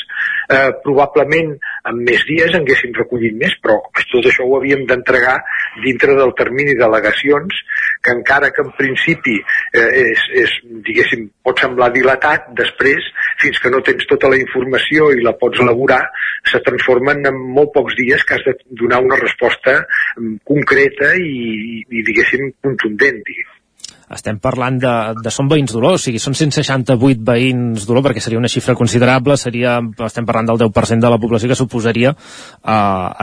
[0.53, 1.53] Eh, probablement
[1.89, 3.79] en més dies en haguéssim recollit més, però
[4.11, 5.37] tot això ho havíem d'entregar
[5.83, 7.61] dintre del termini d'al·legacions,
[8.03, 10.55] que encara que en principi eh, és, és,
[10.87, 13.07] diguéssim, pot semblar dilatat, després,
[13.41, 16.03] fins que no tens tota la informació i la pots elaborar,
[16.51, 21.83] se transformen en molt pocs dies que has de donar una resposta mm, concreta i,
[21.87, 23.23] i diguéssim, contundent.
[23.23, 23.62] Diguéssim
[24.11, 24.93] estem parlant de,
[25.23, 29.37] de són veïns d'Olor, o sigui, són 168 veïns d'Olor, perquè seria una xifra considerable,
[29.39, 32.75] seria, estem parlant del 10% de la població que suposaria uh,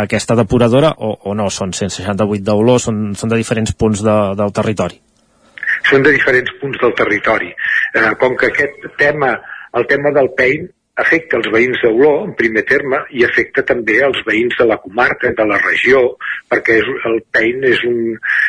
[0.04, 4.56] aquesta depuradora, o, o no, són 168 d'Olor, són, són de diferents punts de, del
[4.56, 5.00] territori.
[5.90, 7.52] Són de diferents punts del territori.
[7.94, 9.36] Uh, com que aquest tema,
[9.76, 10.68] el tema del PEIN,
[10.98, 15.32] afecta els veïns d'Olor, en primer terme, i afecta també els veïns de la comarca,
[15.36, 16.02] de la regió,
[16.50, 18.00] perquè és, el PEIN és un,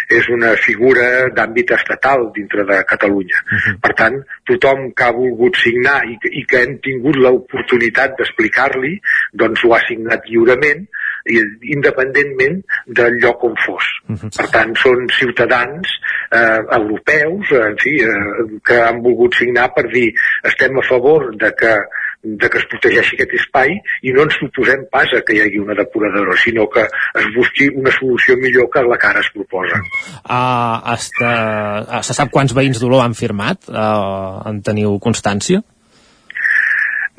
[0.09, 3.39] és una figura d'àmbit estatal dintre de Catalunya.
[3.45, 3.75] Uh -huh.
[3.81, 8.99] Per tant, tothom que ha volgut signar i, i que hem tingut l'oportunitat d'explicar-li,
[9.33, 10.87] doncs ho ha signat lliurement,
[11.25, 13.85] independentment del lloc on fos.
[14.09, 14.37] Uh -huh.
[14.37, 15.87] Per tant, són ciutadans
[16.31, 20.13] eh, europeus en fi, eh, que han volgut signar per dir
[20.43, 21.75] estem a favor de que
[22.23, 23.73] de que es protegeixi aquest espai
[24.05, 27.69] i no ens suposem pas a que hi hagi una depuradora, sinó que es busqui
[27.73, 29.81] una solució millor que la que ara es proposa.
[30.21, 31.33] Uh, hasta,
[31.81, 33.65] uh, se sap quants veïns d'Olor han firmat?
[33.69, 35.63] Uh, en teniu constància?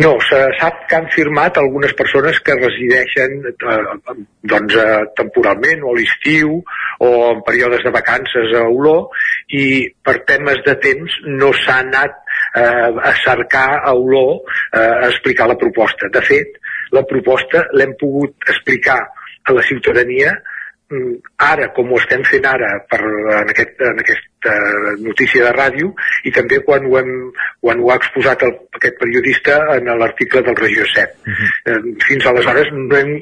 [0.03, 3.77] No, se sap que han firmat algunes persones que resideixen eh,
[4.51, 6.57] doncs, eh, temporalment o a l'estiu
[7.05, 9.13] o en períodes de vacances a Olor
[9.53, 9.67] i
[10.03, 12.22] per temes de temps no s'ha anat
[12.55, 14.43] eh, a cercar a Olor
[14.73, 16.09] eh, a explicar la proposta.
[16.13, 16.59] De fet,
[16.93, 19.01] la proposta l'hem pogut explicar
[19.43, 20.35] a la ciutadania
[20.93, 24.57] Mm, ara, com ho estem fent ara per, en, aquest, en aquesta
[25.01, 25.93] notícia de ràdio
[26.29, 27.13] i també quan ho, hem,
[27.65, 31.15] quan ho ha exposat el, aquest periodista en l'article del Regió 7.
[31.25, 31.95] Uh -huh.
[32.09, 33.15] Fins aleshores no hem,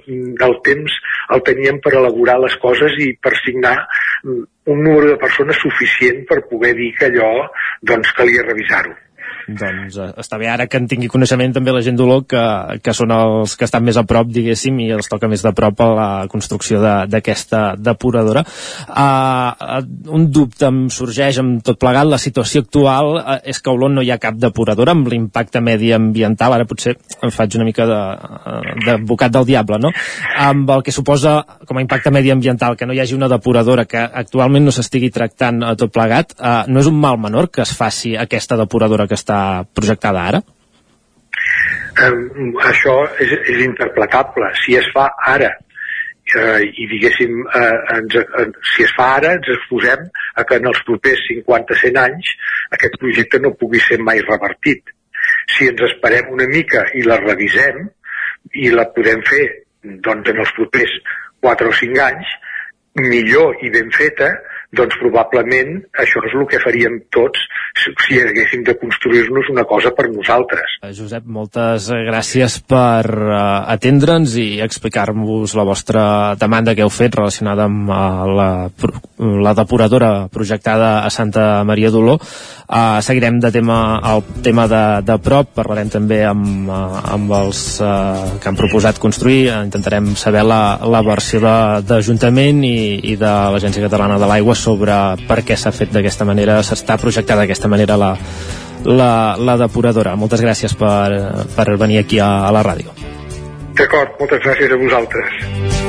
[0.48, 0.97] el temps
[1.36, 3.77] el teníem per elaborar les coses i per signar
[4.24, 4.43] mm,
[4.74, 7.31] un número de persones suficient per poder dir que allò
[7.82, 8.97] doncs, calia revisar-ho
[9.59, 10.48] doncs eh, està bé.
[10.51, 12.43] Ara que en tingui coneixement també la gent d'Olor que,
[12.85, 15.82] que són els que estan més a prop diguéssim i els toca més de prop
[15.85, 19.81] a la construcció d'aquesta de, depuradora uh,
[20.14, 22.09] un dubte em sorgeix amb tot plegat.
[22.10, 25.62] La situació actual uh, és que a Olor no hi ha cap depuradora amb l'impacte
[25.64, 26.55] mediambiental.
[26.56, 29.93] Ara potser em faig una mica d'advocat de, del diable no?
[30.40, 34.01] amb el que suposa com a impacte mediambiental que no hi hagi una depuradora que
[34.01, 37.74] actualment no s'estigui tractant a tot plegat uh, no és un mal menor que es
[37.77, 39.39] faci aquesta depuradora que està
[39.76, 40.42] projectada ara?
[42.00, 44.52] Um, això és, és interpretable.
[44.62, 45.50] Si es fa ara
[46.34, 50.68] eh, i diguéssim, eh, ens, eh, si es fa ara, ens exposem a que en
[50.70, 52.34] els propers 50-100 anys
[52.76, 54.94] aquest projecte no pugui ser mai revertit.
[55.54, 57.82] Si ens esperem una mica i la revisem
[58.56, 59.46] i la podem fer
[59.82, 60.94] doncs, en els propers
[61.44, 62.32] 4 o 5 anys,
[63.00, 64.30] millor i ben feta,
[64.76, 67.42] doncs probablement això és el que faríem tots
[68.05, 70.76] si haguéssim de construir-nos una cosa per nosaltres.
[70.84, 76.05] Eh, Josep, moltes gràcies per uh, atendre'ns i explicar-vos la vostra
[76.38, 78.51] demanda que heu fet relacionada amb uh, la,
[79.47, 82.18] la depuradora projectada a Santa Maria d'Oló.
[82.70, 87.64] Uh, seguirem de tema el tema de, de prop, parlarem també amb, uh, amb els
[87.82, 91.42] uh, que han proposat construir, intentarem saber la, la versió
[91.82, 92.78] d'Ajuntament i,
[93.10, 94.96] i de l'Agència Catalana de l'Aigua sobre
[95.28, 98.12] per què s'ha fet d'aquesta manera, s'està projectada d'aquesta manera la,
[98.84, 100.16] la, la depuradora.
[100.20, 101.08] Moltes gràcies per,
[101.56, 102.94] per venir aquí a, a la ràdio.
[103.80, 105.88] D'acord, moltes gràcies a vosaltres.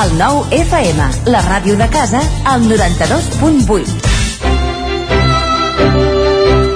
[0.00, 4.09] El nou FM, la ràdio de casa, al 92.8.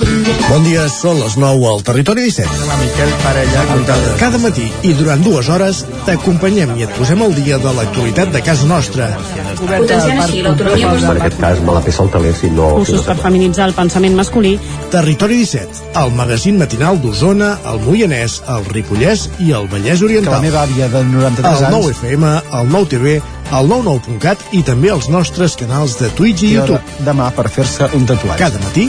[0.00, 2.66] Bon dia, són les 9 al Territori 17.
[2.68, 3.64] La Miquel Parella.
[4.20, 8.42] Cada matí i durant dues hores t'acompanyem i et posem al dia de l'actualitat de
[8.44, 9.10] casa nostra.
[9.60, 12.70] Potenciant així l'autonomia Per aquest cas me la peça el si no...
[12.80, 14.56] Cursos per feminitzar el pensament masculí.
[14.90, 20.32] Territori 17, el magazín matinal d'Osona, el Moianès, el Ripollès i el Vallès Oriental.
[20.32, 21.76] Que la meva àvia de 93 el anys...
[21.76, 23.20] 9 FM, el 9 TV,
[23.50, 26.98] el 99.cat i també els nostres canals de Twitch i I YouTube.
[27.06, 28.38] demà per fer-se un tatuatge.
[28.38, 28.88] Cada matí,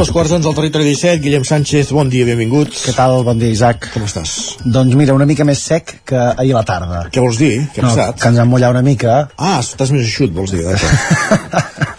[0.00, 2.72] Dos quarts d'onze al Territori 17, Guillem Sánchez, bon dia, benvingut.
[2.72, 3.18] Què tal?
[3.26, 3.90] Bon dia, Isaac.
[3.92, 4.32] Com estàs?
[4.64, 7.02] Doncs mira, una mica més sec que ahir a la tarda.
[7.12, 7.52] Què vols dir?
[7.74, 8.22] Què ha no, passat?
[8.22, 9.20] que ens han mullat una mica.
[9.36, 10.64] Ah, estàs més eixut, vols dir.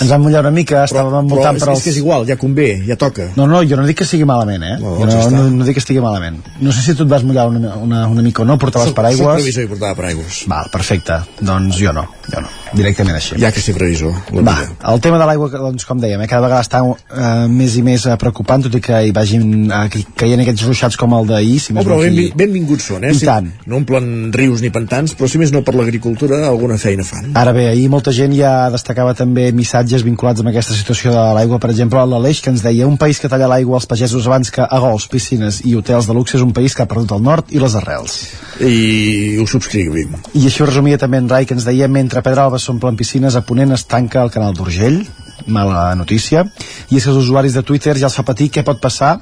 [0.00, 2.36] Ens han mullat una mica, estàvem Però envoltant és, per és que és igual, ja
[2.38, 3.28] convé, ja toca.
[3.36, 4.76] No, no, jo no dic que sigui malament, eh?
[4.82, 6.38] No, no, no, no dic que estigui malament.
[6.60, 8.96] No sé si tu et vas mullar una, una, una mica o no, portaves Soc
[8.98, 9.26] paraigües.
[9.42, 10.44] previsor i portava paraigües.
[10.50, 11.18] Val, perfecte.
[11.40, 12.52] Doncs jo no, jo no.
[12.76, 13.38] Directament així.
[13.40, 14.12] Ja que ser previsor.
[14.44, 14.56] Va,
[14.92, 18.04] el tema de l'aigua, doncs, com dèiem, eh, cada vegada està eh, més i més
[18.06, 21.72] eh, preocupant, tot i que hi vagin eh, caient aquests ruixats com el d'ahir, si
[21.78, 22.36] Oh, però benvi, aquí.
[22.36, 23.12] benvinguts són, eh?
[23.14, 23.48] I tant.
[23.70, 27.30] No omplen rius ni pantans, però si més no per l'agricultura, alguna feina fan.
[27.38, 31.58] Ara bé, ahir molta gent ja destacava també missatges vinculats amb aquesta situació de l'aigua.
[31.62, 34.62] Per exemple, l'Aleix que ens deia un país que talla l'aigua als pagesos abans que
[34.62, 37.52] a gols, piscines i hotels de luxe és un país que ha perdut el nord
[37.54, 38.18] i les arrels.
[38.60, 40.18] I ho subscrivim.
[40.34, 43.72] I això resumia també en Rai, que ens deia mentre Pedralbes s'omplen piscines, a Ponent
[43.72, 45.00] es tanca el canal d'Urgell,
[45.46, 46.44] mala notícia,
[46.90, 49.16] i és que els usuaris de Twitter ja els fa patir què pot passar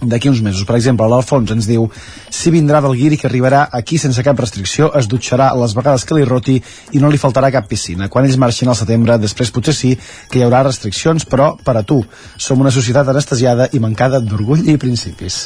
[0.00, 0.64] d'aquí uns mesos.
[0.68, 1.86] Per exemple, l'Alfons ens diu
[2.30, 6.16] si vindrà del Guiri que arribarà aquí sense cap restricció, es dutxarà les vegades que
[6.16, 6.56] li roti
[6.96, 8.08] i no li faltarà cap piscina.
[8.08, 9.92] Quan ells marxin al setembre, després potser sí
[10.30, 12.00] que hi haurà restriccions, però per a tu.
[12.36, 15.42] Som una societat anestesiada i mancada d'orgull i principis.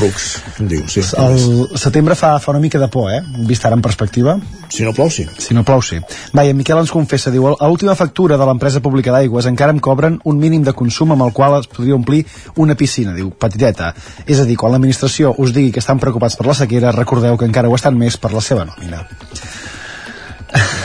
[0.00, 0.28] Rucs,
[0.58, 1.04] diu, sí.
[1.20, 3.22] El setembre fa, fa una mica de por, eh?
[3.48, 4.38] Vist ara en perspectiva.
[4.74, 5.22] Si no plou, sí.
[5.38, 6.00] Si no plou, sí.
[6.34, 9.70] Va, i en Miquel ens confessa, diu, a l'última factura de l'empresa pública d'aigües encara
[9.70, 12.24] em cobren un mínim de consum amb el qual es podria omplir
[12.58, 13.92] una piscina, diu, petiteta.
[14.26, 17.46] És a dir, quan l'administració us digui que estan preocupats per la sequera, recordeu que
[17.46, 19.04] encara ho estan més per la seva nòmina.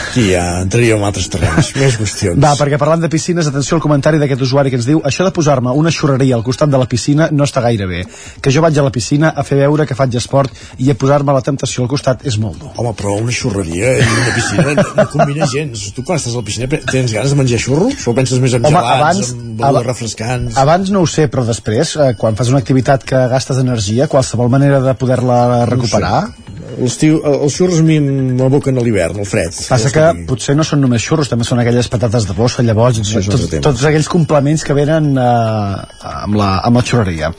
[0.10, 2.40] Aquí ja entraríem en altres terrenys, més qüestions.
[2.42, 5.32] Va, perquè parlant de piscines, atenció al comentari d'aquest usuari que ens diu això de
[5.36, 8.00] posar-me una xurreria al costat de la piscina no està gaire bé.
[8.42, 10.50] Que jo vaig a la piscina a fer veure que faig esport
[10.82, 12.72] i a posar-me la temptació al costat és molt dur.
[12.82, 15.86] Home, però una xurreria i una piscina no, no combina gens.
[15.94, 18.08] Tu quan estàs a la piscina tens ganes de menjar xurros?
[18.10, 20.58] O penses més en Home, gelats, abans- en begudes refrescants?
[20.66, 24.50] Abans no ho sé, però després, eh, quan fas una activitat que gastes energia, qualsevol
[24.50, 26.24] manera de poder-la recuperar...
[26.34, 26.59] Els,
[27.00, 29.56] tiu, els xurros a mi m'aboquen a l'hivern, al fred.
[29.70, 33.22] Passa que potser no són només xurros, també són aquelles patates de bossa, llavors, Això
[33.22, 37.34] és un tots, aquells complements que venen eh, amb, la, amb la xurreria.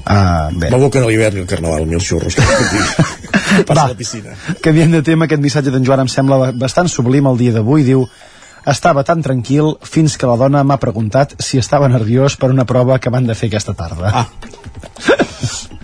[0.00, 0.70] Uh, bé.
[0.72, 2.38] M'aboquen a l'hivern i al carnaval, a mi els xurros.
[3.68, 3.88] Passa Va.
[3.92, 4.34] la piscina.
[4.64, 7.84] Canviant de tema, aquest missatge d'en Joan em sembla bastant sublim el dia d'avui.
[7.86, 8.06] Diu,
[8.70, 12.98] estava tan tranquil fins que la dona m'ha preguntat si estava nerviós per una prova
[12.98, 14.24] que van de fer aquesta tarda.
[14.24, 14.28] Ah.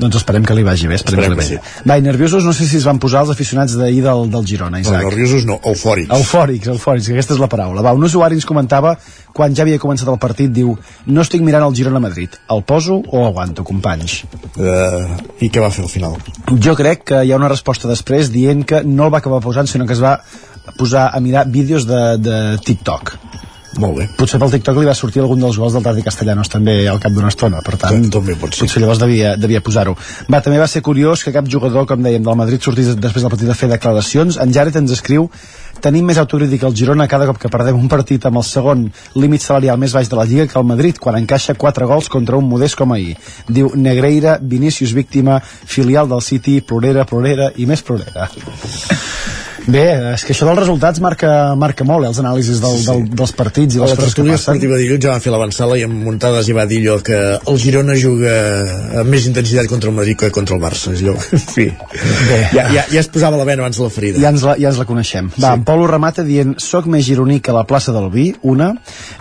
[0.00, 1.84] doncs esperem que li vagi bé, esperem, Esperem que li vagi bé.
[1.90, 4.78] Va, i nerviosos no sé si es van posar els aficionats d'ahir del, del Girona,
[4.78, 5.04] No, Isaac.
[5.08, 6.10] nerviosos no, eufòrics.
[6.16, 7.82] Eufòrics, eufòrics, que aquesta és la paraula.
[7.82, 8.96] Va, un usuari ens comentava,
[9.34, 10.76] quan ja havia començat el partit, diu,
[11.06, 14.22] no estic mirant el Girona-Madrid, el poso o aguanto, companys?
[14.56, 16.16] Uh, I què va fer al final?
[16.58, 19.66] Jo crec que hi ha una resposta després dient que no el va acabar posant,
[19.66, 20.18] sinó que es va
[20.78, 23.14] posar a mirar vídeos de, de TikTok.
[23.76, 24.06] Molt bé.
[24.16, 27.12] Potser pel TikTok li va sortir algun dels gols del Tati Castellanos també al cap
[27.12, 28.64] d'una estona, per tant, també pot ser.
[28.64, 29.94] potser llavors devia, devia posar-ho.
[30.32, 33.32] Va, també va ser curiós que cap jugador, com dèiem, del Madrid sortís després del
[33.34, 34.40] partit a fer declaracions.
[34.40, 35.28] En Jared ens escriu
[35.84, 39.44] tenim més autocrítica al Girona cada cop que perdem un partit amb el segon límit
[39.44, 42.48] salarial més baix de la Lliga que el Madrid, quan encaixa 4 gols contra un
[42.48, 43.14] modest com ahir.
[43.46, 48.30] Diu Negreira, Vinícius víctima, filial del City, plorera, plorera i més plorera.
[49.66, 53.32] Bé, és que això dels resultats marca, marca molt, eh, els anàlisis del, del, dels
[53.36, 54.36] partits i les coses que passen.
[54.36, 57.60] esportiva dilluns ja van fer l'avançada i amb muntades ja va dir allò que el
[57.60, 58.34] Girona juga
[59.02, 60.94] amb més intensitat contra el Madrid que contra el Barça.
[60.94, 61.68] És allò, en fi,
[62.54, 64.22] ja, ja, ja es posava la vena abans de la ferida.
[64.22, 65.32] Ja ens la, ja ens la coneixem.
[65.36, 68.72] Va, en Pol ho remata dient soc més gironí que la plaça del Vi, una,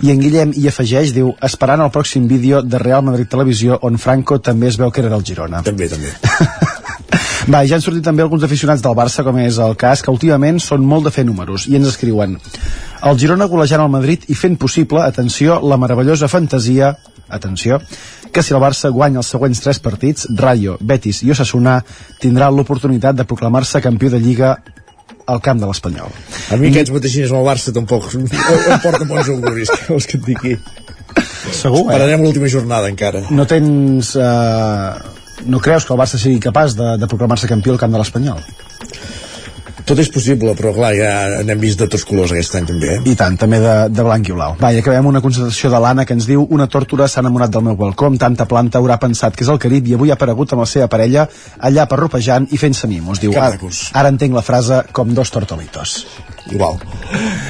[0.05, 3.97] i en Guillem hi afegeix, diu, esperant el pròxim vídeo de Real Madrid Televisió on
[4.01, 5.63] Franco també es veu que era del Girona.
[5.65, 6.13] També, també.
[7.47, 10.59] Va, ja han sortit també alguns aficionats del Barça, com és el cas, que últimament
[10.59, 12.35] són molt de fer números, i ens escriuen
[13.07, 16.95] el Girona golejant el Madrid i fent possible, atenció, la meravellosa fantasia,
[17.29, 17.79] atenció,
[18.33, 21.77] que si el Barça guanya els següents tres partits, Rayo, Betis i Osasuna,
[22.21, 24.57] tindrà l'oportunitat de proclamar-se campió de Lliga
[25.27, 26.11] al camp de l'Espanyol.
[26.51, 30.07] A mi aquests mateixins amb el Barça tampoc em em porten bons auguris, que vols
[30.09, 30.57] que et digui.
[31.51, 31.93] Segur, eh?
[31.93, 33.23] Esperarem l'última jornada encara.
[33.31, 34.15] No tens...
[34.19, 35.15] Eh,
[35.45, 38.41] no creus que el Barça sigui capaç de, de proclamar-se campió al camp de l'Espanyol?
[39.87, 41.11] Tot és possible, però clar, ja
[41.47, 42.99] n'hem vist de tots colors aquest any també, eh?
[43.07, 44.57] I tant, també de, de blanc i blau.
[44.59, 47.63] Va, i acabem una constatació de l'Anna que ens diu una tòrtora s'ha enamorat del
[47.69, 50.51] meu balcó amb tanta planta haurà pensat que és el Carib i avui ha aparegut
[50.51, 51.23] amb la seva parella
[51.69, 53.23] allà parropejant i fent-se mimos.
[53.23, 53.55] Diu, ara,
[54.01, 56.01] ara entenc la frase com dos tortolitos.
[56.51, 56.83] Igual.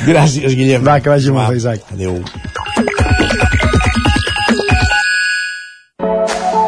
[0.05, 0.85] Gràcies, Guillem.
[0.85, 1.89] Va, que vagi molt bé, Isaac.
[1.97, 2.21] Adéu.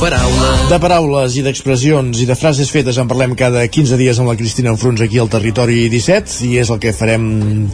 [0.00, 0.62] paraules.
[0.70, 4.36] De paraules i d'expressions i de frases fetes en parlem cada 15 dies amb la
[4.38, 7.26] Cristina Enfruns aquí al Territori 17 i és el que farem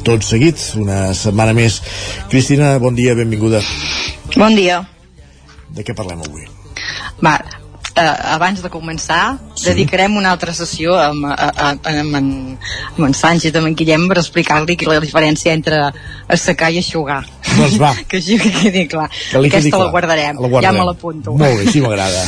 [0.07, 1.81] tot seguit, una setmana més.
[2.31, 3.63] Cristina, bon dia, benvinguda.
[4.37, 4.83] Bon dia.
[5.73, 6.47] De què parlem avui?
[7.25, 7.37] Va,
[7.97, 9.71] eh, abans de començar, sí.
[9.71, 12.33] dedicarem una altra sessió amb, a, a, amb, en,
[12.97, 15.85] amb en Sánchez, amb en Guillem, per explicar-li la diferència entre
[16.29, 17.23] assecar i aixugar.
[17.59, 17.93] Doncs va.
[18.09, 19.09] que així que quedi clar.
[19.11, 19.87] Que li quedi Aquesta clar.
[19.87, 20.43] la guardarem.
[20.43, 20.69] La guardem.
[20.69, 21.37] Ja me l'apunto.
[21.37, 22.25] Molt bé, així m'agrada.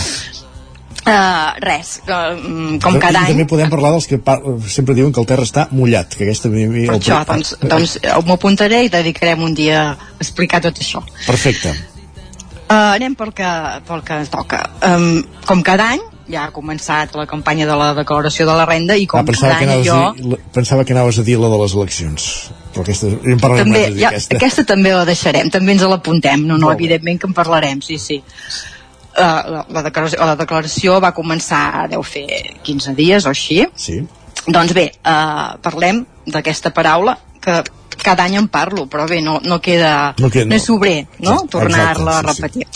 [1.05, 3.33] Uh, res, mm, com cada I any...
[3.35, 4.39] també podem parlar dels que par
[4.73, 6.49] sempre diuen que el terra està mullat, que aquesta...
[6.53, 11.05] Per això, doncs, doncs eh, m'ho apuntaré i dedicarem un dia a explicar tot això.
[11.27, 11.75] Perfecte.
[12.65, 13.53] Uh, anem pel que,
[13.85, 14.63] pel que toca.
[14.89, 18.97] Um, com cada any, ja ha començat la campanya de la declaració de la renda
[18.97, 19.97] i com Ah, pensava, que jo...
[19.97, 22.29] a dir, pensava que anaves a dir la de les eleccions.
[22.75, 24.39] Però aquesta, en parlarem també, ja, d'aquesta.
[24.39, 27.99] aquesta també la deixarem, també ens l'apuntem, no, no, Molt evidentment que en parlarem, sí,
[28.03, 28.21] sí.
[29.15, 32.27] Uh, la, la, declaració, la declaració va començar, deu fer
[32.67, 33.61] 15 dies o així.
[33.79, 34.01] Sí.
[34.49, 37.15] Doncs bé, uh, parlem d'aquesta paraula
[37.45, 37.63] que
[38.05, 40.15] cada any en parlo, però bé, no, no queda...
[40.19, 40.57] No queda, no.
[40.57, 41.37] no és sobrer, no?
[41.37, 42.43] Exacte, Tornar-la a sí, sí.
[42.43, 42.67] repetir.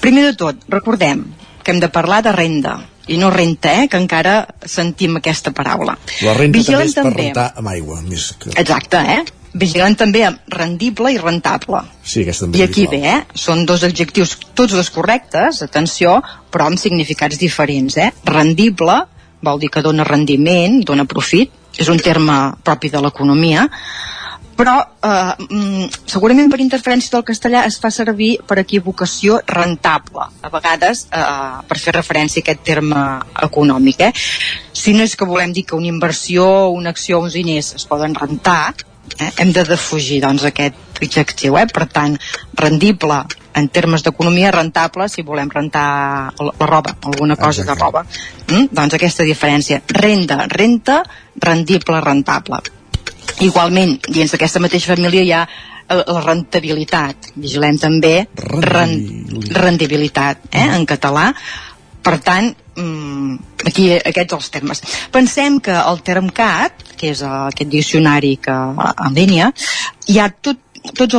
[0.00, 1.26] Primer de tot, recordem
[1.62, 2.78] que hem de parlar de renda,
[3.08, 5.96] i no renta, eh, que encara sentim aquesta paraula.
[6.22, 7.28] La renta Vigilant també és per també.
[7.28, 8.00] rentar amb aigua.
[8.06, 8.52] Més que...
[8.62, 9.22] Exacte, eh?
[9.52, 11.82] Vigilant també amb rendible i rentable.
[12.02, 13.18] Sí, aquesta també I aquí ve, eh?
[13.34, 16.20] Són dos adjectius, tots dos correctes, atenció,
[16.50, 18.12] però amb significats diferents, eh?
[18.24, 19.02] Rendible
[19.42, 23.66] vol dir que dona rendiment, dona profit, és un terme propi de l'economia,
[24.56, 30.52] però eh, mm, segurament per interferència del castellà es fa servir per equivocació rentable, a
[30.52, 31.26] vegades eh,
[31.68, 33.02] per fer referència a aquest terme
[33.48, 34.06] econòmic.
[34.08, 34.12] Eh?
[34.72, 37.86] Si no és que volem dir que una inversió, una acció o uns diners es
[37.88, 38.74] poden rentar,
[39.18, 41.56] eh, hem de defugir doncs, aquest adjectiu.
[41.58, 41.66] Eh?
[41.66, 42.18] Per tant,
[42.58, 43.22] rendible
[43.54, 48.04] en termes d'economia, rentable si volem rentar la, roba, alguna cosa de roba.
[48.48, 48.70] Mm?
[48.72, 49.82] Doncs aquesta diferència.
[49.88, 51.02] Renda, renta,
[51.36, 52.62] rendible, rentable.
[53.40, 57.32] Igualment, dins d'aquesta mateixa família hi ha eh, la rentabilitat.
[57.36, 58.96] Vigilem també ren,
[59.56, 61.30] rendibilitat, eh, en català.
[62.02, 63.36] Per tant, mm,
[63.66, 64.82] aquí aquests els termes.
[65.14, 69.52] Pensem que el termcat, que és eh, aquest diccionari que en línia,
[70.08, 70.68] hi ha tot
[70.98, 71.14] tots,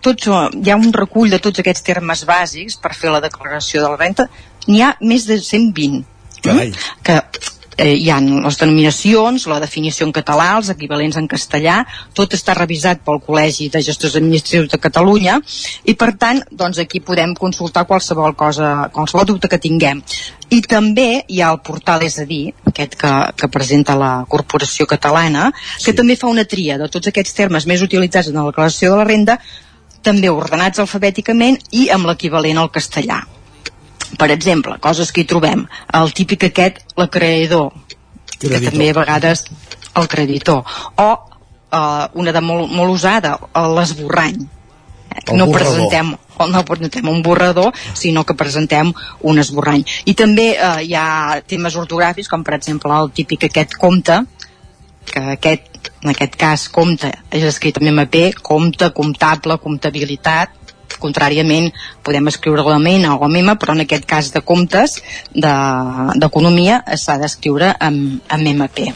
[0.00, 0.28] tots,
[0.62, 3.98] hi ha un recull de tots aquests termes bàsics per fer la declaració de la
[3.98, 4.28] renta
[4.68, 6.04] n'hi ha més de 120
[6.44, 6.72] Carai.
[7.02, 7.18] que
[7.78, 11.78] eh, hi ha les denominacions, la definició en català, els equivalents en castellà,
[12.18, 15.38] tot està revisat pel Col·legi de Gestors Administratius de Catalunya
[15.88, 20.02] i per tant doncs aquí podem consultar qualsevol cosa, qualsevol dubte que tinguem.
[20.50, 24.86] I també hi ha el portal És a dir, aquest que, que presenta la Corporació
[24.88, 25.50] Catalana,
[25.84, 29.00] que també fa una tria de tots aquests termes més utilitzats en la declaració de
[29.02, 29.38] la renda,
[30.02, 33.24] també ordenats alfabèticament i amb l'equivalent al castellà
[34.16, 35.66] per exemple, coses que hi trobem
[35.98, 37.72] el típic aquest, l'acreedor
[38.38, 38.70] que Creditor.
[38.70, 39.44] també a vegades
[39.98, 40.62] el creditor
[40.96, 41.08] o
[41.72, 43.34] eh, una de molt, molt usada
[43.74, 44.38] l'esborrany
[45.26, 45.58] El no borrador.
[45.58, 48.92] presentem no presentem un borrador, sinó que presentem
[49.26, 49.82] un esborrany.
[50.06, 54.20] I també eh, hi ha temes ortogràfics, com per exemple el típic aquest compte,
[55.08, 60.54] que aquest, en aquest cas compte és escrit amb MP, compte, comptable, comptabilitat,
[60.98, 61.70] contràriament
[62.02, 64.98] podem escriure la MENA o MEMA, però en aquest cas de comptes
[65.32, 68.92] de- d'economia s'ha d'escriure amb, amb MP.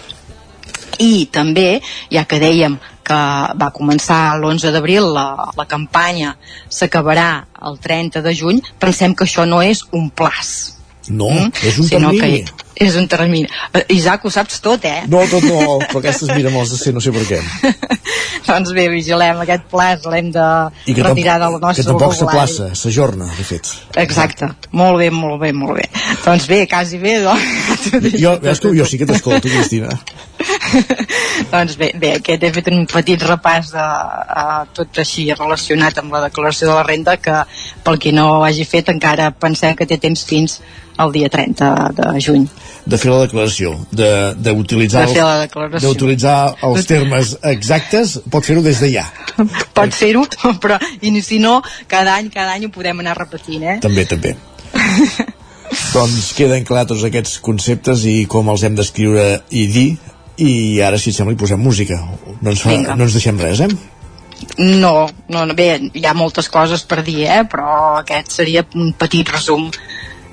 [0.98, 1.80] I també,
[2.12, 3.14] ja que dèiem que
[3.58, 5.24] va començar l'11 d'abril la,
[5.56, 6.36] la campanya
[6.70, 10.74] s'acabarà el 30 de juny, pensem que això no és un plaç.
[11.08, 11.50] No, Mm?
[11.66, 12.44] és un sinó termini.
[12.44, 13.48] Que és un termini.
[13.74, 15.02] Eh, Isaac, ho saps tot, eh?
[15.10, 17.40] No, tot no, però aquestes mira me'ls de ser, no sé per què.
[18.48, 20.46] doncs bé, vigilem aquest plaç, l'hem de
[20.86, 23.72] I que, retirar del nostre que tampoc s'aplaça, s'ajorna, de fet.
[24.02, 25.88] Exacte, molt bé, molt bé, molt bé.
[26.24, 28.12] Doncs bé, quasi bé, doncs.
[28.18, 29.92] Jo, veus que jo sí que t'escolto, Cristina.
[31.52, 36.14] doncs bé, bé, aquest he fet un petit repàs de uh, tot així relacionat amb
[36.14, 37.42] la declaració de la renda que
[37.84, 40.60] pel qui no ho hagi fet encara pensem que té temps fins
[40.96, 42.46] al dia 30 de juny.
[42.84, 48.44] De fer la declaració, de- d'utilitzar De fer la els, d'utilitzar els termes exactes, pot
[48.44, 49.06] fer-ho des de ja.
[49.72, 50.26] Pots fer-ho,
[50.60, 53.78] però i si no, cada any, cada any ho podem anar repetint, eh?
[53.80, 54.34] També, també.
[55.92, 59.88] doncs queden clar tots aquests conceptes i com els hem d'escriure i dir
[60.42, 61.98] i ara si et sembla hi posem música
[62.40, 62.96] no ens, fa, Vinga.
[62.96, 63.70] no ens deixem res eh?
[64.58, 67.42] No, no, bé, hi ha moltes coses per dir, eh?
[67.48, 69.68] però aquest seria un petit resum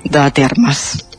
[0.04, 1.10] de termes.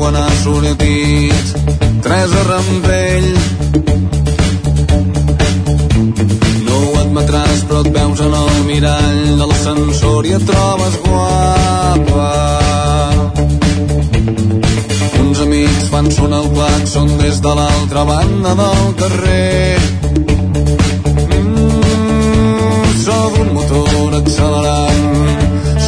[0.00, 1.50] Quan ha sortit
[2.02, 3.26] Teresa Rampell
[6.54, 12.30] No ho admetràs però et veus en el mirall de l'ascensor i et trobes guapa.
[15.22, 19.78] Uns amics fan sonar el claxon des de l'altra banda del carrer.
[21.40, 25.08] Mm, Sobre un motor accelerant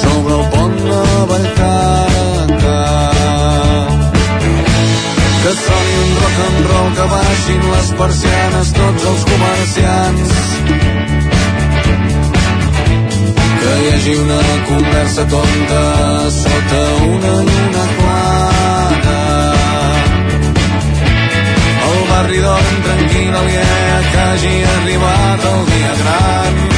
[0.03, 2.79] sobre el pont de Vallcarca
[5.43, 10.35] que soni un rock and roll que baixin les persianes tots els comerciants.
[13.63, 15.83] Que hi hagi una conversa tonta
[16.39, 19.23] sota una lluna clara.
[21.89, 23.73] El barri dorm tranquil aliè
[24.13, 26.72] que hagi arribat el dia gran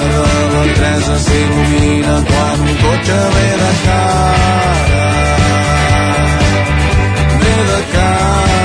[0.00, 0.08] de
[0.52, 5.04] la Teresa s'il·lumina quan un cotxe ve de cara.
[7.42, 8.60] Ve de cara.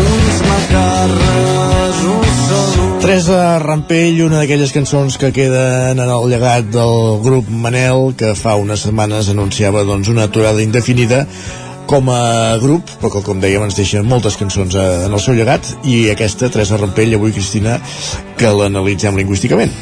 [0.00, 2.98] Uns macarres, un salut.
[3.04, 8.58] Teresa Rampell, una d'aquelles cançons que queden en el llegat del grup Manel, que fa
[8.60, 11.26] unes setmanes anunciava doncs, una aturada indefinida
[11.90, 15.34] com a grup, però que com dèiem ens deixen moltes cançons eh, en el seu
[15.34, 17.80] llegat i aquesta, Teresa Rampell, avui Cristina
[18.38, 19.74] que l'analitzem lingüísticament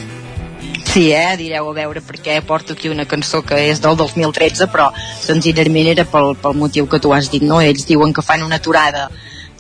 [0.89, 1.35] Sí, eh?
[1.37, 4.89] Direu a veure perquè porto aquí una cançó que és del 2013, però
[5.21, 7.61] senzillament era pel, pel motiu que tu has dit, no?
[7.61, 9.11] Ells diuen que fan una aturada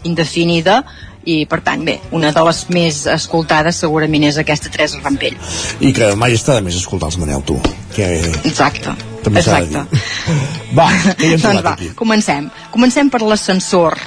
[0.09, 0.81] indefinida
[1.29, 5.37] i, per tant, bé, una de les més escoltades segurament és aquesta Teresa Rampell.
[5.85, 7.61] i que mai està de més escoltar els Manel, tu
[7.93, 8.09] que
[8.49, 8.97] Exacte.
[9.25, 9.97] També s'ha de Exacte.
[9.97, 10.89] dir va,
[11.19, 11.91] hi hem doncs va, aquí?
[11.99, 12.49] comencem.
[12.75, 13.99] Comencem per l'ascensor.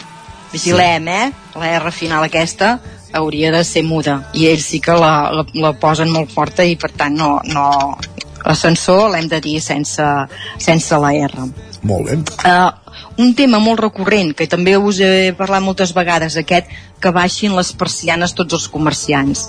[0.51, 1.31] Vigilem, eh?
[1.55, 2.75] La R final aquesta
[3.13, 6.77] hauria de ser muda i ells sí que la, la, la posen molt forta i
[6.79, 7.65] per tant no, no
[8.45, 10.05] l'ascensor l'hem de dir sense,
[10.59, 11.47] sense la R.
[11.87, 12.17] Molt bé.
[12.45, 12.69] Uh,
[13.21, 16.69] un tema molt recurrent, que també us he parlat moltes vegades, aquest
[17.01, 19.47] que baixin les persianes tots els comerciants.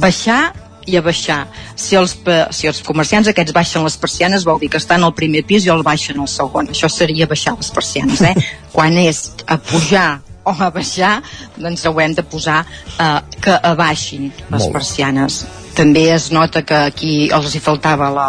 [0.00, 0.54] Baixar
[0.86, 1.44] i abaixar.
[1.76, 2.16] Si els,
[2.56, 5.72] si els comerciants aquests baixen les persianes vol dir que estan al primer pis i
[5.74, 6.70] els baixen al segon.
[6.74, 8.34] Això seria baixar les persianes, eh?
[8.74, 10.08] Quan és a pujar
[10.44, 11.22] o a baixar,
[11.56, 12.62] doncs ho hem de posar
[13.00, 15.44] eh, que abaixin les persianes.
[15.74, 18.28] També es nota que aquí els hi faltava la,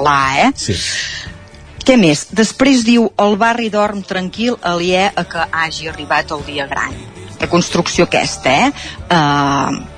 [0.00, 0.52] la A, eh?
[0.54, 0.76] Sí.
[1.86, 2.24] Què més?
[2.34, 6.94] Després diu el barri dorm tranquil aliè a que hagi arribat el dia gran.
[7.38, 8.72] La construcció aquesta, eh?
[9.06, 9.95] Uh,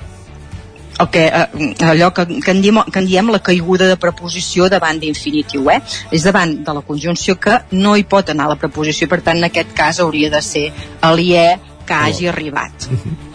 [0.99, 4.69] el que, eh, allò que, que, en diem, que en diem la caiguda de preposició
[4.69, 5.79] davant d'infinitiu, eh?
[6.11, 9.49] És davant de la conjunció que no hi pot anar la preposició, per tant, en
[9.49, 10.67] aquest cas hauria de ser
[11.01, 11.47] aliè
[11.87, 12.89] que hagi arribat.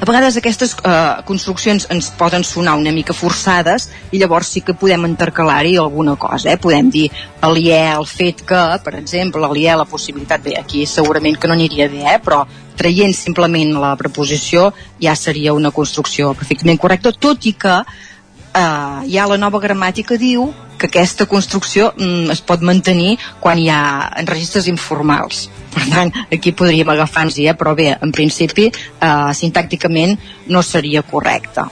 [0.00, 4.74] a vegades aquestes eh, construccions ens poden sonar una mica forçades i llavors sí que
[4.76, 6.58] podem intercalar-hi alguna cosa, eh?
[6.60, 7.06] podem dir
[7.46, 11.88] aliè el fet que, per exemple, aliè la possibilitat, bé, aquí segurament que no aniria
[11.92, 12.20] bé, eh?
[12.22, 12.44] però
[12.76, 14.70] traient simplement la preposició
[15.02, 20.50] ja seria una construcció perfectament correcta, tot i que eh, ja la nova gramàtica diu
[20.76, 23.80] que aquesta construcció mm, es pot mantenir quan hi ha
[24.28, 25.46] registres informals
[25.76, 27.52] per tant, aquí podríem agafar-nos eh?
[27.56, 30.16] però bé, en principi eh, sintàcticament
[30.52, 31.66] no seria correcte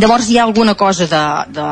[0.00, 1.64] Llavors hi ha alguna cosa de, de,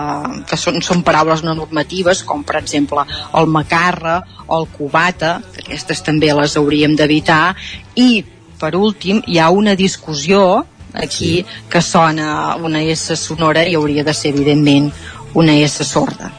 [0.47, 3.03] que són, són paraules no normatives, com per exemple
[3.41, 7.57] el macarra o el cubata, que aquestes també les hauríem d'evitar,
[7.97, 8.21] i
[8.61, 11.47] per últim hi ha una discussió aquí sí.
[11.71, 14.91] que sona una S sonora i hauria de ser evidentment
[15.35, 16.33] una S sorda.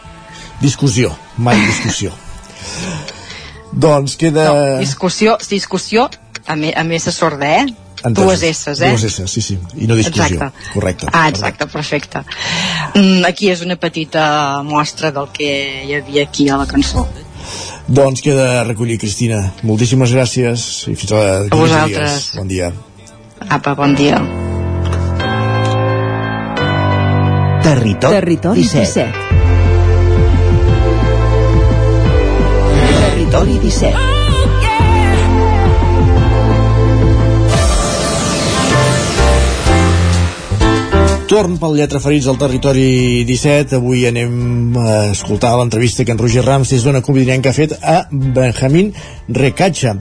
[0.62, 2.12] Discussió, mai discussió.
[3.86, 4.50] doncs queda...
[4.50, 6.10] No, discussió, discussió
[6.46, 7.66] a, me, a més sorda, eh?
[8.02, 8.26] Entesos.
[8.26, 8.90] Dues S, eh?
[8.90, 10.40] Dues S, sí, sí, i no discussió.
[10.40, 10.70] Exacte.
[10.74, 11.10] Correcte.
[11.14, 12.24] Ah, exacte, perfecte.
[12.96, 14.24] Mm, aquí és una petita
[14.66, 15.52] mostra del que
[15.86, 17.06] hi havia aquí a la cançó.
[17.88, 19.42] Doncs queda a recollir, Cristina.
[19.64, 22.12] Moltíssimes gràcies i fins a, a vosaltres.
[22.12, 22.36] Dies.
[22.38, 22.72] Bon dia.
[23.50, 24.22] Apa, bon dia.
[27.62, 29.06] Territori, Territori 17.
[29.06, 29.32] 17.
[33.02, 34.11] Territori 17.
[41.32, 43.78] Torn pel Lletra Ferits al territori 17.
[43.78, 48.10] Avui anem a escoltar l'entrevista que en Roger Rams des d'una que ha fet a
[48.12, 48.92] Benjamín
[49.30, 49.96] Recatxa,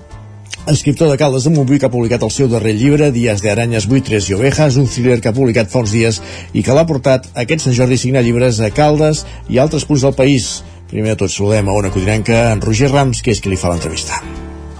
[0.66, 3.86] escriptor de Caldes de Montbui que ha publicat el seu darrer llibre Dies de Aranyes,
[3.86, 6.20] Buitres i Ovejas un thriller que ha publicat fa uns dies
[6.52, 10.18] i que l'ha portat aquest Sant Jordi signar llibres a Caldes i altres punts del
[10.18, 13.60] país primer de tot saludem a una codinenca en Roger Rams que és qui li
[13.60, 14.18] fa l'entrevista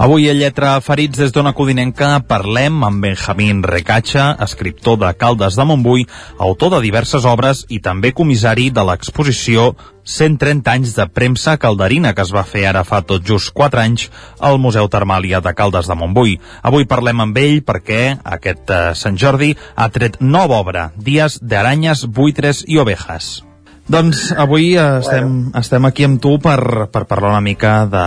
[0.01, 5.66] Avui a Lletra Ferits des d'Ona Codinenca parlem amb Benjamín Recatxa, escriptor de Caldes de
[5.68, 6.06] Montbui,
[6.40, 9.74] autor de diverses obres i també comissari de l'exposició
[10.09, 14.06] 130 anys de premsa calderina que es va fer ara fa tot just 4 anys
[14.40, 16.39] al Museu Termàlia de Caldes de Montbui.
[16.64, 22.09] Avui parlem amb ell perquè aquest eh, Sant Jordi ha tret nova obra, Dies d'aranyes,
[22.09, 23.49] buitres i ovejas.
[23.90, 28.04] Doncs avui estem, estem aquí amb tu per, per parlar una mica de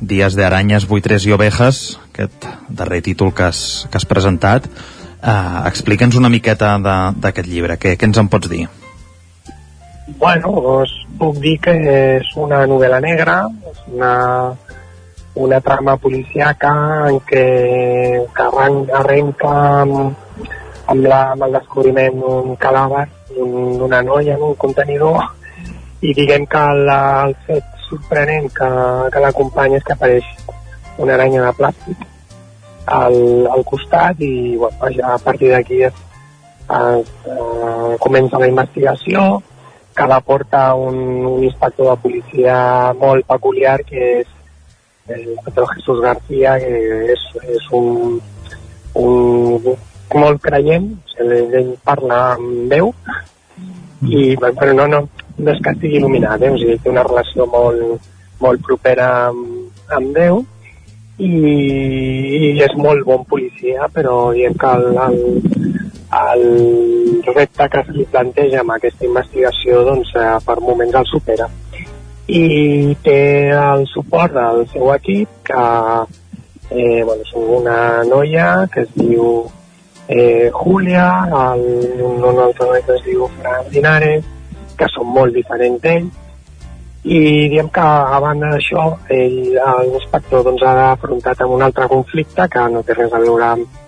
[0.00, 3.60] Dies de Aranyes, Buitres i Ovejas, aquest darrer títol que has,
[3.90, 4.64] que has presentat.
[5.20, 8.62] Uh, Explica'ns una miqueta d'aquest llibre, què, què ens en pots dir?
[10.16, 11.76] Bueno, doncs puc dir que
[12.16, 13.42] és una novel·la negra,
[13.74, 14.14] és una,
[15.36, 16.72] una trama policiaca
[17.10, 17.44] en què,
[18.40, 18.48] que
[19.02, 19.52] arrenca
[19.84, 20.29] amb,
[20.90, 25.22] amb, la, amb el descobriment d'un cadàver d'una noia en un contenidor
[26.02, 28.70] i diguem que la, el fet sorprenent que,
[29.12, 30.30] que l'acompanya és que apareix
[30.98, 32.06] una aranya de plàstic
[32.86, 33.18] al,
[33.54, 36.00] al costat i bueno, ja a partir d'aquí es,
[36.80, 39.42] es, eh, comença la investigació
[39.96, 42.56] que la porta un, un inspector de policia
[42.98, 44.36] molt peculiar que és
[45.10, 46.74] el inspector Jesús García que
[47.14, 47.24] és,
[47.58, 48.18] és un,
[48.94, 49.70] un
[50.18, 50.88] molt creient,
[51.20, 52.92] ell parla amb veu
[54.08, 55.00] i però no, no,
[55.38, 56.50] no és que estigui il·luminat, eh?
[56.50, 58.08] o sigui, té una relació molt,
[58.40, 60.40] molt propera amb, amb Déu
[61.20, 65.18] i, i és molt bon policia, però diem que el, el,
[66.22, 66.46] el
[67.34, 71.50] repte que se li planteja amb aquesta investigació doncs, eh, per moments el supera
[72.30, 75.62] i té el suport del seu equip que
[76.70, 79.50] eh, bueno, és una noia que es diu
[80.10, 84.26] eh, Julia, el, un altre noi que es diu Fran Linares,
[84.76, 86.08] que són molt diferents d'ell,
[87.04, 87.20] i
[87.52, 89.36] diem que a banda d'això ell,
[89.86, 93.78] l'inspector doncs, ha afrontat amb un altre conflicte que no té res a veure amb,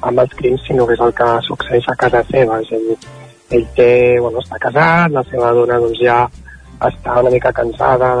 [0.00, 2.96] amb els crims sinó que és el que succeeix a casa seva és dir,
[3.58, 3.90] ell té,
[4.20, 6.22] bueno, està casat la seva dona doncs, ja
[6.88, 8.14] està una mica cansada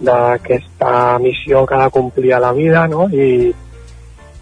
[0.00, 3.08] d'aquesta missió que ha de complir a la vida no?
[3.10, 3.50] i,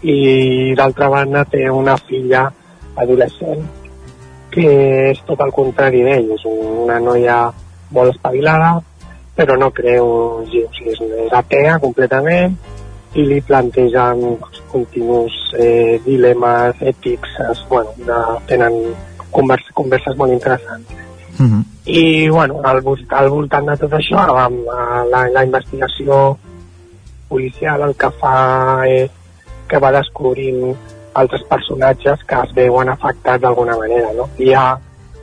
[0.01, 2.45] i d'altra banda té una filla
[2.95, 3.65] adolescent
[4.49, 4.69] que
[5.11, 7.39] és tot el contrari d'ell, és una noia
[7.93, 8.79] molt espavilada,
[9.37, 11.01] però no creu, o sigui, és,
[11.35, 12.55] atea completament
[13.17, 14.37] i li plantegen
[14.71, 18.17] continus eh, dilemes ètics, es, bueno, de,
[18.49, 18.75] tenen
[19.31, 20.91] converses, converses molt interessants.
[21.39, 21.63] Uh -huh.
[21.85, 24.65] I, bueno, al, al voltant de tot això, amb
[25.11, 26.37] la, la investigació
[27.29, 29.09] policial el que fa és
[29.69, 30.73] que va descobrint
[31.19, 34.13] altres personatges que es veuen afectats d'alguna manera.
[34.17, 34.29] No?
[34.37, 34.67] Hi ha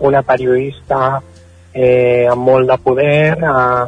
[0.07, 1.21] una periodista
[1.73, 3.85] eh, amb molt de poder eh,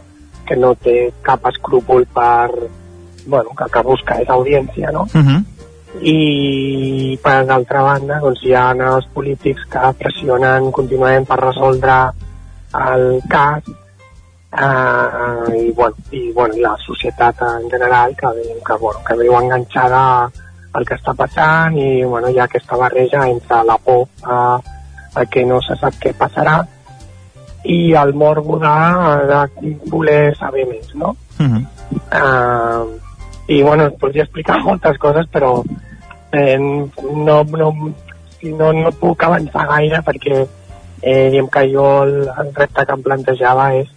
[0.49, 2.49] que no té cap escrúpol per...
[3.29, 5.03] Bueno, que, que busca és audiència, no?
[5.13, 5.41] Uh -huh.
[6.01, 11.95] i per d'altra banda doncs, hi ha els polítics que pressionen contínuament per resoldre
[12.73, 13.63] el cas
[14.53, 18.29] eh, i, bueno, i, bueno, la societat en general que,
[18.67, 20.31] que, bueno, que viu enganxada
[20.73, 24.59] al que està passant i bueno, hi ha aquesta barreja entre la por a,
[25.15, 26.61] a que no se sap què passarà
[27.65, 28.75] i el morbo de,
[29.31, 31.17] de voler saber més, no?
[31.41, 31.65] Uh -huh.
[32.13, 32.99] Uh,
[33.49, 35.65] I, bueno, et podria explicar moltes coses, però
[36.33, 37.73] eh, no, no,
[38.43, 40.47] no, no puc avançar gaire perquè
[41.03, 43.89] eh, diguem que jo el, el repte que em plantejava és,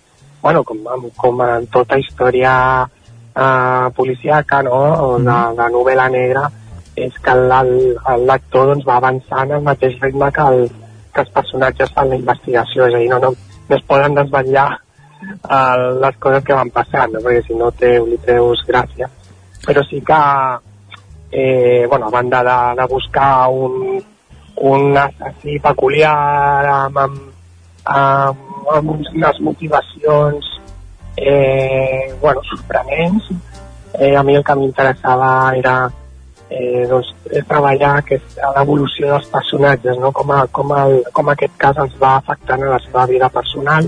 [0.41, 0.80] bueno, com,
[1.18, 2.88] com en tota història
[3.35, 6.49] eh, policíaca, no?, de, de novel·la negra,
[6.95, 10.68] és que l'actor doncs, va avançant al mateix ritme que, el,
[11.13, 13.31] que els personatges fan la investigació, és a dir, no, no,
[13.69, 17.23] no es poden desvetllar uh, les coses que van passant, no?
[17.23, 19.09] perquè si no té, li treus gràcia.
[19.61, 20.22] Però sí que,
[21.31, 24.01] eh, bueno, a banda de, de buscar un,
[24.73, 27.22] un assassí peculiar amb, amb,
[27.85, 30.49] amb, amb unes motivacions
[31.18, 33.30] eh, bueno, sorprenents,
[33.93, 35.76] eh, a mi el que m'interessava era
[36.52, 37.11] eh, doncs,
[37.48, 37.95] treballar
[38.57, 40.11] l'evolució dels personatges, no?
[40.11, 43.88] com, a, com, el, com aquest cas els va afectant a la seva vida personal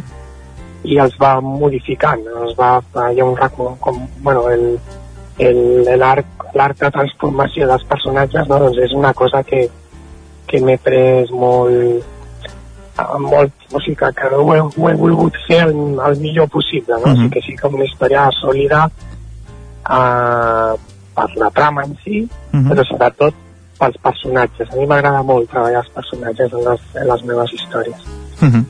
[0.83, 2.77] i els va modificant, els va,
[3.11, 4.65] hi ha un com, com bueno, el,
[5.99, 8.59] l'arc de transformació dels personatges no?
[8.59, 9.65] doncs és una cosa que,
[10.47, 12.11] que m'he pres molt
[13.17, 16.99] molt, o sigui que, que ho, he, ho he volgut fer el, el millor possible
[16.99, 16.99] no?
[16.99, 17.13] Uh -huh.
[17.13, 18.89] o sigui que sí que una història sòlida
[19.89, 20.75] eh,
[21.15, 22.67] per la trama en si uh -huh.
[22.69, 23.33] però sobretot
[23.79, 27.99] pels personatges a mi m'agrada molt treballar els personatges en les, en les meves històries
[28.41, 28.65] uh -huh.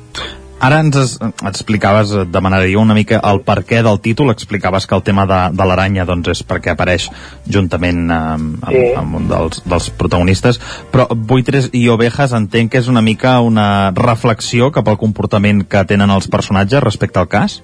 [0.63, 4.95] Ara ens es, explicaves, et demanaria una mica el per què del títol, explicaves que
[4.95, 7.09] el tema de, de l'aranya doncs, és perquè apareix
[7.55, 8.93] juntament amb, Sí.
[8.93, 13.41] amb, amb un dels, dels protagonistes, però Buitres i Ovejas entenc que és una mica
[13.41, 17.61] una reflexió cap al comportament que tenen els personatges respecte al cas?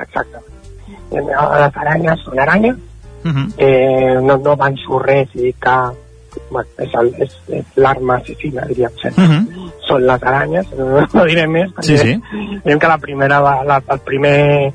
[0.00, 0.40] exacte
[1.10, 2.76] les aranyes són aranyes
[3.24, 3.52] Uh -huh.
[3.58, 4.74] eh, no, no van
[5.04, 5.76] res i que
[6.50, 9.24] bueno, és, el- és, és l'arma assassina, diríem sempre.
[9.24, 9.72] Uh -huh.
[9.88, 12.20] Són les aranyes, no, no diré més, Sí, sí.
[12.64, 14.72] diguem que la primera, la, el primer,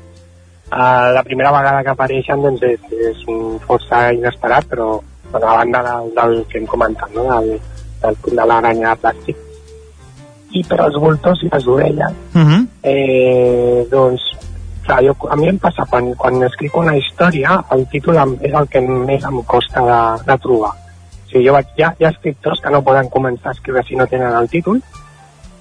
[0.72, 5.00] uh, la primera vegada que apareixen doncs és, és un força inesperat, però
[5.30, 7.22] bueno, a banda del, del que hem comentat, no?
[7.22, 7.60] del,
[8.02, 9.36] del, de l'aranya de plàstic.
[10.52, 12.66] I per als voltors i les orelles, Uh -huh.
[12.82, 14.20] eh, doncs
[14.86, 18.68] clar, jo, a mi em passa quan, quan escric una història el títol és el
[18.72, 20.72] que més em costa de, de trobar.
[20.72, 23.82] O sigui, jo vaig, hi, ha, hi ha escriptors que no poden començar a escriure
[23.86, 24.80] si no tenen el títol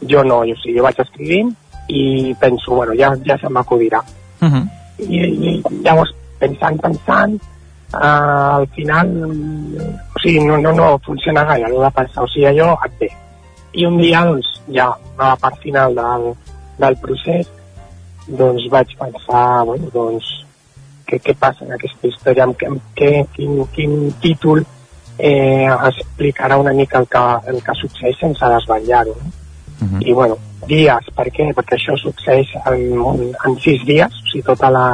[0.02, 1.52] jo no, o sigui, jo vaig escrivint
[1.88, 4.02] i penso, bueno, ja, ja se m'acudirà.
[4.42, 4.64] Uh -huh.
[5.00, 5.18] i,
[5.50, 7.36] i llavors pensant, pensant
[7.94, 9.08] uh, al final
[10.16, 13.10] o sigui, no, no, no funciona gaire allò de pensar, o sigui, allò et ve.
[13.74, 14.88] I un dia, doncs, ja
[15.18, 16.34] a la part final del,
[16.78, 17.48] del procés
[18.28, 20.32] doncs vaig pensar, bueno, doncs
[21.06, 24.64] què, què passa en aquesta història, amb, amb què, quin, quin títol
[25.18, 29.34] eh, explicarà una mica el que, el que succeeix sense desvetllar-ho no?
[30.02, 30.38] i bueno,
[30.68, 31.52] dies, per què?
[31.56, 34.88] Perquè això succeeix en, en, en sis dies, o sigui, tota la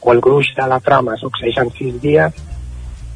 [0.00, 2.36] o el gruix de la trama succeeix en sis dies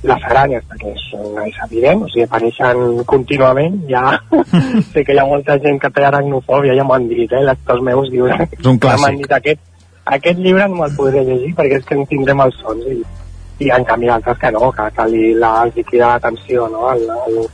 [0.02, 1.02] les aranyes, perquè és,
[1.46, 4.18] és evident, o sigui, apareixen contínuament, ja
[4.92, 7.82] sé que hi ha molta gent que té aracnofòbia, ja m'ho han dit, eh, lectors
[7.86, 9.22] meus diuen, És un ja m'han clàssic.
[9.22, 9.64] dit aquest,
[10.18, 12.98] aquest llibre no me'l podré llegir perquè és que en tindrem els sons i,
[13.62, 16.88] i en canvi altres que no, que, que li, la, els hi crida l'atenció, no?
[16.90, 17.44] El, el,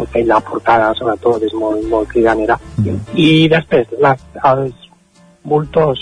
[0.00, 2.56] el fet la portada sobretot és molt, molt cridanera
[3.18, 4.22] i després les,
[4.52, 4.88] els
[5.44, 6.00] voltors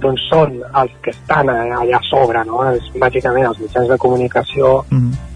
[0.00, 2.62] doncs són els que estan allà a sobre no?
[2.72, 4.72] és, bàsicament els mitjans de comunicació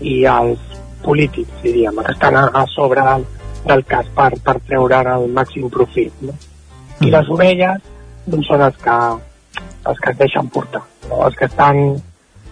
[0.01, 0.59] i els
[1.05, 3.27] polítics diríem, que estan a, a sobre del,
[3.66, 6.35] del cas per, per treure el màxim profit no?
[7.05, 7.83] i les ovelles
[8.27, 8.97] doncs són els que
[9.87, 11.27] els que es deixen portar no?
[11.27, 11.83] els que estan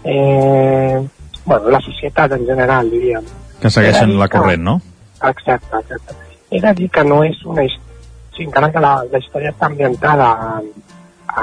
[0.03, 1.01] eh,
[1.45, 3.25] bueno, la societat en general diríem
[3.61, 4.75] Que segueixen la corrent, no?
[5.23, 6.15] Exacte, exacte.
[6.51, 7.83] He de dir que no és una història...
[8.35, 10.25] Sigui, encara que la, la història està ambientada
[10.57, 10.65] en,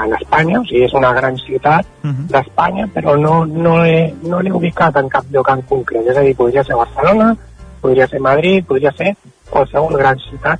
[0.03, 1.87] en Espanya, o sigui, és una gran ciutat
[2.31, 6.07] d'Espanya, però no, no l'he no ubicat en cap lloc en concret.
[6.07, 7.33] És a dir, podria ser Barcelona,
[7.81, 9.13] podria ser Madrid, podria ser
[9.49, 10.59] qualsevol gran ciutat.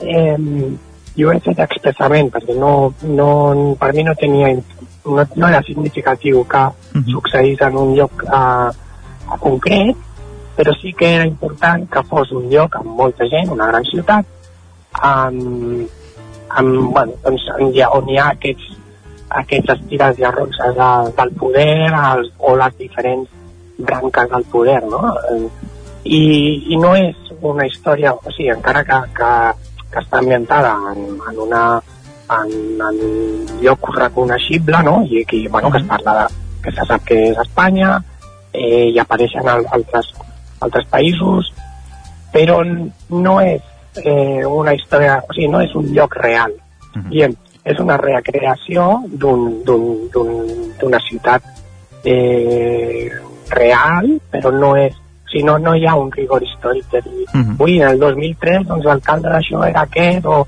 [0.00, 0.38] Eh,
[1.16, 3.28] jo he fet expressament, perquè no, no,
[3.78, 6.64] per mi no tenia no, no era significatiu que
[7.10, 8.70] succeís en un lloc eh,
[9.40, 9.96] concret,
[10.56, 14.26] però sí que era important que fos un lloc amb molta gent, una gran ciutat,
[15.02, 15.90] amb,
[16.60, 18.72] amb, bueno, doncs, on, hi ha, aquests,
[19.42, 23.30] aquests estires i arronses de, del poder els, o les diferents
[23.78, 25.02] branques del poder, no?
[25.30, 25.48] Eh,
[26.04, 26.20] i,
[26.74, 29.32] i no és una història, o sigui, encara que, que,
[29.90, 31.64] que està ambientada en, en una
[32.34, 35.02] en, en un lloc reconeixible, no?
[35.10, 36.26] I aquí, bueno, que es parla de,
[36.64, 37.98] que se sap que és Espanya,
[38.52, 40.12] eh, i apareixen al, altres,
[40.64, 41.52] altres països,
[42.32, 43.62] però no és
[44.02, 46.52] eh, una història, o sigui, no és un lloc real.
[46.94, 47.08] Uh -huh.
[47.10, 47.34] Diem,
[47.64, 49.78] és una recreació d'una
[50.82, 51.42] un, ciutat
[52.04, 53.10] eh,
[53.50, 57.24] real, però no és o sigui, no, no hi ha un rigor històric de dir,
[57.34, 57.56] uh -huh.
[57.64, 60.46] ui, el 2003 doncs l'alcalde d'això era aquest o,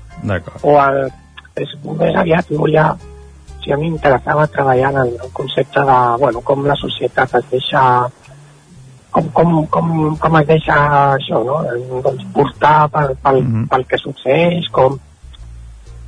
[0.61, 1.11] o el,
[1.55, 2.97] és, més aviat volia o
[3.61, 8.07] sigui, a mi m'interessava treballar en el concepte de, bueno, com la societat es deixa
[9.17, 9.91] com, com, com,
[10.21, 10.77] com es deixa
[11.15, 11.59] això, no?
[12.05, 13.67] doncs portar pel, pel, mm -hmm.
[13.69, 14.97] pel que succeeix, com...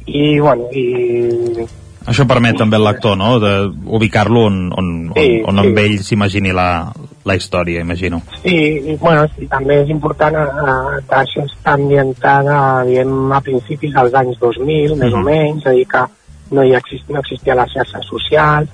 [0.05, 1.65] I, bueno, i...
[2.05, 5.67] Això permet també al lector, no?, d'ubicar-lo on, on, sí, on, on sí.
[5.67, 6.91] amb ell s'imagini la,
[7.25, 8.21] la història, imagino.
[8.41, 13.93] Sí, i, bueno, sí, també és important eh, que això està ambientada, diguem, a principis
[13.93, 15.13] dels anys 2000, més mm -hmm.
[15.13, 15.25] o mhm.
[15.25, 16.03] menys, és a dir, que
[16.51, 18.69] no, hi exist, no existia les xarxes socials,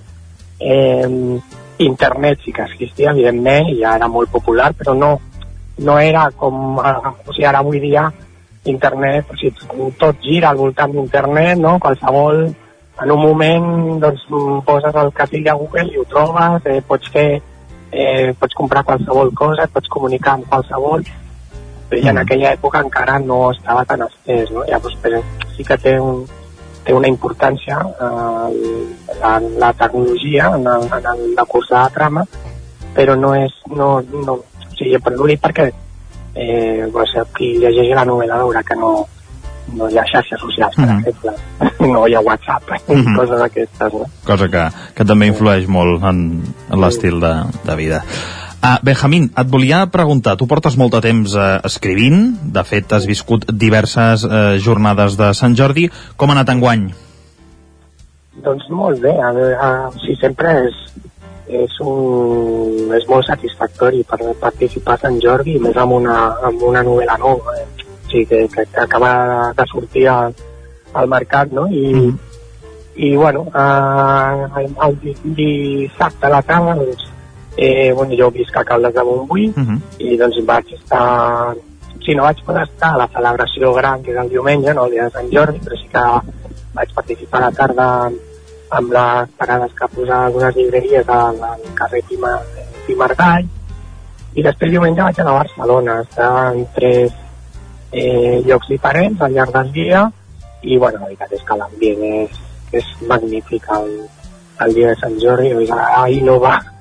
[0.59, 1.39] eh,
[1.79, 5.15] internet sí que existia, evidentment, i ja era molt popular, però no,
[5.77, 6.77] no era com...
[6.79, 8.05] O sigui, ara avui dia
[8.65, 11.77] internet, o sigui, tot gira al voltant d'internet, no?
[11.79, 12.45] Qualsevol,
[13.03, 13.67] en un moment,
[14.01, 14.23] doncs,
[14.65, 17.29] poses el que sigui a Google i ho trobes, eh, pots fer,
[17.91, 21.05] eh, pots comprar qualsevol cosa, et pots comunicar amb qualsevol,
[21.91, 22.23] i en mm.
[22.23, 24.65] aquella època encara no estava tan estès, no?
[24.65, 25.21] Llavors, però
[25.55, 26.25] sí que té un,
[26.85, 32.25] té una importància eh, la, la tecnologia en el, en el, la cursa de trama,
[32.95, 33.55] però no és...
[33.73, 35.69] No, no, o sigui, per l'únic perquè
[36.35, 38.91] eh, pues, qui llegeix la novel·la veurà que no,
[39.73, 41.07] no hi ha xarxes socials, per mm -hmm.
[41.07, 41.33] exemple,
[41.93, 43.15] no hi ha WhatsApp, mm -hmm.
[43.17, 44.05] coses d'aquestes, no?
[44.25, 44.63] Cosa que,
[44.95, 47.33] que també influeix molt en, en l'estil de,
[47.63, 48.03] de vida.
[48.65, 53.03] Uh, Benjamín, et volia preguntar, tu portes molt de temps uh, escrivint, de fet has
[53.05, 55.83] viscut diverses uh, jornades de Sant Jordi,
[56.17, 56.87] com ha anat enguany?
[58.41, 60.81] Doncs molt bé, a veure, uh, sí, sempre és,
[61.61, 66.17] és, un, és molt satisfactori per participar a Sant Jordi, més amb una,
[66.49, 67.69] amb una novel·la nova, eh?
[68.09, 70.33] sí, que, que, que acaba de sortir al,
[70.97, 71.69] al mercat, no?
[71.69, 72.39] I, mm.
[72.97, 75.03] i bueno, uh, el, el
[75.37, 77.11] dissabte a la tarda doncs,
[77.57, 79.75] eh, bueno, jo visc a Caldes de Montbui uh mhm.
[79.75, 79.81] -huh.
[79.99, 81.55] i doncs vaig estar
[82.05, 84.91] si no vaig poder estar a la celebració gran que és el diumenge, no el
[84.91, 86.03] dia de Sant Jordi però sí que
[86.73, 88.11] vaig participar a la tarda
[88.69, 92.39] amb les parades que posa algunes llibreries al, al carrer Pima,
[94.35, 97.11] i després diumenge vaig anar a Barcelona estar en tres
[97.91, 100.11] eh, llocs diferents al llarg del dia
[100.61, 102.39] i bueno, la veritat és que l'ambient és,
[102.71, 103.91] és magnífic el,
[104.65, 106.74] el dia de Sant Jordi ahir no va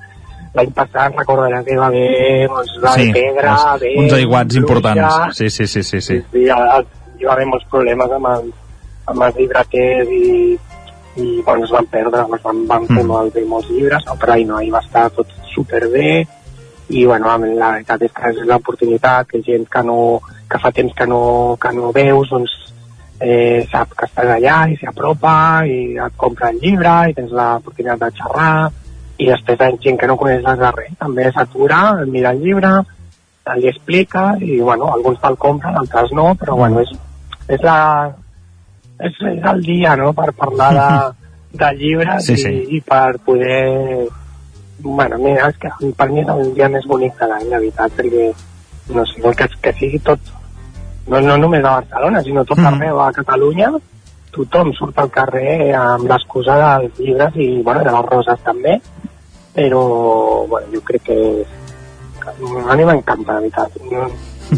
[0.55, 5.37] l'any passat recordaràs que va haver doncs, la sí, pedra, de, uns aiguats importants.
[5.37, 6.01] Sí, sí, sí, sí.
[6.01, 6.21] sí.
[6.31, 8.49] sí hi va haver molts problemes amb, el,
[9.11, 10.55] amb els llibreters i,
[11.23, 13.11] i bueno, es van perdre, es van, van fer mm.
[13.11, 16.25] molt bé molts llibres, no, però ahir no, ahir va estar tot superbé
[16.89, 19.99] i bueno, la veritat és que és l'oportunitat que gent que, no,
[20.51, 21.21] que fa temps que no,
[21.61, 22.53] que no veus doncs
[23.19, 27.33] eh, sap que estàs allà i s'hi apropa i et compra el llibre i tens
[27.33, 28.55] l'oportunitat de xerrar
[29.17, 31.81] i després ha gent que no coneix de res, també s'atura,
[32.11, 32.73] mira el llibre,
[33.55, 36.91] li explica i bueno, alguns te'l compren, altres no, però bueno, és,
[37.47, 37.77] és la
[38.97, 40.87] és, és el dia, no?, per parlar de,
[41.61, 42.51] de llibres sí, sí.
[42.51, 44.07] I, i per poder
[44.79, 47.93] bueno, mira, és que per mi és el dia més bonic de l'any, la veritat,
[47.95, 48.31] perquè
[48.95, 50.33] no sé, que, que sigui tot
[51.07, 52.73] no, no només a Barcelona, sinó tot mm.
[52.73, 53.71] arreu a Catalunya
[54.35, 58.79] tothom surt al carrer amb l'excusa dels llibres i, bueno, de les roses també
[59.55, 61.17] però bueno, jo crec que,
[62.67, 63.77] a mi m'encanta, la veritat.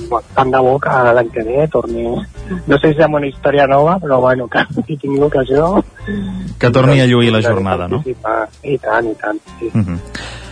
[0.09, 2.09] Bueno, tant de bo que l'any que ve torni
[2.67, 5.69] no sé si amb una història nova però bueno, que si tinc l'ocasió
[6.59, 8.01] que torni a lluir la jornada no?
[8.03, 9.71] i tant, i tant sí.
[9.71, 9.97] Uh -huh.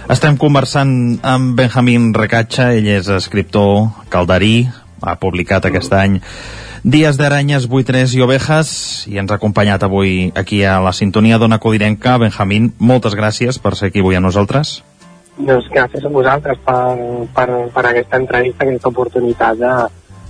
[0.07, 4.69] estem conversant amb Benjamín Recatxa ell és escriptor calderí
[5.02, 6.03] ha publicat aquest uh -huh.
[6.03, 6.22] any
[6.85, 8.69] Dies d'aranyes, buitres i ovejas
[9.09, 12.19] i ens ha acompanyat avui aquí a la sintonia d'Ona Codirenca.
[12.21, 14.75] Benjamín, moltes gràcies per ser aquí avui a nosaltres.
[15.39, 16.77] Doncs gràcies a vosaltres per,
[17.33, 19.73] per, per aquesta entrevista, aquesta oportunitat de,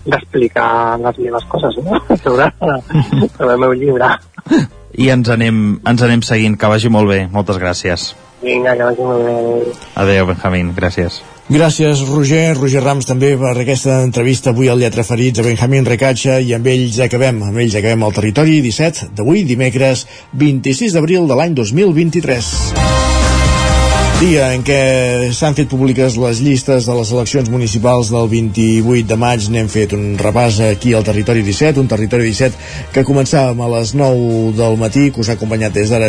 [0.08, 2.00] d'explicar les meves coses no?
[2.24, 2.48] sobre,
[3.36, 4.16] sobre el meu llibre.
[4.96, 7.26] I ens anem, ens anem seguint, que vagi molt bé.
[7.36, 8.14] Moltes gràcies.
[8.40, 9.80] Vinga, que vagi molt bé.
[10.00, 11.20] Adéu, Benjamín, gràcies.
[11.46, 12.56] Gràcies, Roger.
[12.58, 16.66] Roger Rams també per aquesta entrevista avui al Lletra Ferits a Benjamín Recatxa i amb
[16.74, 17.44] ells acabem.
[17.46, 23.05] Amb ells acabem el territori 17 d'avui, dimecres 26 d'abril de l'any 2023.
[24.16, 24.76] Dia en què
[25.36, 29.44] s'han fet públiques les llistes de les eleccions municipals del 28 de maig.
[29.52, 32.56] N'hem fet un repàs aquí al Territori 17, un Territori 17
[32.96, 36.08] que començàvem a les 9 del matí, que us ha acompanyat des d'ara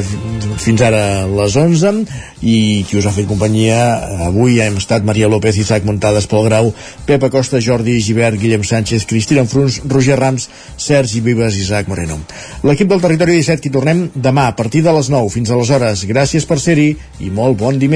[0.63, 2.05] fins ara a les 11,
[2.47, 3.81] i qui us ha fet companyia
[4.29, 6.71] avui hem estat Maria López, Isaac Montades, Pol Grau,
[7.11, 10.47] Pepa Costa, Jordi Givert, Guillem Sánchez, Cristina Enfruns, Roger Rams,
[10.79, 12.21] Sergi Vives i Isaac Moreno.
[12.63, 16.07] L'equip del Territori 17 que hi tornem demà a partir de les 9 fins aleshores.
[16.07, 16.93] Gràcies per ser-hi
[17.27, 17.96] i molt bon dimecres